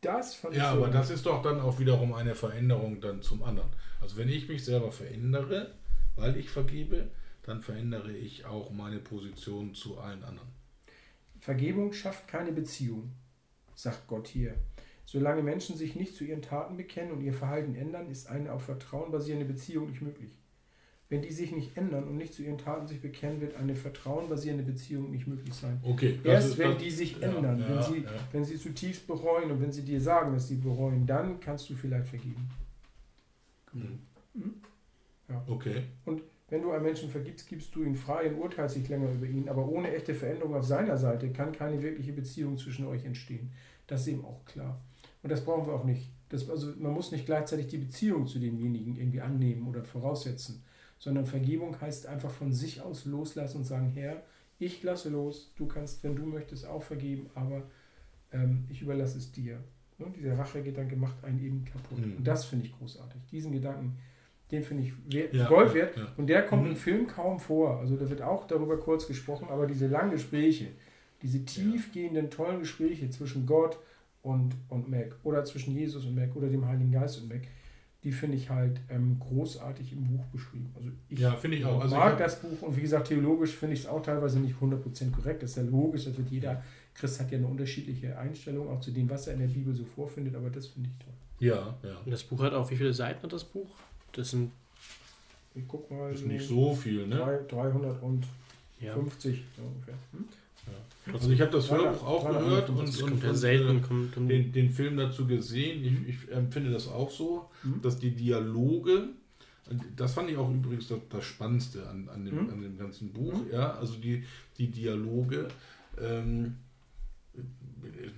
Das 0.00 0.34
fand 0.34 0.54
ich 0.54 0.60
Ja, 0.60 0.72
so- 0.74 0.78
aber 0.84 0.92
das 0.92 1.10
ist 1.10 1.26
doch 1.26 1.42
dann 1.42 1.60
auch 1.60 1.78
wiederum 1.78 2.12
eine 2.14 2.34
Veränderung 2.34 3.00
dann 3.00 3.22
zum 3.22 3.42
anderen. 3.42 3.70
Also 4.00 4.16
wenn 4.16 4.28
ich 4.28 4.48
mich 4.48 4.64
selber 4.64 4.92
verändere, 4.92 5.74
weil 6.16 6.36
ich 6.36 6.50
vergebe, 6.50 7.10
dann 7.42 7.62
verändere 7.62 8.12
ich 8.12 8.44
auch 8.44 8.70
meine 8.70 8.98
Position 8.98 9.74
zu 9.74 9.98
allen 9.98 10.22
anderen. 10.22 10.48
Vergebung 11.38 11.92
schafft 11.92 12.28
keine 12.28 12.52
Beziehung, 12.52 13.12
sagt 13.74 14.06
Gott 14.08 14.26
hier. 14.28 14.54
Solange 15.04 15.42
Menschen 15.42 15.76
sich 15.76 15.94
nicht 15.94 16.16
zu 16.16 16.24
ihren 16.24 16.42
Taten 16.42 16.76
bekennen 16.76 17.12
und 17.12 17.20
ihr 17.20 17.32
Verhalten 17.34 17.74
ändern, 17.76 18.10
ist 18.10 18.26
eine 18.28 18.52
auf 18.52 18.64
Vertrauen 18.64 19.12
basierende 19.12 19.46
Beziehung 19.46 19.88
nicht 19.90 20.02
möglich. 20.02 20.32
Wenn 21.08 21.22
die 21.22 21.30
sich 21.30 21.52
nicht 21.52 21.76
ändern 21.76 22.04
und 22.04 22.16
nicht 22.16 22.34
zu 22.34 22.42
ihren 22.42 22.58
Taten 22.58 22.86
sich 22.88 23.00
bekennen, 23.00 23.40
wird 23.40 23.54
eine 23.54 23.76
Vertrauen 23.76 24.28
basierende 24.28 24.64
Beziehung 24.64 25.12
nicht 25.12 25.28
möglich 25.28 25.54
sein. 25.54 25.78
Okay. 25.84 26.18
Erst 26.24 26.58
wenn 26.58 26.72
das- 26.72 26.82
die 26.82 26.90
sich 26.90 27.20
ja, 27.20 27.28
ändern, 27.28 27.60
ja, 27.60 27.68
wenn, 27.68 27.82
sie, 27.82 28.00
ja. 28.02 28.10
wenn 28.32 28.44
sie 28.44 28.56
zutiefst 28.56 29.06
bereuen 29.06 29.50
und 29.52 29.60
wenn 29.60 29.70
sie 29.70 29.82
dir 29.82 30.00
sagen, 30.00 30.32
dass 30.32 30.48
sie 30.48 30.56
bereuen, 30.56 31.06
dann 31.06 31.38
kannst 31.38 31.70
du 31.70 31.74
vielleicht 31.74 32.08
vergeben. 32.08 32.48
Mhm. 33.72 33.98
Mhm. 34.34 34.54
Okay. 35.46 35.82
Wenn 36.48 36.62
du 36.62 36.70
einem 36.70 36.84
Menschen 36.84 37.08
vergibst, 37.10 37.48
gibst 37.48 37.74
du 37.74 37.82
ihn 37.82 37.94
frei 37.94 38.30
und 38.32 38.40
urteilst 38.40 38.76
nicht 38.76 38.88
länger 38.88 39.10
über 39.12 39.26
ihn. 39.26 39.48
Aber 39.48 39.68
ohne 39.68 39.92
echte 39.94 40.14
Veränderung 40.14 40.54
auf 40.54 40.64
seiner 40.64 40.96
Seite 40.96 41.30
kann 41.30 41.52
keine 41.52 41.82
wirkliche 41.82 42.12
Beziehung 42.12 42.56
zwischen 42.56 42.86
euch 42.86 43.04
entstehen. 43.04 43.50
Das 43.86 44.02
ist 44.02 44.08
eben 44.08 44.24
auch 44.24 44.44
klar. 44.44 44.80
Und 45.22 45.30
das 45.30 45.44
brauchen 45.44 45.66
wir 45.66 45.74
auch 45.74 45.84
nicht. 45.84 46.10
Das, 46.28 46.48
also 46.48 46.72
man 46.78 46.92
muss 46.92 47.10
nicht 47.12 47.26
gleichzeitig 47.26 47.68
die 47.68 47.78
Beziehung 47.78 48.26
zu 48.26 48.38
demjenigen 48.38 48.96
irgendwie 48.96 49.20
annehmen 49.20 49.66
oder 49.66 49.84
voraussetzen, 49.84 50.62
sondern 50.98 51.26
Vergebung 51.26 51.80
heißt 51.80 52.06
einfach 52.06 52.30
von 52.30 52.52
sich 52.52 52.80
aus 52.80 53.04
loslassen 53.04 53.58
und 53.58 53.64
sagen, 53.64 53.90
Herr, 53.94 54.22
ich 54.58 54.82
lasse 54.82 55.10
los, 55.10 55.52
du 55.56 55.66
kannst, 55.66 56.02
wenn 56.04 56.16
du 56.16 56.24
möchtest, 56.24 56.66
auch 56.66 56.82
vergeben, 56.82 57.28
aber 57.34 57.62
ähm, 58.32 58.64
ich 58.70 58.80
überlasse 58.82 59.18
es 59.18 59.30
dir. 59.32 59.58
Ne? 59.98 60.06
Dieser 60.16 60.38
Rachegedanke 60.38 60.96
macht 60.96 61.22
einen 61.24 61.38
eben 61.44 61.64
kaputt. 61.64 61.98
Mhm. 62.04 62.16
Und 62.16 62.24
das 62.26 62.46
finde 62.46 62.66
ich 62.66 62.72
großartig. 62.78 63.20
Diesen 63.30 63.52
Gedanken, 63.52 63.96
den 64.50 64.62
finde 64.62 64.84
ich 64.84 64.92
wert, 65.12 65.34
Ja, 65.34 65.46
Gold 65.48 65.74
wert. 65.74 65.96
ja. 65.96 66.12
Und 66.16 66.28
der 66.28 66.46
kommt 66.46 66.62
Mhm. 66.64 66.70
im 66.70 66.76
Film 66.76 67.06
kaum 67.06 67.38
vor. 67.38 67.78
Also 67.80 67.96
da 67.96 68.08
wird 68.08 68.22
auch 68.22 68.46
darüber 68.46 68.78
kurz 68.78 69.06
gesprochen, 69.06 69.48
aber 69.50 69.66
diese 69.66 69.86
langen 69.88 70.12
Gespräche, 70.12 70.68
diese 71.22 71.44
tiefgehenden, 71.44 72.30
tollen 72.30 72.60
Gespräche 72.60 73.10
zwischen 73.10 73.44
Gott 73.46 73.78
und, 74.22 74.54
und 74.68 74.88
Mac 74.88 75.16
oder 75.22 75.44
zwischen 75.44 75.74
Jesus 75.74 76.04
und 76.06 76.14
Mac 76.14 76.34
oder 76.36 76.48
dem 76.48 76.66
Heiligen 76.66 76.92
Geist 76.92 77.20
und 77.20 77.28
Mac, 77.28 77.42
die 78.06 78.12
finde 78.12 78.36
ich 78.36 78.48
halt 78.50 78.78
ähm, 78.88 79.18
großartig 79.18 79.92
im 79.92 80.04
Buch 80.06 80.24
beschrieben. 80.26 80.72
Also 80.76 80.90
ich 81.08 81.18
Ja, 81.18 81.34
finde 81.34 81.56
ich 81.56 81.64
auch. 81.64 81.80
Also 81.80 81.96
ich 81.96 82.00
mag 82.00 82.12
hab- 82.12 82.18
das 82.18 82.40
Buch 82.40 82.62
und 82.62 82.76
wie 82.76 82.80
gesagt, 82.82 83.08
theologisch 83.08 83.50
finde 83.50 83.74
ich 83.74 83.80
es 83.80 83.86
auch 83.86 84.00
teilweise 84.00 84.38
nicht 84.38 84.54
100% 84.60 85.10
korrekt. 85.10 85.42
Das 85.42 85.50
ist 85.50 85.56
ja 85.56 85.64
logisch, 85.64 86.04
das 86.04 86.16
wird 86.16 86.30
jeder, 86.30 86.62
Christ 86.94 87.18
hat 87.18 87.32
ja 87.32 87.38
eine 87.38 87.48
unterschiedliche 87.48 88.16
Einstellung 88.16 88.68
auch 88.70 88.80
zu 88.80 88.92
dem, 88.92 89.10
was 89.10 89.26
er 89.26 89.34
in 89.34 89.40
der 89.40 89.48
Bibel 89.48 89.74
so 89.74 89.84
vorfindet, 89.84 90.36
aber 90.36 90.50
das 90.50 90.68
finde 90.68 90.88
ich 90.88 91.04
toll. 91.04 91.14
Ja, 91.40 91.76
ja. 91.82 91.96
Und 92.04 92.10
das 92.12 92.22
Buch 92.22 92.40
hat 92.42 92.52
auch, 92.54 92.70
wie 92.70 92.76
viele 92.76 92.92
Seiten 92.94 93.24
hat 93.24 93.32
das 93.32 93.42
Buch? 93.42 93.68
Das 94.12 94.30
sind, 94.30 94.52
Ich 95.56 95.64
guck 95.66 95.90
mal, 95.90 96.12
Ist 96.12 96.24
nicht 96.26 96.46
so 96.46 96.74
viel, 96.74 97.08
ne? 97.08 97.16
drei- 97.16 97.40
350 97.48 98.20
ja, 98.80 98.94
so 98.94 99.62
ungefähr. 99.62 99.94
Hm? 100.12 100.24
Also 101.12 101.30
ich 101.30 101.40
habe 101.40 101.52
das 101.52 101.70
Hörbuch 101.70 102.02
auch 102.04 102.30
drei- 102.30 102.40
gehört 102.40 102.68
und, 102.68 102.78
und, 102.78 103.22
ja 103.22 103.28
und 103.28 103.36
selten, 103.36 104.10
äh, 104.16 104.26
den, 104.28 104.52
den 104.52 104.70
Film 104.70 104.96
dazu 104.96 105.26
gesehen. 105.26 105.84
Ich, 106.08 106.14
ich 106.26 106.32
empfinde 106.32 106.70
das 106.70 106.88
auch 106.88 107.10
so, 107.10 107.48
Mhm. 107.62 107.80
dass 107.82 107.98
die 107.98 108.10
Dialoge, 108.10 109.04
das 109.96 110.14
fand 110.14 110.30
ich 110.30 110.36
auch 110.36 110.50
übrigens 110.50 110.88
das, 110.88 110.98
das 111.08 111.24
Spannendste 111.24 111.88
an, 111.88 112.08
an, 112.08 112.24
dem, 112.24 112.34
Mhm. 112.44 112.50
an 112.50 112.60
dem 112.62 112.76
ganzen 112.78 113.12
Buch, 113.12 113.34
Mhm. 113.34 113.52
ja, 113.52 113.74
also 113.74 113.94
die, 113.94 114.24
die 114.58 114.66
Dialoge, 114.68 115.46
ähm, 116.00 116.56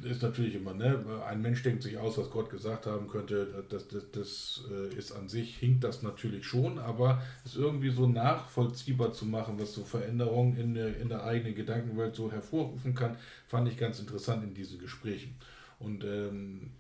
ist 0.03 0.23
natürlich 0.23 0.55
immer, 0.55 0.75
ne? 0.75 1.05
Ein 1.27 1.43
Mensch 1.43 1.63
denkt 1.63 1.83
sich 1.83 1.99
aus, 1.99 2.19
was 2.19 2.31
Gott 2.31 2.51
gesagt 2.51 2.87
haben 2.87 3.09
könnte, 3.09 3.65
das, 3.69 3.89
das, 3.89 4.11
das 4.13 4.65
äh, 4.71 4.95
ist 4.97 5.13
an 5.13 5.29
sich, 5.29 5.57
hinkt 5.57 5.85
das 5.85 6.03
natürlich 6.03 6.47
schon, 6.47 6.79
aber 6.79 7.23
es 7.45 7.57
irgendwie 7.57 7.91
so 7.91 8.07
nachvollziehbar 8.07 9.13
zu 9.13 9.27
machen, 9.27 9.59
was 9.59 9.75
so 9.75 9.85
Veränderungen 9.85 10.57
in 10.57 10.75
der, 10.75 10.97
in 10.99 11.09
der 11.09 11.25
eigenen 11.25 11.55
Gedankenwelt 11.55 12.15
so 12.15 12.31
hervorrufen 12.31 12.95
kann, 12.95 13.17
fand 13.47 13.69
ich 13.69 13.77
ganz 13.77 13.99
interessant 14.01 14.45
in 14.45 14.55
diesen 14.55 14.79
Gesprächen. 14.79 15.35
Und 15.79 16.05
ähm, 16.05 16.71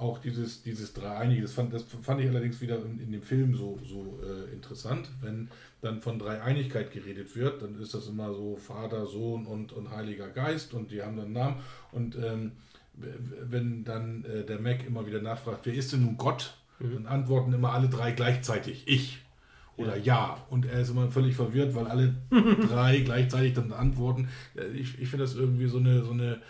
auch 0.00 0.18
dieses, 0.18 0.62
dieses 0.62 0.94
Dreieinige, 0.94 1.42
das 1.42 1.52
fand, 1.52 1.74
das 1.74 1.84
fand 2.02 2.20
ich 2.22 2.28
allerdings 2.28 2.60
wieder 2.60 2.82
in, 2.84 2.98
in 3.00 3.12
dem 3.12 3.22
Film 3.22 3.54
so, 3.54 3.78
so 3.84 4.18
äh, 4.22 4.52
interessant. 4.52 5.08
Wenn 5.20 5.50
dann 5.82 6.00
von 6.00 6.18
Dreieinigkeit 6.18 6.92
geredet 6.92 7.34
wird, 7.36 7.62
dann 7.62 7.80
ist 7.80 7.94
das 7.94 8.06
immer 8.06 8.34
so 8.34 8.56
Vater, 8.56 9.06
Sohn 9.06 9.46
und, 9.46 9.72
und 9.72 9.90
Heiliger 9.90 10.28
Geist 10.28 10.74
und 10.74 10.90
die 10.90 11.02
haben 11.02 11.16
dann 11.16 11.26
einen 11.26 11.34
Namen. 11.34 11.56
Und 11.92 12.16
ähm, 12.16 12.52
wenn 12.94 13.84
dann 13.84 14.24
äh, 14.24 14.44
der 14.44 14.60
Mac 14.60 14.86
immer 14.86 15.06
wieder 15.06 15.22
nachfragt, 15.22 15.60
wer 15.64 15.74
ist 15.74 15.92
denn 15.92 16.04
nun 16.04 16.16
Gott? 16.16 16.54
Mhm. 16.78 16.94
Dann 16.94 17.06
antworten 17.06 17.52
immer 17.52 17.72
alle 17.72 17.88
drei 17.88 18.12
gleichzeitig, 18.12 18.84
ich 18.86 19.20
oder 19.76 19.96
ja. 19.96 20.36
Und 20.50 20.66
er 20.66 20.80
ist 20.80 20.90
immer 20.90 21.08
völlig 21.08 21.34
verwirrt, 21.34 21.74
weil 21.74 21.86
alle 21.86 22.14
drei 22.68 23.00
gleichzeitig 23.00 23.54
dann 23.54 23.72
antworten. 23.72 24.28
Äh, 24.54 24.66
Ich, 24.76 25.00
ich 25.00 25.08
finde 25.08 25.24
das 25.24 25.34
irgendwie 25.34 25.66
so 25.66 25.78
eine, 25.78 26.02
so 26.04 26.12
eine 26.12 26.40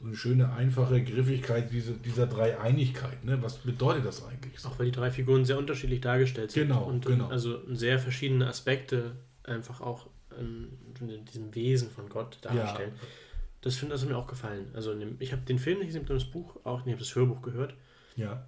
so 0.00 0.06
eine 0.06 0.16
schöne, 0.16 0.52
einfache 0.52 1.02
Griffigkeit 1.04 1.70
diese, 1.70 1.92
dieser 1.92 2.26
Dreieinigkeit. 2.26 3.22
Ne? 3.24 3.42
Was 3.42 3.58
bedeutet 3.58 4.06
das 4.06 4.24
eigentlich? 4.24 4.64
Auch 4.64 4.78
weil 4.78 4.86
die 4.86 4.92
drei 4.92 5.10
Figuren 5.10 5.44
sehr 5.44 5.58
unterschiedlich 5.58 6.00
dargestellt 6.00 6.50
sind. 6.50 6.68
Genau, 6.68 6.84
und 6.84 7.04
genau. 7.04 7.28
also 7.28 7.60
sehr 7.74 7.98
verschiedene 7.98 8.46
Aspekte 8.46 9.12
einfach 9.44 9.80
auch 9.80 10.08
in 10.38 11.24
diesem 11.26 11.54
Wesen 11.54 11.90
von 11.90 12.08
Gott 12.08 12.38
darstellen. 12.40 12.92
Das 13.60 13.76
finde 13.76 13.94
hat 13.94 14.08
mir 14.08 14.16
auch 14.16 14.26
gefallen. 14.26 14.70
Also 14.72 14.94
ich 15.18 15.32
habe 15.32 15.42
den 15.42 15.58
Film 15.58 15.78
nicht 15.78 15.88
gesehen, 15.88 16.02
ich 16.02 16.08
habe 16.08 16.18
das 16.18 16.30
Buch 16.30 16.56
auch, 16.64 16.80
ich 16.80 16.92
habe 16.92 16.98
das 16.98 17.14
Hörbuch 17.14 17.42
gehört. 17.42 17.74
Ja. 18.16 18.46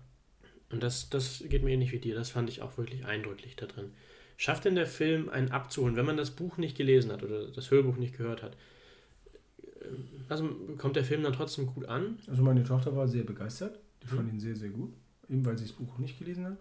Und 0.70 0.82
das, 0.82 1.10
das 1.10 1.44
geht 1.46 1.62
mir 1.62 1.72
ähnlich 1.72 1.92
wie 1.92 1.98
dir. 1.98 2.14
Das 2.14 2.30
fand 2.30 2.48
ich 2.48 2.62
auch 2.62 2.78
wirklich 2.78 3.04
eindrücklich 3.04 3.56
da 3.56 3.66
drin. 3.66 3.92
Schafft 4.38 4.64
denn 4.64 4.74
der 4.74 4.86
Film 4.86 5.28
einen 5.28 5.50
abzuholen, 5.50 5.96
wenn 5.96 6.06
man 6.06 6.16
das 6.16 6.30
Buch 6.30 6.56
nicht 6.56 6.78
gelesen 6.78 7.12
hat 7.12 7.22
oder 7.22 7.48
das 7.48 7.70
Hörbuch 7.70 7.96
nicht 7.96 8.16
gehört 8.16 8.42
hat? 8.42 8.56
Also 10.28 10.48
kommt 10.78 10.96
der 10.96 11.04
Film 11.04 11.22
dann 11.22 11.32
trotzdem 11.32 11.66
gut 11.66 11.86
an? 11.86 12.18
Also 12.28 12.42
meine 12.42 12.64
Tochter 12.64 12.94
war 12.96 13.08
sehr 13.08 13.24
begeistert. 13.24 13.78
Die 14.02 14.12
Mhm. 14.12 14.16
fand 14.16 14.32
ihn 14.32 14.40
sehr, 14.40 14.56
sehr 14.56 14.70
gut. 14.70 14.92
Eben 15.28 15.44
weil 15.44 15.56
sie 15.58 15.64
das 15.64 15.72
Buch 15.72 15.98
nicht 15.98 16.18
gelesen 16.18 16.44
hat. 16.46 16.58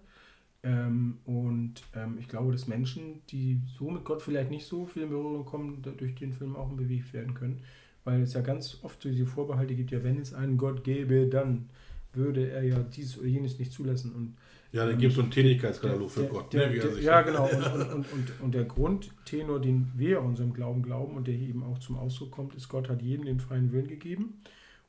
Ähm, 0.63 1.17
und 1.25 1.73
ähm, 1.95 2.17
ich 2.19 2.27
glaube, 2.27 2.51
dass 2.51 2.67
Menschen, 2.67 3.21
die 3.29 3.59
so 3.77 3.89
mit 3.89 4.03
Gott 4.05 4.21
vielleicht 4.21 4.51
nicht 4.51 4.65
so 4.65 4.85
viel 4.85 5.03
in 5.03 5.09
Berührung 5.09 5.45
kommen, 5.45 5.81
durch 5.97 6.15
den 6.15 6.33
Film 6.33 6.55
auch 6.55 6.69
bewegt 6.73 7.13
werden 7.13 7.33
können. 7.33 7.61
Weil 8.03 8.21
es 8.21 8.33
ja 8.33 8.41
ganz 8.41 8.79
oft 8.83 9.01
so 9.01 9.09
diese 9.09 9.25
Vorbehalte 9.25 9.75
gibt, 9.75 9.91
ja, 9.91 10.03
wenn 10.03 10.19
es 10.19 10.33
einen 10.33 10.57
Gott 10.57 10.83
gäbe, 10.83 11.27
dann 11.27 11.69
würde 12.13 12.49
er 12.49 12.63
ja 12.63 12.79
dies 12.79 13.17
oder 13.17 13.27
jenes 13.27 13.57
nicht 13.57 13.71
zulassen. 13.71 14.11
Und 14.13 14.35
Ja, 14.73 14.85
dann 14.85 14.97
gibt 14.97 15.11
es 15.11 15.15
so 15.17 15.21
einen 15.21 15.31
Tätigkeitskatalog 15.31 16.09
für 16.09 16.21
der- 16.21 16.29
Gott. 16.29 16.53
der- 16.53 16.69
ne? 16.69 16.75
er 16.75 16.81
der- 16.83 16.93
sich 16.93 17.03
ja, 17.03 17.21
genau. 17.23 17.45
Und, 17.49 17.91
und, 17.91 18.13
und, 18.13 18.41
und, 18.41 18.51
der 18.55 18.63
Grundtenor, 18.63 19.59
den 19.59 19.91
wir 19.95 20.21
unserem 20.21 20.53
Glauben 20.53 20.81
glauben 20.81 21.15
und 21.17 21.27
der 21.27 21.33
hier 21.35 21.49
eben 21.49 21.63
auch 21.63 21.79
zum 21.79 21.97
Ausdruck 21.97 22.31
kommt, 22.31 22.55
ist, 22.55 22.69
Gott 22.69 22.87
hat 22.89 23.01
jedem 23.01 23.25
den 23.25 23.39
freien 23.39 23.71
Willen 23.73 23.87
gegeben 23.87 24.35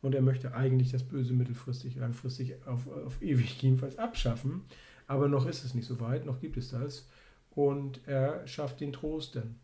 und 0.01 0.15
er 0.15 0.23
möchte 0.23 0.55
eigentlich 0.55 0.93
das 0.93 1.03
Böse 1.03 1.33
mittelfristig, 1.33 1.97
langfristig, 1.97 2.55
auf, 2.67 2.87
auf 2.87 3.21
ewig 3.23 3.61
jedenfalls 3.61 3.99
abschaffen. 3.99 4.63
Aber 5.09 5.29
noch 5.29 5.47
ist 5.47 5.65
es 5.65 5.75
nicht 5.75 5.87
so 5.87 5.99
weit, 6.01 6.27
noch 6.27 6.41
gibt 6.41 6.57
es 6.57 6.71
das. 6.71 7.09
Und 7.51 8.01
er 8.07 8.47
schafft 8.47 8.81
den 8.81 8.93
Trost 8.93 9.37
dann, 9.37 9.57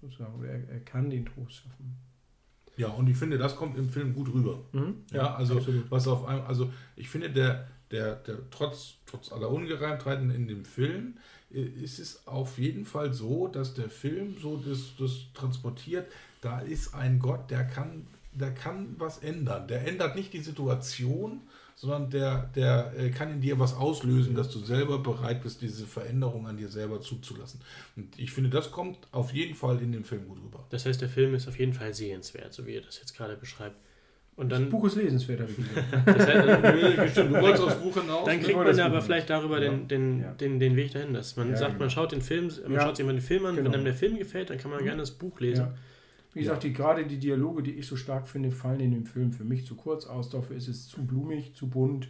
sozusagen. 0.00 0.44
Er, 0.44 0.68
er 0.68 0.80
kann 0.80 1.10
den 1.10 1.24
Trost 1.26 1.54
schaffen. 1.54 1.96
Ja, 2.76 2.88
und 2.88 3.08
ich 3.08 3.16
finde, 3.16 3.38
das 3.38 3.54
kommt 3.56 3.78
im 3.78 3.88
Film 3.88 4.14
gut 4.14 4.34
rüber. 4.34 4.58
Ja, 5.12 5.36
also 5.36 5.58
absolut. 5.58 5.88
was 5.90 6.08
auf 6.08 6.26
einem, 6.26 6.42
also 6.42 6.72
ich 6.96 7.08
finde, 7.08 7.30
der, 7.30 7.68
der, 7.90 8.16
der 8.16 8.38
trotz, 8.50 8.94
trotz 9.06 9.32
aller 9.32 9.50
Ungereimtheiten 9.50 10.30
in 10.30 10.48
dem 10.48 10.64
Film 10.64 11.14
äh, 11.52 11.60
ist 11.60 11.98
es 11.98 12.26
auf 12.26 12.58
jeden 12.58 12.84
Fall 12.84 13.12
so, 13.12 13.48
dass 13.48 13.74
der 13.74 13.90
Film 13.90 14.36
so 14.40 14.56
das, 14.56 14.94
das 14.98 15.32
transportiert, 15.34 16.10
da 16.40 16.60
ist 16.60 16.94
ein 16.94 17.18
Gott, 17.18 17.50
der 17.50 17.64
kann, 17.64 18.06
der 18.32 18.52
kann 18.52 18.96
was 18.98 19.18
ändern. 19.18 19.68
Der 19.68 19.86
ändert 19.86 20.16
nicht 20.16 20.32
die 20.32 20.40
Situation, 20.40 21.40
sondern 21.76 22.10
der, 22.10 22.50
der 22.54 22.92
äh, 22.96 23.10
kann 23.10 23.32
in 23.32 23.40
dir 23.40 23.58
was 23.58 23.74
auslösen, 23.74 24.34
dass 24.34 24.50
du 24.50 24.60
selber 24.60 24.98
bereit 24.98 25.42
bist, 25.42 25.60
diese 25.60 25.86
Veränderung 25.86 26.46
an 26.46 26.56
dir 26.56 26.68
selber 26.68 27.00
zuzulassen. 27.00 27.60
Und 27.96 28.18
ich 28.18 28.30
finde, 28.30 28.50
das 28.50 28.70
kommt 28.70 28.98
auf 29.12 29.32
jeden 29.32 29.54
Fall 29.54 29.80
in 29.80 29.92
dem 29.92 30.04
Film 30.04 30.28
gut 30.28 30.38
rüber. 30.42 30.64
Das 30.70 30.86
heißt, 30.86 31.00
der 31.00 31.08
Film 31.08 31.34
ist 31.34 31.48
auf 31.48 31.58
jeden 31.58 31.72
Fall 31.72 31.94
sehenswert, 31.94 32.52
so 32.52 32.66
wie 32.66 32.74
ihr 32.74 32.82
das 32.82 32.98
jetzt 32.98 33.16
gerade 33.16 33.36
beschreibt. 33.36 33.76
Und 34.36 34.50
Das 34.50 34.58
dann, 34.58 34.68
Buch 34.68 34.84
ist 34.86 34.96
lesenswert, 34.96 35.40
habe 35.40 35.50
ich 35.52 35.56
gesagt. 35.56 35.86
das 36.98 37.10
stimmt, 37.12 37.30
du 37.36 37.40
wolltest 37.40 37.62
aufs 37.62 37.76
Buch 37.76 37.94
hinaus. 38.00 38.24
dann 38.26 38.40
kriegt 38.40 38.56
man 38.56 38.66
das 38.66 38.78
ja 38.78 38.86
aber 38.86 39.00
vielleicht 39.00 39.30
darüber 39.30 39.60
den, 39.60 39.86
den, 39.86 40.20
Ja. 40.22 40.32
den, 40.32 40.58
den 40.58 40.74
Weg 40.74 40.92
dahin, 40.92 41.14
dass 41.14 41.36
man 41.36 41.50
Ja, 41.50 41.56
sagt, 41.56 41.72
genau. 41.72 41.82
man 41.84 41.90
schaut 41.90 42.10
den 42.12 42.20
Film, 42.20 42.50
man 42.64 42.72
Ja. 42.72 42.80
schaut 42.82 42.96
sich 42.96 43.06
mal 43.06 43.12
den 43.12 43.20
Film 43.20 43.46
an, 43.46 43.56
wenn 43.56 43.62
Genau. 43.64 43.76
einem 43.76 43.84
der 43.84 43.94
Film 43.94 44.18
gefällt, 44.18 44.50
dann 44.50 44.58
kann 44.58 44.70
man 44.72 44.80
Mhm. 44.80 44.84
gerne 44.86 45.00
das 45.02 45.12
Buch 45.12 45.38
lesen. 45.40 45.66
Ja. 45.66 45.74
Wie 46.32 46.40
gesagt, 46.40 46.64
die, 46.64 46.72
gerade 46.72 47.06
die 47.06 47.18
Dialoge, 47.18 47.62
die 47.62 47.74
ich 47.74 47.86
so 47.86 47.94
stark 47.94 48.26
finde, 48.26 48.50
fallen 48.50 48.80
in 48.80 48.90
dem 48.90 49.06
Film 49.06 49.32
für 49.32 49.44
mich 49.44 49.66
zu 49.66 49.76
kurz 49.76 50.04
aus. 50.04 50.30
Dafür 50.30 50.56
ist 50.56 50.66
es 50.66 50.88
zu 50.88 51.06
blumig, 51.06 51.54
zu 51.54 51.68
bunt, 51.68 52.08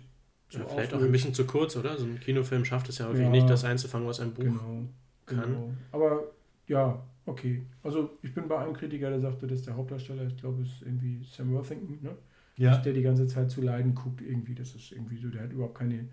zu 0.48 0.60
Ja, 0.60 0.64
vielleicht 0.66 0.94
auch 0.94 1.02
ein 1.02 1.12
bisschen 1.12 1.34
zu 1.34 1.44
kurz, 1.44 1.76
oder? 1.76 1.98
So 1.98 2.06
ein 2.06 2.18
Kinofilm 2.20 2.64
schafft 2.64 2.88
es 2.88 2.96
ja 2.98 3.06
häufig 3.06 3.24
Ja. 3.24 3.28
nicht, 3.28 3.50
das 3.50 3.64
einzufangen, 3.64 4.08
was 4.08 4.20
ein 4.20 4.32
Buch 4.32 4.44
Genau, 4.44 4.84
kann. 5.26 5.42
genau. 5.42 5.72
Aber 5.92 6.22
ja, 6.68 7.04
okay. 7.26 7.66
Also 7.82 8.10
ich 8.22 8.34
bin 8.34 8.48
bei 8.48 8.58
einem 8.58 8.74
Kritiker, 8.74 9.10
der 9.10 9.20
sagte, 9.20 9.46
dass 9.46 9.62
der 9.62 9.76
Hauptdarsteller, 9.76 10.26
ich 10.26 10.36
glaube, 10.36 10.62
es 10.62 10.68
ist 10.68 10.82
irgendwie 10.82 11.22
Sam 11.24 11.52
Worthington, 11.52 11.98
ne? 12.02 12.16
Ja. 12.56 12.76
der 12.78 12.92
die 12.92 13.02
ganze 13.02 13.26
Zeit 13.26 13.50
zu 13.50 13.62
leiden 13.62 13.94
guckt 13.96 14.20
irgendwie. 14.22 14.54
Das 14.54 14.74
ist 14.76 14.92
irgendwie 14.92 15.16
so, 15.16 15.28
der 15.28 15.42
hat 15.42 15.52
überhaupt 15.52 15.76
keine, 15.76 16.08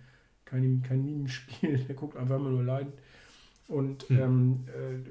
keine, 0.45 0.79
kein 0.81 1.05
Mimenspiel, 1.05 1.77
der 1.87 1.95
guckt 1.95 2.17
einfach 2.17 2.37
immer 2.37 2.49
nur 2.49 2.63
leiden. 2.63 2.93
Und 3.67 4.03
Hm. 4.09 4.19
ähm, 4.19 4.59
äh, 4.67 5.09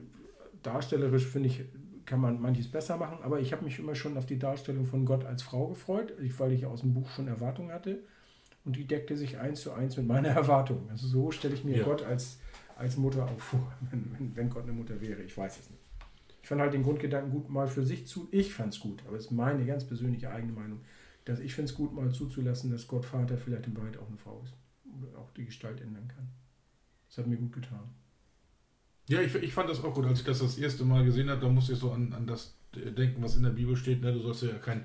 darstellerisch 0.63 1.27
finde 1.27 1.49
ich, 1.49 1.63
kann 2.05 2.21
man 2.21 2.41
manches 2.41 2.69
besser 2.69 2.97
machen, 2.97 3.19
aber 3.23 3.39
ich 3.41 3.53
habe 3.53 3.65
mich 3.65 3.79
immer 3.79 3.95
schon 3.95 4.17
auf 4.17 4.27
die 4.27 4.39
Darstellung 4.39 4.87
von 4.87 5.05
Gott 5.05 5.25
als 5.25 5.43
Frau 5.43 5.69
gefreut, 5.69 6.13
weil 6.39 6.53
ich 6.53 6.67
aus 6.67 6.81
dem 6.81 6.93
Buch 6.93 7.09
schon 7.11 7.29
Erwartungen 7.29 7.71
hatte. 7.73 8.01
Und 8.65 8.75
die 8.77 8.85
deckte 8.87 9.17
sich 9.17 9.39
eins 9.39 9.61
zu 9.63 9.73
eins 9.73 9.97
mit 9.97 10.07
meiner 10.07 10.29
Erwartung. 10.43 10.89
Also 10.91 11.07
so 11.07 11.31
stelle 11.31 11.55
ich 11.55 11.65
mir 11.65 11.79
Ja. 11.79 11.85
Gott 11.85 12.03
als, 12.03 12.41
als 12.77 12.97
Mutter 12.97 13.25
auch 13.25 13.41
vor, 13.41 13.73
wenn, 13.93 14.33
wenn 14.35 14.51
Gott 14.51 14.65
eine 14.65 14.73
Mutter 14.73 15.01
wäre. 15.01 15.23
Ich 15.23 15.37
weiß 15.37 15.61
es 15.61 15.71
nicht. 15.71 15.83
Ich 16.43 16.49
fand 16.49 16.61
halt 16.61 16.73
den 16.73 16.83
Grundgedanken 16.83 17.31
gut, 17.31 17.51
mal 17.51 17.69
für 17.69 17.85
sich 17.85 18.07
zu. 18.07 18.29
Ich 18.31 18.53
fand 18.55 18.75
es 18.75 18.81
gut, 18.81 19.03
aber 19.07 19.17
es 19.17 19.27
ist 19.27 19.31
meine 19.31 19.65
ganz 19.67 19.87
persönliche 19.87 20.31
eigene 20.31 20.53
Meinung 20.53 20.81
dass 21.27 21.39
ich 21.39 21.55
finde 21.55 21.71
es 21.71 21.77
gut, 21.77 21.95
mal 21.95 22.11
zuzulassen, 22.11 22.71
dass 22.71 22.89
Gott 22.89 23.05
Vater 23.05 23.37
vielleicht 23.37 23.67
in 23.67 23.77
Wahrheit 23.77 23.99
auch 23.99 24.09
eine 24.09 24.17
Frau 24.17 24.41
ist. 24.43 24.55
Und 24.85 25.15
auch 25.15 25.31
die 25.33 25.45
Gestalt 25.45 25.81
ändern 25.81 26.09
kann. 26.09 26.27
Das 27.09 27.19
hat 27.19 27.27
mir 27.27 27.37
gut 27.37 27.53
getan. 27.53 27.91
Ja, 29.09 29.21
ich, 29.21 29.35
ich 29.35 29.53
fand 29.53 29.69
das 29.69 29.85
auch 29.85 29.95
gut, 29.95 30.07
als 30.07 30.21
ich 30.21 30.25
das 30.25 30.39
das 30.41 30.59
erste 30.59 30.85
Mal 30.85 31.05
gesehen 31.05 31.29
habe, 31.29 31.41
da 31.41 31.49
musste 31.49 31.75
ich 31.75 31.79
so 31.79 31.93
an, 31.93 32.13
an 32.13 32.27
das 32.27 32.57
denken, 32.75 33.23
was 33.23 33.37
in 33.37 33.43
der 33.43 33.51
Bibel 33.51 33.77
steht. 33.77 34.01
Ne? 34.01 34.13
Du 34.13 34.21
sollst 34.21 34.43
ja 34.43 34.55
kein, 34.55 34.85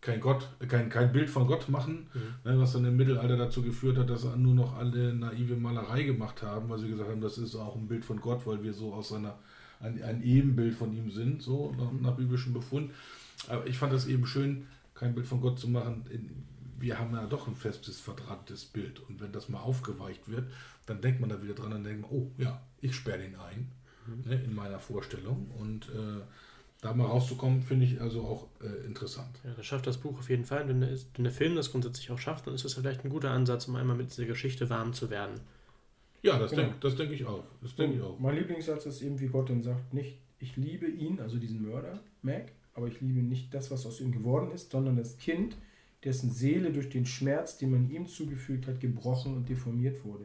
kein 0.00 0.20
Gott, 0.20 0.48
kein, 0.68 0.90
kein 0.90 1.12
Bild 1.12 1.30
von 1.30 1.46
Gott 1.46 1.68
machen, 1.68 2.08
Mhm. 2.12 2.50
ne? 2.50 2.58
was 2.58 2.72
dann 2.74 2.84
im 2.84 2.96
Mittelalter 2.96 3.36
dazu 3.36 3.62
geführt 3.62 3.96
hat, 3.96 4.10
dass 4.10 4.24
nur 4.36 4.54
noch 4.54 4.76
alle 4.76 5.14
naive 5.14 5.56
Malerei 5.56 6.02
gemacht 6.02 6.42
haben, 6.42 6.68
weil 6.68 6.78
sie 6.78 6.88
gesagt 6.88 7.10
haben, 7.10 7.20
das 7.20 7.38
ist 7.38 7.56
auch 7.56 7.74
ein 7.74 7.88
Bild 7.88 8.04
von 8.04 8.20
Gott, 8.20 8.46
weil 8.46 8.62
wir 8.62 8.74
so 8.74 8.92
aus 8.92 9.08
seiner 9.08 9.38
ein, 9.84 10.02
ein 10.02 10.22
Ebenbild 10.22 10.74
von 10.74 10.92
ihm 10.92 11.10
sind, 11.10 11.42
so 11.42 11.74
nach, 11.78 11.92
nach 11.92 12.16
biblischem 12.16 12.52
Befund. 12.52 12.90
Aber 13.48 13.66
ich 13.66 13.78
fand 13.78 13.92
das 13.92 14.06
eben 14.06 14.26
schön, 14.26 14.66
kein 14.94 15.14
Bild 15.14 15.26
von 15.26 15.40
Gott 15.40 15.58
zu 15.58 15.68
machen. 15.68 16.04
Wir 16.78 16.98
haben 16.98 17.14
ja 17.14 17.26
doch 17.26 17.46
ein 17.48 17.56
festes, 17.56 18.00
verdrahtetes 18.00 18.64
Bild. 18.64 19.00
Und 19.08 19.20
wenn 19.20 19.32
das 19.32 19.48
mal 19.48 19.60
aufgeweicht 19.60 20.28
wird, 20.28 20.50
dann 20.86 21.00
denkt 21.00 21.20
man 21.20 21.30
da 21.30 21.42
wieder 21.42 21.54
dran 21.54 21.72
und 21.72 21.84
denkt, 21.84 22.02
man, 22.02 22.10
oh 22.10 22.30
ja, 22.38 22.60
ich 22.80 22.94
sperre 22.94 23.18
den 23.18 23.36
ein 23.36 23.70
ne, 24.24 24.40
in 24.44 24.54
meiner 24.54 24.78
Vorstellung. 24.78 25.50
Und 25.58 25.88
äh, 25.88 26.22
da 26.80 26.92
mal 26.92 27.06
rauszukommen, 27.06 27.62
finde 27.62 27.86
ich 27.86 28.00
also 28.00 28.22
auch 28.22 28.46
äh, 28.62 28.86
interessant. 28.86 29.38
Ja, 29.44 29.52
das 29.56 29.66
schafft 29.66 29.86
das 29.86 29.98
Buch 29.98 30.18
auf 30.18 30.28
jeden 30.28 30.44
Fall. 30.44 30.62
Und 30.62 30.68
Wenn 30.68 30.80
der, 30.80 30.90
wenn 31.14 31.24
der 31.24 31.32
Film 31.32 31.56
das 31.56 31.70
grundsätzlich 31.70 32.10
auch 32.10 32.18
schafft, 32.18 32.46
dann 32.46 32.54
ist 32.54 32.64
das 32.64 32.74
vielleicht 32.74 33.04
ein 33.04 33.10
guter 33.10 33.30
Ansatz, 33.30 33.68
um 33.68 33.76
einmal 33.76 33.96
mit 33.96 34.10
dieser 34.10 34.26
Geschichte 34.26 34.68
warm 34.70 34.92
zu 34.92 35.10
werden. 35.10 35.40
Ja, 36.24 36.38
das 36.38 36.50
Genau. 36.50 36.62
denke 36.72 36.96
denk 36.96 37.12
ich 37.12 37.24
auch. 37.26 37.44
Das 37.60 37.76
denke 37.76 37.96
ich 37.96 38.02
auch. 38.02 38.18
Mein 38.18 38.36
Lieblingssatz 38.36 38.86
ist 38.86 39.02
eben, 39.02 39.20
wie 39.20 39.26
Gott 39.26 39.50
dann 39.50 39.62
sagt, 39.62 39.92
nicht, 39.92 40.16
ich 40.38 40.56
liebe 40.56 40.86
ihn, 40.86 41.20
also 41.20 41.38
diesen 41.38 41.62
Mörder, 41.62 42.00
Mac, 42.22 42.52
aber 42.72 42.88
ich 42.88 43.00
liebe 43.00 43.20
nicht 43.22 43.52
das, 43.52 43.70
was 43.70 43.84
aus 43.86 44.00
ihm 44.00 44.10
geworden 44.10 44.50
ist, 44.50 44.70
sondern 44.70 44.96
das 44.96 45.18
Kind, 45.18 45.56
dessen 46.02 46.30
Seele 46.30 46.72
durch 46.72 46.88
den 46.88 47.06
Schmerz, 47.06 47.58
den 47.58 47.70
man 47.70 47.90
ihm 47.90 48.06
zugefügt 48.08 48.66
hat, 48.66 48.80
gebrochen 48.80 49.34
und 49.36 49.48
deformiert 49.48 50.04
wurde. 50.04 50.24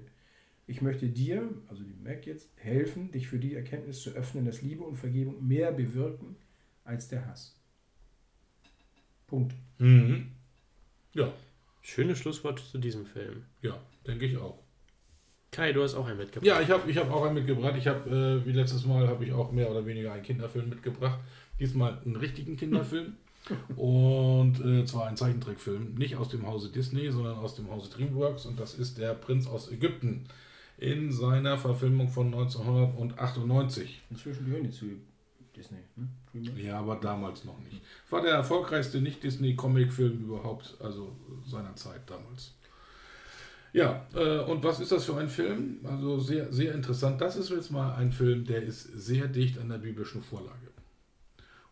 Ich 0.67 0.81
möchte 0.81 1.07
dir, 1.09 1.49
also 1.67 1.83
die 1.83 1.95
Mac 2.03 2.25
jetzt, 2.25 2.49
helfen, 2.55 3.11
dich 3.11 3.27
für 3.27 3.39
die 3.39 3.55
Erkenntnis 3.55 4.01
zu 4.01 4.11
öffnen, 4.11 4.45
dass 4.45 4.61
Liebe 4.61 4.83
und 4.83 4.95
Vergebung 4.95 5.45
mehr 5.47 5.71
bewirken 5.71 6.35
als 6.83 7.07
der 7.07 7.25
Hass. 7.27 7.55
Punkt. 9.27 9.53
Mhm. 9.79 10.31
Ja, 11.13 11.33
Schönes 11.81 12.19
Schlusswort 12.19 12.59
zu 12.59 12.77
diesem 12.77 13.05
Film. 13.05 13.45
ja, 13.61 13.81
denke 14.05 14.25
ich 14.25 14.37
auch. 14.37 14.59
Kai, 15.51 15.73
du 15.73 15.81
hast 15.81 15.95
auch 15.95 16.05
einen 16.05 16.17
mitgebracht. 16.17 16.45
Ja, 16.45 16.61
ich 16.61 16.69
habe 16.69 16.89
ich 16.89 16.97
hab 16.97 17.11
auch 17.11 17.25
einen 17.25 17.33
mitgebracht. 17.33 17.75
Ich 17.77 17.87
habe, 17.87 18.09
äh, 18.09 18.45
wie 18.45 18.51
letztes 18.51 18.85
Mal, 18.85 19.07
habe 19.07 19.25
ich 19.25 19.33
auch 19.33 19.51
mehr 19.51 19.69
oder 19.69 19.85
weniger 19.85 20.13
einen 20.13 20.23
Kinderfilm 20.23 20.69
mitgebracht. 20.69 21.19
Diesmal 21.59 21.99
einen 22.05 22.15
richtigen 22.15 22.55
Kinderfilm. 22.55 23.15
und 23.75 24.63
äh, 24.63 24.85
zwar 24.85 25.07
einen 25.07 25.17
Zeichentrickfilm. 25.17 25.95
Nicht 25.95 26.17
aus 26.17 26.29
dem 26.29 26.45
Hause 26.45 26.69
Disney, 26.69 27.09
sondern 27.09 27.37
aus 27.37 27.55
dem 27.55 27.69
Hause 27.71 27.89
DreamWorks. 27.89 28.45
Und 28.45 28.59
das 28.59 28.75
ist 28.75 28.97
der 28.97 29.13
Prinz 29.15 29.47
aus 29.47 29.71
Ägypten 29.71 30.25
in 30.77 31.11
seiner 31.11 31.57
Verfilmung 31.57 32.09
von 32.09 32.27
1998. 32.27 34.01
Inzwischen 34.11 34.45
gehören 34.45 34.63
die 34.63 34.71
zu 34.71 34.85
Disney. 35.55 35.79
Ne? 35.95 36.07
Dreamworks. 36.31 36.61
Ja, 36.61 36.79
aber 36.79 36.95
damals 36.97 37.43
noch 37.43 37.59
nicht. 37.59 37.81
War 38.09 38.21
der 38.21 38.33
erfolgreichste 38.33 39.01
Nicht-Disney-Comic-Film 39.01 40.25
überhaupt, 40.25 40.77
also 40.79 41.15
seiner 41.45 41.75
Zeit 41.75 42.01
damals. 42.07 42.53
Ja, 43.73 44.07
äh, 44.15 44.39
und 44.39 44.63
was 44.63 44.79
ist 44.79 44.91
das 44.91 45.05
für 45.05 45.17
ein 45.17 45.29
Film? 45.29 45.79
Also 45.83 46.19
sehr, 46.19 46.51
sehr 46.51 46.73
interessant. 46.73 47.21
Das 47.21 47.35
ist 47.35 47.49
jetzt 47.49 47.71
mal 47.71 47.93
ein 47.95 48.11
Film, 48.11 48.45
der 48.45 48.63
ist 48.63 48.83
sehr 48.83 49.27
dicht 49.27 49.59
an 49.59 49.69
der 49.69 49.77
biblischen 49.77 50.21
Vorlage. 50.21 50.69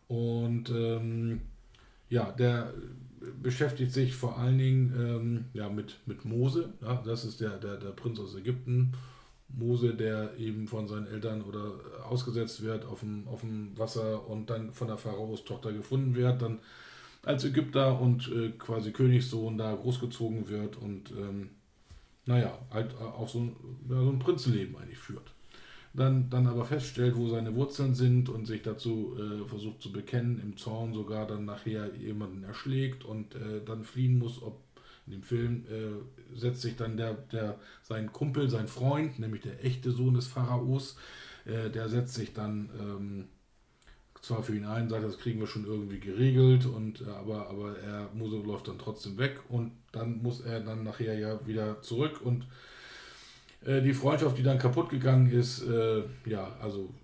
Und 0.06 0.70
ähm, 0.70 1.40
ja, 2.08 2.30
der 2.30 2.72
beschäftigt 3.42 3.92
sich 3.92 4.14
vor 4.14 4.38
allen 4.38 4.58
Dingen 4.58 4.94
ähm, 4.96 5.44
ja, 5.52 5.68
mit, 5.68 5.96
mit 6.06 6.24
Mose. 6.24 6.72
Ja, 6.80 7.02
das 7.04 7.24
ist 7.24 7.40
der, 7.40 7.58
der, 7.58 7.76
der 7.76 7.90
Prinz 7.90 8.18
aus 8.20 8.34
Ägypten. 8.36 8.92
Mose, 9.48 9.94
der 9.94 10.36
eben 10.38 10.68
von 10.68 10.86
seinen 10.88 11.06
Eltern 11.06 11.42
oder 11.42 11.72
ausgesetzt 12.08 12.62
wird 12.62 12.84
auf 12.84 13.00
dem, 13.00 13.26
auf 13.28 13.40
dem 13.40 13.76
Wasser 13.78 14.28
und 14.28 14.50
dann 14.50 14.72
von 14.72 14.88
der 14.88 14.98
Pharaos 14.98 15.44
Tochter 15.44 15.72
gefunden 15.72 16.14
wird, 16.14 16.42
dann 16.42 16.58
als 17.24 17.44
Ägypter 17.44 18.00
und 18.00 18.30
äh, 18.30 18.50
quasi 18.58 18.92
Königssohn 18.92 19.58
da 19.58 19.74
großgezogen 19.74 20.48
wird 20.48 20.76
und 20.76 21.10
ähm, 21.12 21.50
naja, 22.28 22.58
halt 22.70 22.94
auch 22.98 23.28
so 23.28 23.40
ein, 23.40 23.56
ja, 23.88 24.02
so 24.02 24.10
ein 24.10 24.18
Prinzenleben 24.18 24.76
eigentlich 24.76 24.98
führt. 24.98 25.32
Dann, 25.94 26.28
dann 26.28 26.46
aber 26.46 26.66
feststellt, 26.66 27.16
wo 27.16 27.28
seine 27.28 27.54
Wurzeln 27.54 27.94
sind 27.94 28.28
und 28.28 28.44
sich 28.44 28.60
dazu 28.60 29.16
äh, 29.16 29.48
versucht 29.48 29.80
zu 29.80 29.90
bekennen, 29.90 30.38
im 30.38 30.58
Zorn 30.58 30.92
sogar 30.92 31.26
dann 31.26 31.46
nachher 31.46 31.94
jemanden 31.96 32.44
erschlägt 32.44 33.04
und 33.06 33.34
äh, 33.34 33.64
dann 33.64 33.82
fliehen 33.82 34.18
muss, 34.18 34.42
ob 34.42 34.62
in 35.06 35.12
dem 35.12 35.22
Film 35.22 35.64
äh, 35.70 36.38
setzt 36.38 36.60
sich 36.60 36.76
dann 36.76 36.98
der, 36.98 37.14
der, 37.14 37.58
sein 37.82 38.12
Kumpel, 38.12 38.50
sein 38.50 38.68
Freund, 38.68 39.18
nämlich 39.18 39.40
der 39.40 39.64
echte 39.64 39.90
Sohn 39.90 40.12
des 40.12 40.26
Pharaos, 40.26 40.98
äh, 41.46 41.70
der 41.70 41.88
setzt 41.88 42.12
sich 42.12 42.34
dann 42.34 42.68
ähm, 42.78 43.24
zwar 44.28 44.42
für 44.42 44.54
ihn 44.54 44.66
ein, 44.66 44.88
sagt, 44.88 45.04
das 45.04 45.18
kriegen 45.18 45.40
wir 45.40 45.46
schon 45.46 45.64
irgendwie 45.64 45.98
geregelt, 45.98 46.66
und, 46.66 47.00
äh, 47.00 47.10
aber, 47.10 47.48
aber 47.48 47.78
er, 47.78 48.10
Mose 48.14 48.36
läuft 48.36 48.68
dann 48.68 48.78
trotzdem 48.78 49.18
weg 49.18 49.40
und 49.48 49.72
dann 49.90 50.22
muss 50.22 50.40
er 50.40 50.60
dann 50.60 50.84
nachher 50.84 51.18
ja 51.18 51.44
wieder 51.46 51.82
zurück 51.82 52.20
und 52.22 52.46
äh, 53.64 53.80
die 53.80 53.94
Freundschaft, 53.94 54.38
die 54.38 54.42
dann 54.42 54.58
kaputt 54.58 54.90
gegangen 54.90 55.30
ist, 55.30 55.62
äh, 55.62 56.02
ja, 56.26 56.56
also 56.60 56.94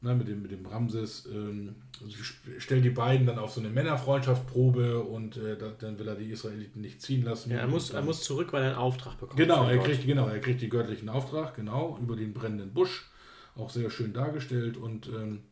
ne, 0.00 0.14
mit, 0.14 0.26
dem, 0.26 0.42
mit 0.42 0.50
dem 0.50 0.66
Ramses, 0.66 1.28
ähm, 1.32 1.76
also 2.02 2.16
stellt 2.58 2.84
die 2.84 2.90
beiden 2.90 3.26
dann 3.26 3.38
auf 3.38 3.52
so 3.52 3.60
eine 3.60 3.70
Männerfreundschaft 3.70 4.48
Probe 4.48 5.00
und 5.04 5.36
äh, 5.36 5.56
da, 5.56 5.70
dann 5.78 5.98
will 6.00 6.08
er 6.08 6.16
die 6.16 6.30
Israeliten 6.30 6.80
nicht 6.80 7.00
ziehen 7.00 7.24
lassen. 7.24 7.52
Ja, 7.52 7.58
er, 7.58 7.68
muss, 7.68 7.90
er 7.90 8.02
muss 8.02 8.24
zurück, 8.24 8.52
weil 8.52 8.62
er 8.62 8.70
einen 8.70 8.78
Auftrag 8.78 9.18
bekommt. 9.20 9.38
Genau, 9.38 9.68
er 9.68 9.78
kriegt, 9.78 10.04
genau, 10.04 10.26
er 10.26 10.40
kriegt 10.40 10.60
die 10.62 10.68
göttlichen 10.68 11.08
Auftrag, 11.08 11.54
genau, 11.54 11.96
über 12.02 12.16
den 12.16 12.34
brennenden 12.34 12.72
Busch. 12.72 13.08
Auch 13.56 13.70
sehr 13.70 13.90
schön 13.90 14.12
dargestellt 14.12 14.76
und 14.76 15.08
ähm, 15.08 15.42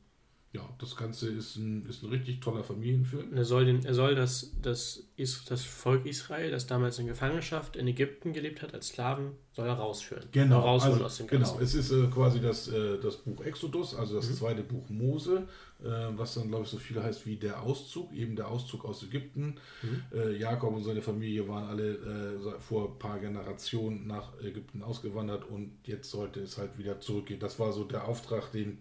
ja, 0.52 0.66
das 0.78 0.96
Ganze 0.96 1.28
ist 1.28 1.56
ein, 1.56 1.84
ist 1.86 2.02
ein 2.02 2.08
richtig 2.08 2.40
toller 2.40 2.64
Familienfilm. 2.64 3.36
Er 3.36 3.44
soll, 3.44 3.66
den, 3.66 3.84
er 3.84 3.92
soll 3.92 4.14
das, 4.14 4.52
das, 4.62 5.04
das 5.46 5.62
Volk 5.62 6.06
Israel, 6.06 6.50
das 6.50 6.66
damals 6.66 6.98
in 6.98 7.06
Gefangenschaft 7.06 7.76
in 7.76 7.86
Ägypten 7.86 8.32
gelebt 8.32 8.62
hat, 8.62 8.72
als 8.72 8.88
Sklaven, 8.88 9.32
soll 9.52 9.66
er 9.66 9.74
rausführen. 9.74 10.24
Genau, 10.32 10.60
rausholen 10.60 10.94
also, 10.94 11.04
aus 11.04 11.16
dem 11.18 11.26
genau. 11.26 11.58
Es 11.60 11.74
ist 11.74 11.92
äh, 11.92 12.06
quasi 12.06 12.40
das, 12.40 12.66
äh, 12.68 12.98
das 12.98 13.18
Buch 13.18 13.42
Exodus, 13.42 13.94
also 13.94 14.16
das 14.16 14.30
Mhm. 14.30 14.34
zweite 14.36 14.62
Buch 14.62 14.88
Mose, 14.88 15.46
äh, 15.80 15.84
was 16.16 16.32
dann, 16.32 16.48
glaube 16.48 16.64
ich, 16.64 16.70
so 16.70 16.78
viel 16.78 17.02
heißt 17.02 17.26
wie 17.26 17.36
der 17.36 17.60
Auszug, 17.62 18.10
eben 18.14 18.34
der 18.34 18.48
Auszug 18.48 18.86
aus 18.86 19.02
Ägypten. 19.02 19.56
Mhm. 19.82 20.02
Äh, 20.14 20.32
Jakob 20.38 20.74
und 20.74 20.82
seine 20.82 21.02
Familie 21.02 21.46
waren 21.46 21.64
alle 21.64 21.92
äh, 21.92 22.60
vor 22.60 22.92
ein 22.92 22.98
paar 22.98 23.18
Generationen 23.18 24.06
nach 24.06 24.32
Ägypten 24.40 24.82
ausgewandert 24.82 25.44
und 25.44 25.72
jetzt 25.84 26.10
sollte 26.10 26.40
es 26.40 26.56
halt 26.56 26.78
wieder 26.78 27.00
zurückgehen. 27.00 27.38
Das 27.38 27.58
war 27.58 27.74
so 27.74 27.84
der 27.84 28.08
Auftrag, 28.08 28.50
den 28.52 28.78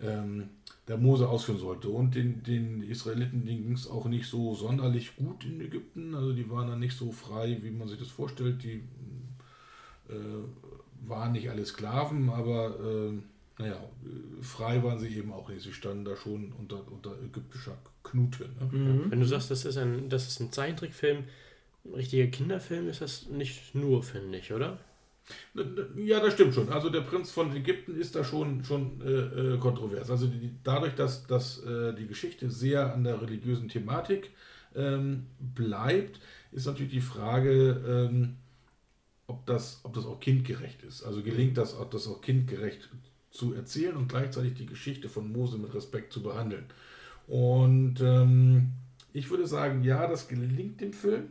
ähm, 0.00 0.50
der 0.88 0.98
Mose 0.98 1.28
ausführen 1.28 1.58
sollte. 1.58 1.88
Und 1.88 2.14
den, 2.14 2.42
den 2.42 2.82
Israeliten, 2.82 3.44
ging 3.46 3.72
es 3.72 3.88
auch 3.88 4.06
nicht 4.06 4.26
so 4.26 4.54
sonderlich 4.54 5.16
gut 5.16 5.44
in 5.44 5.60
Ägypten. 5.60 6.14
Also 6.14 6.32
die 6.32 6.50
waren 6.50 6.68
dann 6.68 6.80
nicht 6.80 6.96
so 6.96 7.10
frei, 7.10 7.58
wie 7.62 7.70
man 7.70 7.88
sich 7.88 7.98
das 7.98 8.08
vorstellt. 8.08 8.62
Die 8.62 8.82
äh, 10.08 10.44
waren 11.06 11.32
nicht 11.32 11.48
alle 11.48 11.64
Sklaven, 11.64 12.28
aber 12.28 12.78
äh, 12.80 13.12
naja, 13.58 13.76
frei 14.40 14.82
waren 14.82 14.98
sie 14.98 15.16
eben 15.16 15.32
auch 15.32 15.48
nicht. 15.48 15.62
Sie 15.62 15.72
standen 15.72 16.04
da 16.04 16.16
schon 16.16 16.52
unter, 16.58 16.80
unter 16.90 17.12
ägyptischer 17.22 17.78
Knute. 18.02 18.48
Ne? 18.60 18.78
Mhm. 18.78 19.10
Wenn 19.10 19.20
du 19.20 19.26
sagst, 19.26 19.50
das 19.50 19.64
ist 19.64 19.78
ein, 19.78 20.08
das 20.08 20.26
ist 20.26 20.40
ein 20.40 20.52
Zeichentrickfilm, 20.52 21.24
ein 21.84 21.94
richtiger 21.94 22.26
Kinderfilm 22.26 22.88
ist 22.88 23.00
das 23.00 23.28
nicht 23.28 23.74
nur, 23.74 24.02
finde 24.02 24.38
ich, 24.38 24.52
oder? 24.52 24.78
Ja, 25.96 26.20
das 26.20 26.34
stimmt 26.34 26.54
schon. 26.54 26.68
Also 26.68 26.90
der 26.90 27.00
Prinz 27.00 27.30
von 27.30 27.54
Ägypten 27.54 27.96
ist 27.96 28.14
da 28.14 28.24
schon, 28.24 28.64
schon 28.64 29.00
äh, 29.00 29.54
äh, 29.54 29.58
kontrovers. 29.58 30.10
Also 30.10 30.26
die, 30.26 30.50
dadurch, 30.62 30.94
dass, 30.94 31.26
dass 31.26 31.64
äh, 31.64 31.94
die 31.94 32.06
Geschichte 32.06 32.50
sehr 32.50 32.92
an 32.92 33.04
der 33.04 33.22
religiösen 33.22 33.68
Thematik 33.68 34.30
ähm, 34.74 35.26
bleibt, 35.38 36.20
ist 36.52 36.66
natürlich 36.66 36.92
die 36.92 37.00
Frage, 37.00 38.10
ähm, 38.10 38.36
ob, 39.26 39.46
das, 39.46 39.80
ob 39.84 39.94
das 39.94 40.04
auch 40.04 40.20
kindgerecht 40.20 40.82
ist. 40.82 41.02
Also 41.04 41.22
gelingt 41.22 41.56
das, 41.56 41.78
ob 41.78 41.90
das 41.90 42.06
auch 42.06 42.20
kindgerecht 42.20 42.90
zu 43.30 43.54
erzählen 43.54 43.96
und 43.96 44.08
gleichzeitig 44.08 44.54
die 44.54 44.66
Geschichte 44.66 45.08
von 45.08 45.32
Mose 45.32 45.58
mit 45.58 45.74
Respekt 45.74 46.12
zu 46.12 46.22
behandeln. 46.22 46.66
Und 47.26 48.00
ähm, 48.00 48.72
ich 49.12 49.30
würde 49.30 49.46
sagen, 49.46 49.82
ja, 49.84 50.06
das 50.06 50.28
gelingt 50.28 50.80
dem 50.80 50.92
Film. 50.92 51.30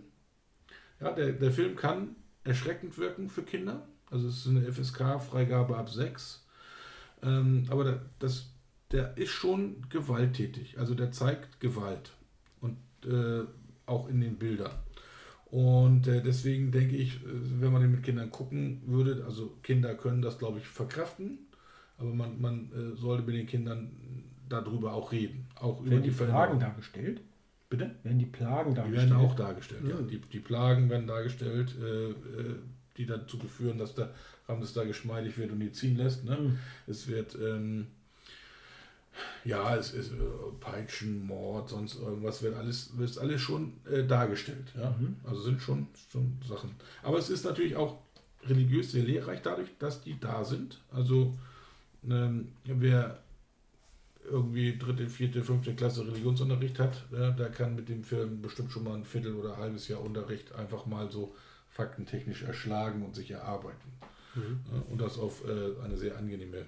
Ja, 1.00 1.12
der, 1.12 1.34
der 1.34 1.52
Film 1.52 1.76
kann 1.76 2.16
erschreckend 2.44 2.98
wirken 2.98 3.30
für 3.30 3.44
Kinder. 3.44 3.88
Also 4.10 4.28
es 4.28 4.46
ist 4.46 4.48
eine 4.48 4.72
FSK-Freigabe 4.72 5.78
ab 5.78 5.90
6. 5.90 6.46
Ähm, 7.24 7.66
aber 7.70 7.84
der, 7.84 8.02
das, 8.20 8.50
der 8.92 9.18
ist 9.18 9.32
schon 9.32 9.86
gewalttätig. 9.90 10.78
Also 10.78 10.94
der 10.94 11.12
zeigt 11.12 11.60
Gewalt. 11.60 12.14
Und 12.62 12.78
äh, 13.06 13.44
auch 13.86 14.08
in 14.08 14.22
den 14.22 14.38
Bildern. 14.38 14.72
Und 15.46 16.08
äh, 16.08 16.22
deswegen 16.22 16.72
denke 16.72 16.96
ich, 16.96 17.20
wenn 17.26 17.72
man 17.72 17.82
den 17.82 17.92
mit 17.92 18.04
Kindern 18.04 18.32
gucken 18.32 18.82
würde, 18.86 19.24
also 19.26 19.56
Kinder 19.62 19.94
können 19.94 20.22
das, 20.22 20.40
glaube 20.40 20.58
ich, 20.58 20.68
verkraften, 20.68 21.38
aber 21.98 22.12
man, 22.12 22.42
man 22.42 22.72
äh, 22.72 22.96
sollte 22.96 23.24
mit 23.24 23.36
den 23.36 23.46
Kindern 23.46 23.92
darüber 24.50 24.94
auch 24.94 25.12
reden. 25.12 25.46
Auch 25.56 25.80
über 25.82 25.92
Werden 25.92 26.04
die 26.04 26.10
die 26.10 26.16
Plagen 26.16 26.32
Veränderung. 26.32 26.60
dargestellt? 26.60 27.22
Bitte? 27.74 27.90
Werden 28.04 28.20
die 28.20 28.28
Plagen 28.28 28.70
Die 28.70 28.76
dargestellt? 28.76 29.10
werden 29.10 29.26
auch 29.26 29.36
dargestellt, 29.36 29.82
ja. 29.90 29.96
Mhm. 29.96 30.08
Die, 30.08 30.20
die 30.22 30.40
Plagen 30.40 30.92
werden 30.92 31.08
dargestellt, 31.08 31.74
äh, 31.82 32.12
äh, 32.12 32.56
die 32.98 33.08
dazu 33.08 33.40
führen, 33.40 33.80
dass 33.80 33.96
der 33.96 34.14
Ramses 34.48 34.74
da 34.74 34.84
geschmeidig 34.84 35.40
wird 35.40 35.52
und 35.52 35.60
die 35.60 35.72
ziehen 35.72 35.98
lässt. 35.98 36.24
Ne? 36.24 36.38
Mhm. 36.38 36.60
Es 36.86 37.08
wird, 37.08 37.34
ähm, 37.34 37.88
ja, 39.44 39.76
es 39.76 39.92
ist 39.92 40.12
äh, 40.12 40.16
Peitschen, 40.60 41.26
Mord, 41.26 41.70
sonst 41.70 41.96
irgendwas, 41.96 42.44
wird 42.44 42.56
alles, 42.56 42.96
wird 42.96 43.18
alles 43.18 43.42
schon 43.42 43.74
äh, 43.92 44.04
dargestellt. 44.04 44.72
Ja? 44.78 44.92
Mhm. 44.92 45.16
Also 45.24 45.42
sind 45.42 45.60
schon, 45.60 45.88
schon 46.12 46.38
Sachen. 46.48 46.70
Aber 47.02 47.18
es 47.18 47.32
ist 47.32 47.44
natürlich 47.44 47.76
auch 47.76 47.98
religiös 48.46 48.92
sehr 48.92 49.04
lehrreich 49.04 49.42
dadurch, 49.42 49.70
dass 49.80 50.00
die 50.00 50.20
da 50.20 50.44
sind. 50.44 50.80
Also 50.92 51.36
ähm, 52.08 52.50
wer 52.66 53.23
irgendwie 54.26 54.78
dritte, 54.78 55.08
vierte, 55.08 55.44
fünfte 55.44 55.74
Klasse 55.74 56.06
Religionsunterricht 56.06 56.80
hat, 56.80 57.06
äh, 57.12 57.34
der 57.36 57.50
kann 57.50 57.76
mit 57.76 57.90
dem 57.90 58.04
Film 58.04 58.42
bestimmt 58.42 58.72
schon 58.72 58.84
mal 58.84 58.96
ein 58.96 59.06
Viertel 59.06 59.36
oder 59.36 59.56
ein 59.56 59.60
halbes 59.60 59.88
Jahr 59.88 60.02
Unterricht 60.02 60.54
einfach 60.56 60.86
mal 60.86 61.12
so 61.12 61.36
faktentechnisch 61.70 62.44
erschlagen 62.44 63.04
und 63.04 63.16
sich 63.16 63.32
erarbeiten. 63.32 63.92
Ja, 64.36 64.82
und 64.90 65.00
das 65.00 65.20
auf 65.20 65.44
äh, 65.48 65.84
eine 65.84 65.98
sehr 65.98 66.18
angenehme 66.18 66.66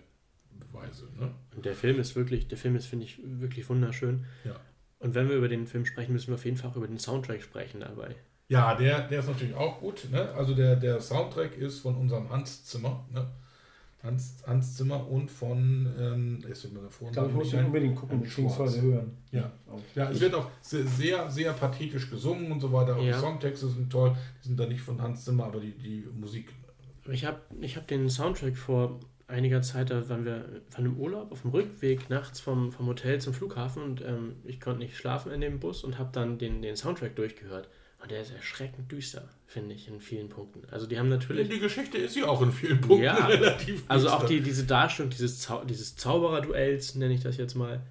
Weise. 0.72 1.08
Ne? 1.18 1.32
Und 1.56 1.66
der 1.66 1.76
Film 1.76 2.00
ist 2.00 2.16
wirklich, 2.16 2.48
der 2.48 2.58
Film 2.58 2.76
ist, 2.76 2.86
finde 2.86 3.06
ich, 3.06 3.20
wirklich 3.24 3.68
wunderschön. 3.70 4.26
Ja. 4.44 4.56
Und 5.00 5.16
wenn 5.16 5.30
wir 5.30 5.36
über 5.36 5.48
den 5.48 5.68
Film 5.68 5.86
sprechen, 5.86 6.14
müssen 6.14 6.28
wir 6.28 6.36
auf 6.36 6.46
jeden 6.46 6.58
Fall 6.58 6.72
über 6.76 6.88
den 6.88 7.00
Soundtrack 7.00 7.42
sprechen 7.42 7.80
dabei. 7.80 8.16
Ja, 8.48 8.76
der, 8.76 9.08
der 9.08 9.20
ist 9.20 9.28
natürlich 9.28 9.56
auch 9.56 9.80
gut. 9.80 10.08
Ne? 10.12 10.30
Also 10.34 10.54
der, 10.54 10.76
der 10.76 11.02
Soundtrack 11.02 11.58
ist 11.58 11.80
von 11.80 11.96
unserem 11.96 12.30
Hans 12.30 12.66
Zimmer. 12.66 13.08
Ne? 13.12 13.28
Hans, 14.06 14.38
Hans 14.46 14.76
Zimmer 14.78 15.08
und 15.10 15.30
von, 15.30 15.92
ähm, 16.00 16.40
mir 16.40 16.82
davor 16.82 17.08
Ich 17.08 17.14
glaube, 17.14 17.30
ich 17.30 17.36
muss 17.36 17.50
den 17.50 17.66
unbedingt 17.66 17.96
gucken, 17.96 18.22
beziehungsweise 18.22 18.82
hören. 18.82 19.18
Ja. 19.32 19.52
Auch. 19.68 19.80
Ja, 19.96 20.10
es 20.12 20.22
wird 20.22 20.36
auch 20.36 20.50
sehr, 20.62 20.86
sehr, 20.86 21.30
sehr 21.30 21.54
pathetisch 21.54 22.10
gesungen 22.10 22.52
und 22.52 22.60
so 22.60 22.72
weiter. 22.72 22.96
Auch 22.96 23.04
Ja. 23.04 23.14
die 23.14 23.20
Songtexte 23.20 23.68
sind 23.68 23.92
toll. 23.92 24.16
Die 24.44 24.48
sind 24.48 24.60
da 24.60 24.68
nicht 24.68 24.82
von 24.82 25.02
Hans 25.02 25.26
Zimmer, 25.26 25.46
aber 25.46 25.60
die, 25.60 25.72
die 25.72 26.08
Musik. 26.14 26.54
Ich 27.12 27.26
habe 27.26 27.40
ich 27.62 27.76
hab 27.78 27.88
den 27.88 28.10
Soundtrack 28.10 28.56
vor 28.58 29.00
einiger 29.28 29.62
Zeit, 29.62 29.90
da 29.90 30.08
waren 30.08 30.26
wir 30.26 30.62
von 30.70 30.86
einem 30.86 30.98
Urlaub 31.00 31.32
auf 31.32 31.42
dem 31.42 31.52
Rückweg 31.52 32.10
nachts 32.10 32.40
vom, 32.40 32.72
vom 32.72 32.86
Hotel 32.88 33.20
zum 33.20 33.34
Flughafen 33.34 33.82
und 33.82 34.02
ähm, 34.02 34.36
ich 34.44 34.62
konnte 34.62 34.80
nicht 34.80 34.96
schlafen 34.96 35.32
in 35.32 35.42
dem 35.42 35.60
Bus 35.60 35.84
und 35.84 35.98
habe 35.98 36.10
dann 36.14 36.38
den, 36.38 36.62
den 36.62 36.76
Soundtrack 36.76 37.16
durchgehört. 37.16 37.68
Und 38.06 38.12
der 38.12 38.22
ist 38.22 38.32
erschreckend 38.36 38.92
düster, 38.92 39.28
finde 39.48 39.74
ich, 39.74 39.88
in 39.88 40.00
vielen 40.00 40.30
Punkten. 40.30 40.62
Also 40.70 40.86
die 40.86 41.00
haben 41.00 41.10
natürlich... 41.10 41.50
Die 41.50 41.60
Geschichte 41.60 41.98
ist 41.98 42.16
ja 42.16 42.28
auch 42.28 42.40
in 42.44 42.52
vielen 42.52 42.80
Punkten 42.80 43.04
Ja. 43.04 43.16
relativ 43.26 43.84
Also 43.88 44.10
auch 44.10 44.20
düster. 44.20 44.36
die, 44.36 44.42
diese 44.42 44.66
Darstellung 44.66 45.10
dieses, 45.10 45.40
Zau 45.40 45.64
dieses 45.64 45.96
Zaubererduells, 45.96 46.94
nenne 46.94 47.16
ich 47.16 47.24
das 47.24 47.38
jetzt 47.38 47.56
mal, 47.56 47.82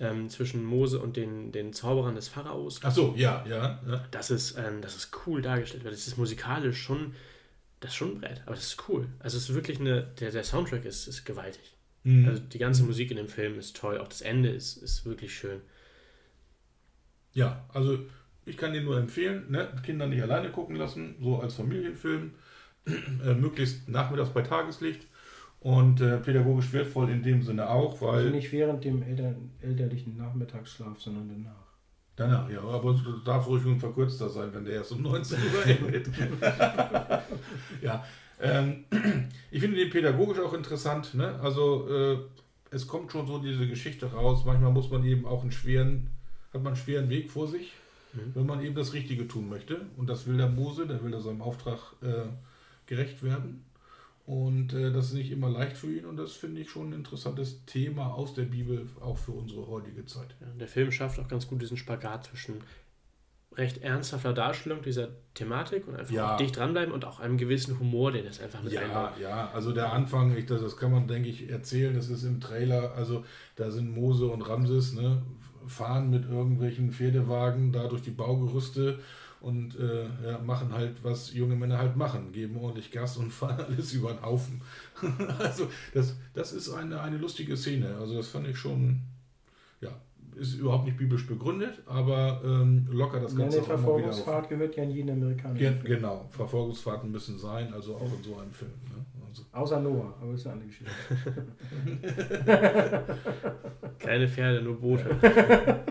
ähm, 0.00 0.28
zwischen 0.28 0.64
Mose 0.64 0.98
und 0.98 1.16
den, 1.16 1.52
den 1.52 1.72
Zauberern 1.72 2.16
des 2.16 2.26
Pharaos. 2.26 2.80
Ach 2.82 2.90
so, 2.90 3.14
ja, 3.16 3.44
ja. 3.48 3.80
ja. 3.86 4.04
Das 4.10 4.32
ist, 4.32 4.58
ähm, 4.58 4.82
das 4.82 4.96
ist 4.96 5.10
cool 5.24 5.40
dargestellt, 5.40 5.84
weil 5.84 5.92
das 5.92 6.08
ist 6.08 6.18
musikalisch 6.18 6.82
schon, 6.82 7.14
das 7.78 7.92
ist 7.92 7.96
schon 7.96 8.16
ein 8.16 8.20
Brett, 8.20 8.42
aber 8.46 8.56
das 8.56 8.64
ist 8.64 8.88
cool. 8.88 9.06
Also 9.20 9.36
es 9.36 9.48
ist 9.50 9.54
wirklich 9.54 9.78
eine, 9.78 10.02
der, 10.18 10.32
der 10.32 10.42
Soundtrack 10.42 10.84
ist, 10.84 11.06
ist 11.06 11.24
gewaltig. 11.24 11.76
Mhm. 12.02 12.26
Also 12.26 12.42
die 12.42 12.58
ganze 12.58 12.82
Musik 12.82 13.12
in 13.12 13.18
dem 13.18 13.28
Film 13.28 13.56
ist 13.56 13.76
toll, 13.76 13.98
auch 13.98 14.08
das 14.08 14.20
Ende 14.20 14.48
ist, 14.48 14.78
ist 14.78 15.04
wirklich 15.04 15.32
schön. 15.32 15.60
Ja, 17.34 17.64
also 17.72 18.00
ich 18.46 18.56
kann 18.56 18.72
den 18.72 18.84
nur 18.84 18.98
empfehlen, 18.98 19.44
ne? 19.50 19.68
Kinder 19.84 20.06
nicht 20.06 20.22
alleine 20.22 20.50
gucken 20.50 20.76
lassen, 20.76 21.14
so 21.20 21.40
als 21.40 21.54
Familienfilm, 21.54 22.32
äh, 22.86 23.34
möglichst 23.34 23.88
nachmittags 23.88 24.30
bei 24.30 24.42
Tageslicht 24.42 25.06
und 25.60 26.00
äh, 26.00 26.18
pädagogisch 26.18 26.72
wertvoll 26.72 27.10
in 27.10 27.22
dem 27.22 27.42
Sinne 27.42 27.68
auch, 27.68 28.00
weil 28.00 28.18
Also 28.18 28.30
nicht 28.30 28.50
während 28.52 28.84
dem 28.84 29.02
Eltern, 29.02 29.50
elterlichen 29.60 30.16
Nachmittagsschlaf, 30.16 30.98
sondern 30.98 31.28
danach. 31.28 31.66
danach, 32.16 32.50
ja, 32.50 32.62
aber 32.62 32.92
es 32.92 33.00
darf 33.24 33.46
ruhig 33.46 33.64
ein 33.66 33.78
verkürzter 33.78 34.30
sein, 34.30 34.48
wenn 34.54 34.64
der 34.64 34.74
erst 34.74 34.92
um 34.92 35.02
19 35.02 35.38
Uhr 35.38 35.66
endet. 35.66 36.08
ja, 37.82 38.04
ähm, 38.40 38.84
ich 39.50 39.60
finde 39.60 39.76
den 39.76 39.90
pädagogisch 39.90 40.38
auch 40.38 40.54
interessant, 40.54 41.14
ne? 41.14 41.38
Also 41.42 41.88
äh, 41.88 42.18
es 42.70 42.86
kommt 42.86 43.12
schon 43.12 43.26
so 43.26 43.38
diese 43.38 43.68
Geschichte 43.68 44.10
raus, 44.10 44.44
manchmal 44.46 44.72
muss 44.72 44.90
man 44.90 45.04
eben 45.04 45.26
auch 45.26 45.42
einen 45.42 45.52
schweren, 45.52 46.08
hat 46.54 46.62
man 46.62 46.72
einen 46.72 46.82
schweren 46.82 47.10
Weg 47.10 47.30
vor 47.30 47.48
sich. 47.48 47.72
Mhm. 48.12 48.34
wenn 48.34 48.46
man 48.46 48.62
eben 48.62 48.74
das 48.74 48.92
Richtige 48.92 49.28
tun 49.28 49.48
möchte. 49.48 49.82
Und 49.96 50.08
das 50.08 50.26
will 50.26 50.36
der 50.36 50.48
Mose, 50.48 50.86
der 50.86 51.02
will 51.02 51.10
da 51.12 51.20
seinem 51.20 51.42
Auftrag 51.42 51.78
äh, 52.02 52.24
gerecht 52.86 53.22
werden. 53.22 53.64
Und 54.26 54.72
äh, 54.74 54.92
das 54.92 55.06
ist 55.06 55.14
nicht 55.14 55.30
immer 55.32 55.48
leicht 55.50 55.76
für 55.76 55.92
ihn. 55.92 56.04
Und 56.04 56.16
das 56.16 56.32
finde 56.32 56.60
ich 56.60 56.70
schon 56.70 56.90
ein 56.90 56.92
interessantes 56.92 57.64
Thema 57.66 58.14
aus 58.14 58.34
der 58.34 58.44
Bibel, 58.44 58.86
auch 59.00 59.18
für 59.18 59.32
unsere 59.32 59.66
heutige 59.66 60.06
Zeit. 60.06 60.36
Ja, 60.40 60.46
der 60.58 60.68
Film 60.68 60.92
schafft 60.92 61.18
auch 61.18 61.28
ganz 61.28 61.48
gut 61.48 61.62
diesen 61.62 61.76
Spagat 61.76 62.26
zwischen 62.26 62.56
recht 63.56 63.78
ernsthafter 63.82 64.32
Darstellung 64.32 64.80
dieser 64.82 65.08
Thematik 65.34 65.88
und 65.88 65.96
einfach 65.96 66.14
Ja. 66.14 66.36
dicht 66.36 66.56
dranbleiben 66.56 66.94
und 66.94 67.04
auch 67.04 67.18
einem 67.18 67.36
gewissen 67.36 67.80
Humor, 67.80 68.12
den 68.12 68.24
das 68.24 68.40
einfach 68.40 68.62
mit 68.62 68.72
Ja, 68.72 68.82
einbaut. 68.82 69.18
ja, 69.20 69.50
also 69.52 69.72
der 69.72 69.92
Anfang, 69.92 70.36
ich, 70.36 70.46
das, 70.46 70.60
das 70.62 70.76
kann 70.76 70.92
man, 70.92 71.08
denke 71.08 71.28
ich, 71.28 71.50
erzählen. 71.50 71.92
Das 71.94 72.08
ist 72.08 72.22
im 72.22 72.40
Trailer. 72.40 72.92
Also 72.94 73.24
da 73.56 73.72
sind 73.72 73.92
Mose 73.92 74.26
und 74.26 74.42
Ramses, 74.42 74.94
ne, 74.94 75.20
fahren 75.70 76.10
mit 76.10 76.28
irgendwelchen 76.28 76.92
Pferdewagen 76.92 77.72
da 77.72 77.86
durch 77.88 78.02
die 78.02 78.10
Baugerüste 78.10 78.98
und 79.40 79.78
äh, 79.78 80.04
ja, 80.24 80.38
machen 80.38 80.72
halt, 80.72 81.02
was 81.02 81.32
junge 81.32 81.56
Männer 81.56 81.78
halt 81.78 81.96
machen, 81.96 82.32
geben 82.32 82.56
ordentlich 82.58 82.90
Gas 82.90 83.16
und 83.16 83.32
fahren 83.32 83.64
alles 83.66 83.92
über 83.92 84.12
den 84.12 84.22
Haufen. 84.22 84.60
also 85.38 85.68
das, 85.94 86.16
das 86.34 86.52
ist 86.52 86.70
eine, 86.70 87.00
eine 87.00 87.16
lustige 87.16 87.56
Szene. 87.56 87.96
Also 87.98 88.16
das 88.16 88.28
fand 88.28 88.46
ich 88.48 88.58
schon, 88.58 89.00
ja, 89.80 89.90
ist 90.36 90.54
überhaupt 90.54 90.84
nicht 90.84 90.98
biblisch 90.98 91.26
begründet, 91.26 91.82
aber 91.86 92.42
ähm, 92.44 92.86
locker 92.90 93.20
das 93.20 93.32
Eine 93.32 93.44
Ganze 93.44 93.62
auch 93.62 93.68
immer 93.68 93.76
wieder 93.76 93.82
auf. 93.82 93.84
Verfolgungsfahrt 93.84 94.48
gehört 94.48 94.76
ja 94.76 94.82
in 94.82 94.90
jeden 94.90 95.10
Amerikaner. 95.10 95.54
Gen 95.54 95.82
genau, 95.84 96.26
Verfolgungsfahrten 96.30 97.10
müssen 97.10 97.38
sein, 97.38 97.72
also 97.72 97.96
auch 97.96 98.12
in 98.12 98.22
so 98.22 98.36
einem 98.38 98.50
Film. 98.50 98.72
Ne? 98.84 99.19
Also, 99.30 99.44
Außer 99.52 99.80
Noah, 99.80 100.14
aber 100.20 100.32
ist 100.34 100.46
eine 100.46 100.54
andere 100.54 100.68
Geschichte. 100.68 100.92
Keine 103.98 104.28
Pferde, 104.28 104.62
nur 104.62 104.80
Boote. 104.80 105.84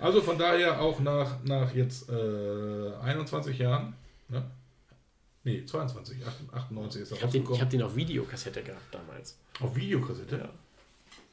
Also 0.00 0.20
von 0.20 0.36
daher 0.38 0.80
auch 0.80 1.00
nach, 1.00 1.42
nach 1.44 1.74
jetzt 1.74 2.10
äh, 2.10 2.92
21 3.02 3.58
Jahren, 3.58 3.94
ne? 4.28 4.44
Nee, 5.44 5.64
22, 5.64 6.18
98 6.52 7.02
ist 7.02 7.10
er 7.12 7.16
Ich 7.18 7.22
habe 7.22 7.32
den, 7.32 7.42
ich 7.42 7.48
rausgekommen. 7.48 7.60
hab 7.60 7.70
den 7.70 7.82
auf 7.82 7.96
Videokassette 7.96 8.62
gehabt 8.62 8.92
damals. 8.94 9.38
Auf 9.60 9.76
Videokassette? 9.76 10.38
Ja. 10.38 10.50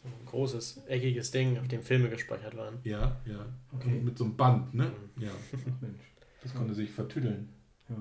So 0.04 0.08
ein 0.10 0.26
großes, 0.26 0.82
eckiges 0.88 1.32
Ding, 1.32 1.58
auf 1.60 1.68
dem 1.70 1.82
Filme 1.82 2.10
gespeichert 2.10 2.56
waren. 2.58 2.80
Ja, 2.84 3.20
ja. 3.26 3.46
Okay. 3.74 4.02
Mit 4.02 4.18
so 4.18 4.26
einem 4.26 4.36
Band, 4.36 4.74
ne? 4.74 4.92
Ja. 5.18 5.32
Ach 5.54 5.82
Mensch. 5.82 6.04
Das 6.44 6.54
konnte 6.54 6.74
sich 6.74 6.92
vertüdeln. 6.92 7.50
Ja. 7.88 7.96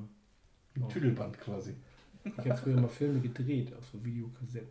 Ein 0.77 0.89
Tüdelband 0.89 1.39
quasi. 1.41 1.75
Ich 2.25 2.39
habe 2.51 2.57
früher 2.57 2.81
mal 2.81 2.89
Filme 2.89 3.21
gedreht 3.21 3.73
auf 3.77 3.85
so 3.93 4.05
Videokassetten. 4.05 4.69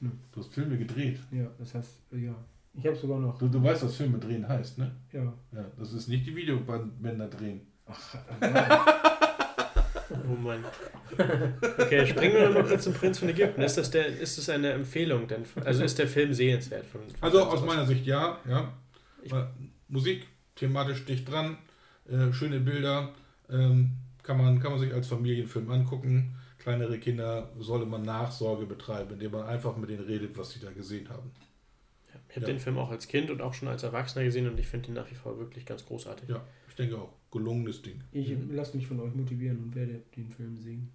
Du 0.00 0.40
hast 0.40 0.52
Filme 0.52 0.76
gedreht. 0.78 1.20
Ja, 1.30 1.46
das 1.58 1.74
heißt, 1.74 2.00
äh, 2.12 2.16
ja. 2.26 2.34
Ich 2.74 2.84
habe 2.86 2.96
sogar 2.96 3.20
noch. 3.20 3.38
Du, 3.38 3.48
du 3.48 3.62
weißt, 3.62 3.84
was 3.84 3.94
Filme 3.96 4.18
drehen 4.18 4.48
heißt, 4.48 4.78
ne? 4.78 4.90
Ja. 5.12 5.32
Ja, 5.52 5.64
das 5.78 5.92
ist 5.92 6.08
nicht 6.08 6.26
die 6.26 6.34
Videobänder 6.34 7.28
drehen. 7.28 7.60
Ach, 7.86 8.16
Oh 10.28 10.36
mein. 10.42 10.62
Okay, 11.78 12.06
springen 12.06 12.34
wir 12.34 12.46
nochmal 12.48 12.64
kurz 12.64 12.84
zum 12.84 12.92
Prinz 12.94 13.18
von 13.18 13.28
Ägypten. 13.28 13.62
Ist 13.62 13.78
das, 13.78 13.90
der, 13.90 14.06
ist 14.06 14.36
das 14.38 14.48
eine 14.48 14.70
Empfehlung? 14.72 15.26
Denn, 15.26 15.44
also 15.64 15.84
ist 15.84 15.98
der 15.98 16.08
Film 16.08 16.32
sehenswert? 16.34 16.84
Von, 16.86 17.00
von 17.02 17.10
Also 17.22 17.42
aus 17.44 17.64
meiner 17.64 17.86
Sicht 17.86 18.06
ja, 18.06 18.38
ja. 18.48 18.72
Ich- 19.22 19.32
Musik, 19.88 20.26
thematisch 20.54 21.04
dicht 21.04 21.30
dran, 21.30 21.58
äh, 22.08 22.32
schöne 22.32 22.60
Bilder, 22.60 23.12
ähm, 23.50 23.90
kann, 24.22 24.38
man, 24.38 24.58
kann 24.60 24.72
man 24.72 24.80
sich 24.80 24.92
als 24.92 25.06
Familienfilm 25.06 25.70
angucken. 25.70 26.34
Kleinere 26.62 26.98
Kinder 26.98 27.50
sollte 27.58 27.86
man 27.86 28.02
Nachsorge 28.02 28.66
betreiben, 28.66 29.14
indem 29.14 29.32
man 29.32 29.46
einfach 29.46 29.76
mit 29.76 29.90
denen 29.90 30.04
redet, 30.04 30.38
was 30.38 30.50
sie 30.52 30.60
da 30.60 30.70
gesehen 30.70 31.08
haben. 31.08 31.30
Ich 32.28 32.36
habe 32.36 32.46
Ja. 32.46 32.52
den 32.52 32.60
Film 32.60 32.78
auch 32.78 32.90
als 32.90 33.08
Kind 33.08 33.30
und 33.30 33.42
auch 33.42 33.52
schon 33.52 33.68
als 33.68 33.82
Erwachsener 33.82 34.24
gesehen 34.24 34.48
und 34.48 34.58
ich 34.60 34.66
finde 34.68 34.88
ihn 34.88 34.94
nach 34.94 35.10
wie 35.10 35.14
vor 35.14 35.38
wirklich 35.38 35.66
ganz 35.66 35.84
großartig. 35.84 36.28
Ja, 36.28 36.42
ich 36.68 36.74
denke 36.76 36.96
auch. 36.96 37.12
Gelungenes 37.30 37.82
Ding. 37.82 38.00
Ich 38.12 38.32
lasse 38.50 38.76
mich 38.76 38.86
von 38.86 39.00
euch 39.00 39.14
motivieren 39.14 39.58
und 39.58 39.74
werde 39.74 40.02
den 40.16 40.30
Film 40.30 40.56
sehen. 40.56 40.92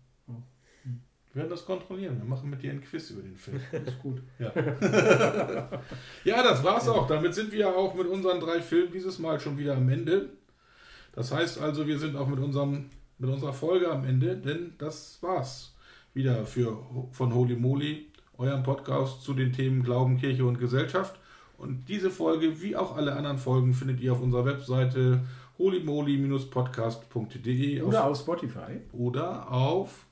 Wir 1.34 1.41
werden 1.43 1.49
das 1.49 1.65
kontrollieren. 1.65 2.18
Wir 2.18 2.26
machen 2.26 2.49
mit 2.49 2.63
dir 2.63 2.72
ein 2.72 2.82
Quiz 2.82 3.09
über 3.11 3.22
den 3.22 3.36
Film. 3.36 3.59
Ist 3.86 3.99
gut. 3.99 4.22
Ja. 4.39 4.51
ja, 6.24 6.43
das 6.43 6.63
war's 6.63 6.88
auch. 6.88 7.07
Damit 7.07 7.36
sind 7.36 7.51
wir 7.51 7.76
auch 7.76 7.93
mit 7.93 8.07
unseren 8.07 8.39
drei 8.39 8.61
Filmen 8.61 8.91
dieses 8.91 9.20
Mal 9.20 9.39
schon 9.39 9.57
wieder 9.57 9.76
am 9.76 9.88
Ende. 9.89 10.30
Das 11.13 11.32
heißt 11.32 11.59
also, 11.59 11.86
wir 11.86 11.99
sind 11.99 12.15
auch 12.15 12.28
mit, 12.28 12.39
unserem, 12.39 12.89
mit 13.20 13.30
unserer 13.30 13.53
Folge 13.53 13.89
am 13.89 14.05
Ende, 14.05 14.36
denn 14.38 14.74
das 14.78 15.18
war's 15.22 15.74
wieder 16.13 16.45
für, 16.45 16.78
von 17.11 17.34
Holy 17.34 17.55
Moly, 17.55 18.07
eurem 18.38 18.63
Podcast 18.63 19.24
zu 19.24 19.34
den 19.34 19.51
Themen 19.53 19.84
Glauben, 19.84 20.18
Kirche 20.18 20.45
und 20.45 20.59
Gesellschaft. 20.59 21.20
Und 21.57 21.89
diese 21.89 22.09
Folge, 22.11 22.61
wie 22.61 22.76
auch 22.76 22.95
alle 22.95 23.15
anderen 23.15 23.38
Folgen, 23.38 23.74
findet 23.74 23.99
ihr 24.01 24.11
auf 24.13 24.22
unserer 24.22 24.45
Webseite 24.45 25.22
holymoly-podcast.de 25.57 27.82
Oder 27.82 28.05
auf 28.05 28.20
Spotify. 28.20 28.82
oder 28.93 29.51
auf 29.51 30.05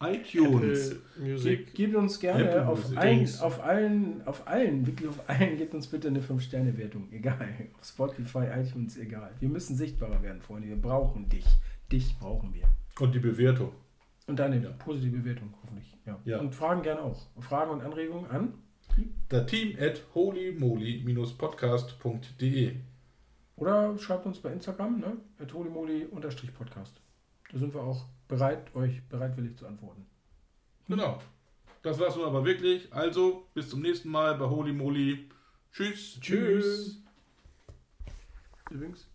iTunes. 0.00 0.96
Gebt, 1.42 1.74
gebt 1.74 1.96
uns 1.96 2.20
gerne 2.20 2.68
auf 2.68 2.96
allen, 2.96 3.28
auf 3.40 3.60
allen, 3.62 4.22
auf 4.26 4.46
allen, 4.46 4.86
wirklich 4.86 5.08
auf 5.08 5.28
allen, 5.28 5.56
gebt 5.56 5.74
uns 5.74 5.88
bitte 5.88 6.06
eine 6.08 6.20
5-Sterne-Wertung. 6.20 7.08
Egal. 7.10 7.48
Auf 7.78 7.86
Spotify, 7.86 8.44
iTunes, 8.56 8.96
egal. 8.96 9.32
Wir 9.40 9.48
müssen 9.48 9.76
sichtbarer 9.76 10.22
werden, 10.22 10.40
Freunde. 10.40 10.68
Wir 10.68 10.80
brauchen 10.80 11.28
dich. 11.28 11.44
Dich 11.90 12.16
brauchen 12.18 12.52
wir. 12.54 12.68
Und 13.00 13.14
die 13.14 13.18
Bewertung. 13.18 13.72
Und 14.26 14.38
dann 14.38 14.52
eine 14.52 14.66
Ja. 14.66 14.72
positive 14.72 15.16
Bewertung, 15.18 15.54
hoffentlich. 15.62 15.96
Ja. 16.04 16.18
Ja. 16.24 16.38
Und 16.40 16.54
Fragen 16.54 16.82
gerne 16.82 17.00
auch. 17.02 17.26
Fragen 17.40 17.70
und 17.70 17.80
Anregungen 17.82 18.30
an. 18.30 18.52
Der 19.30 19.46
Team 19.46 19.76
at 19.80 20.02
holymoly-podcast.de. 20.14 22.76
Oder 23.56 23.96
schreibt 23.98 24.26
uns 24.26 24.38
bei 24.40 24.52
Instagram, 24.52 25.00
ne? 25.00 25.16
holimoli-podcast. 25.52 27.00
Da 27.50 27.58
sind 27.58 27.72
wir 27.74 27.82
auch 27.82 28.04
bereit, 28.28 28.74
euch 28.74 29.02
bereitwillig 29.08 29.56
zu 29.56 29.66
antworten. 29.66 30.04
Genau. 30.88 31.20
Das 31.82 31.98
war's 31.98 32.14
nun 32.16 32.26
aber 32.26 32.44
wirklich. 32.44 32.92
Also, 32.92 33.46
bis 33.54 33.70
zum 33.70 33.80
nächsten 33.80 34.10
Mal 34.10 34.34
bei 34.36 34.44
Holy 34.46 34.72
Moly. 34.72 35.28
Tschüss. 35.72 36.18
Tschüss. 36.20 37.02
Übrigens. 38.70 39.08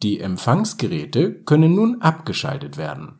Die 0.00 0.20
Empfangsgeräte 0.20 1.42
können 1.42 1.74
nun 1.74 2.00
abgeschaltet 2.02 2.76
werden. 2.76 3.16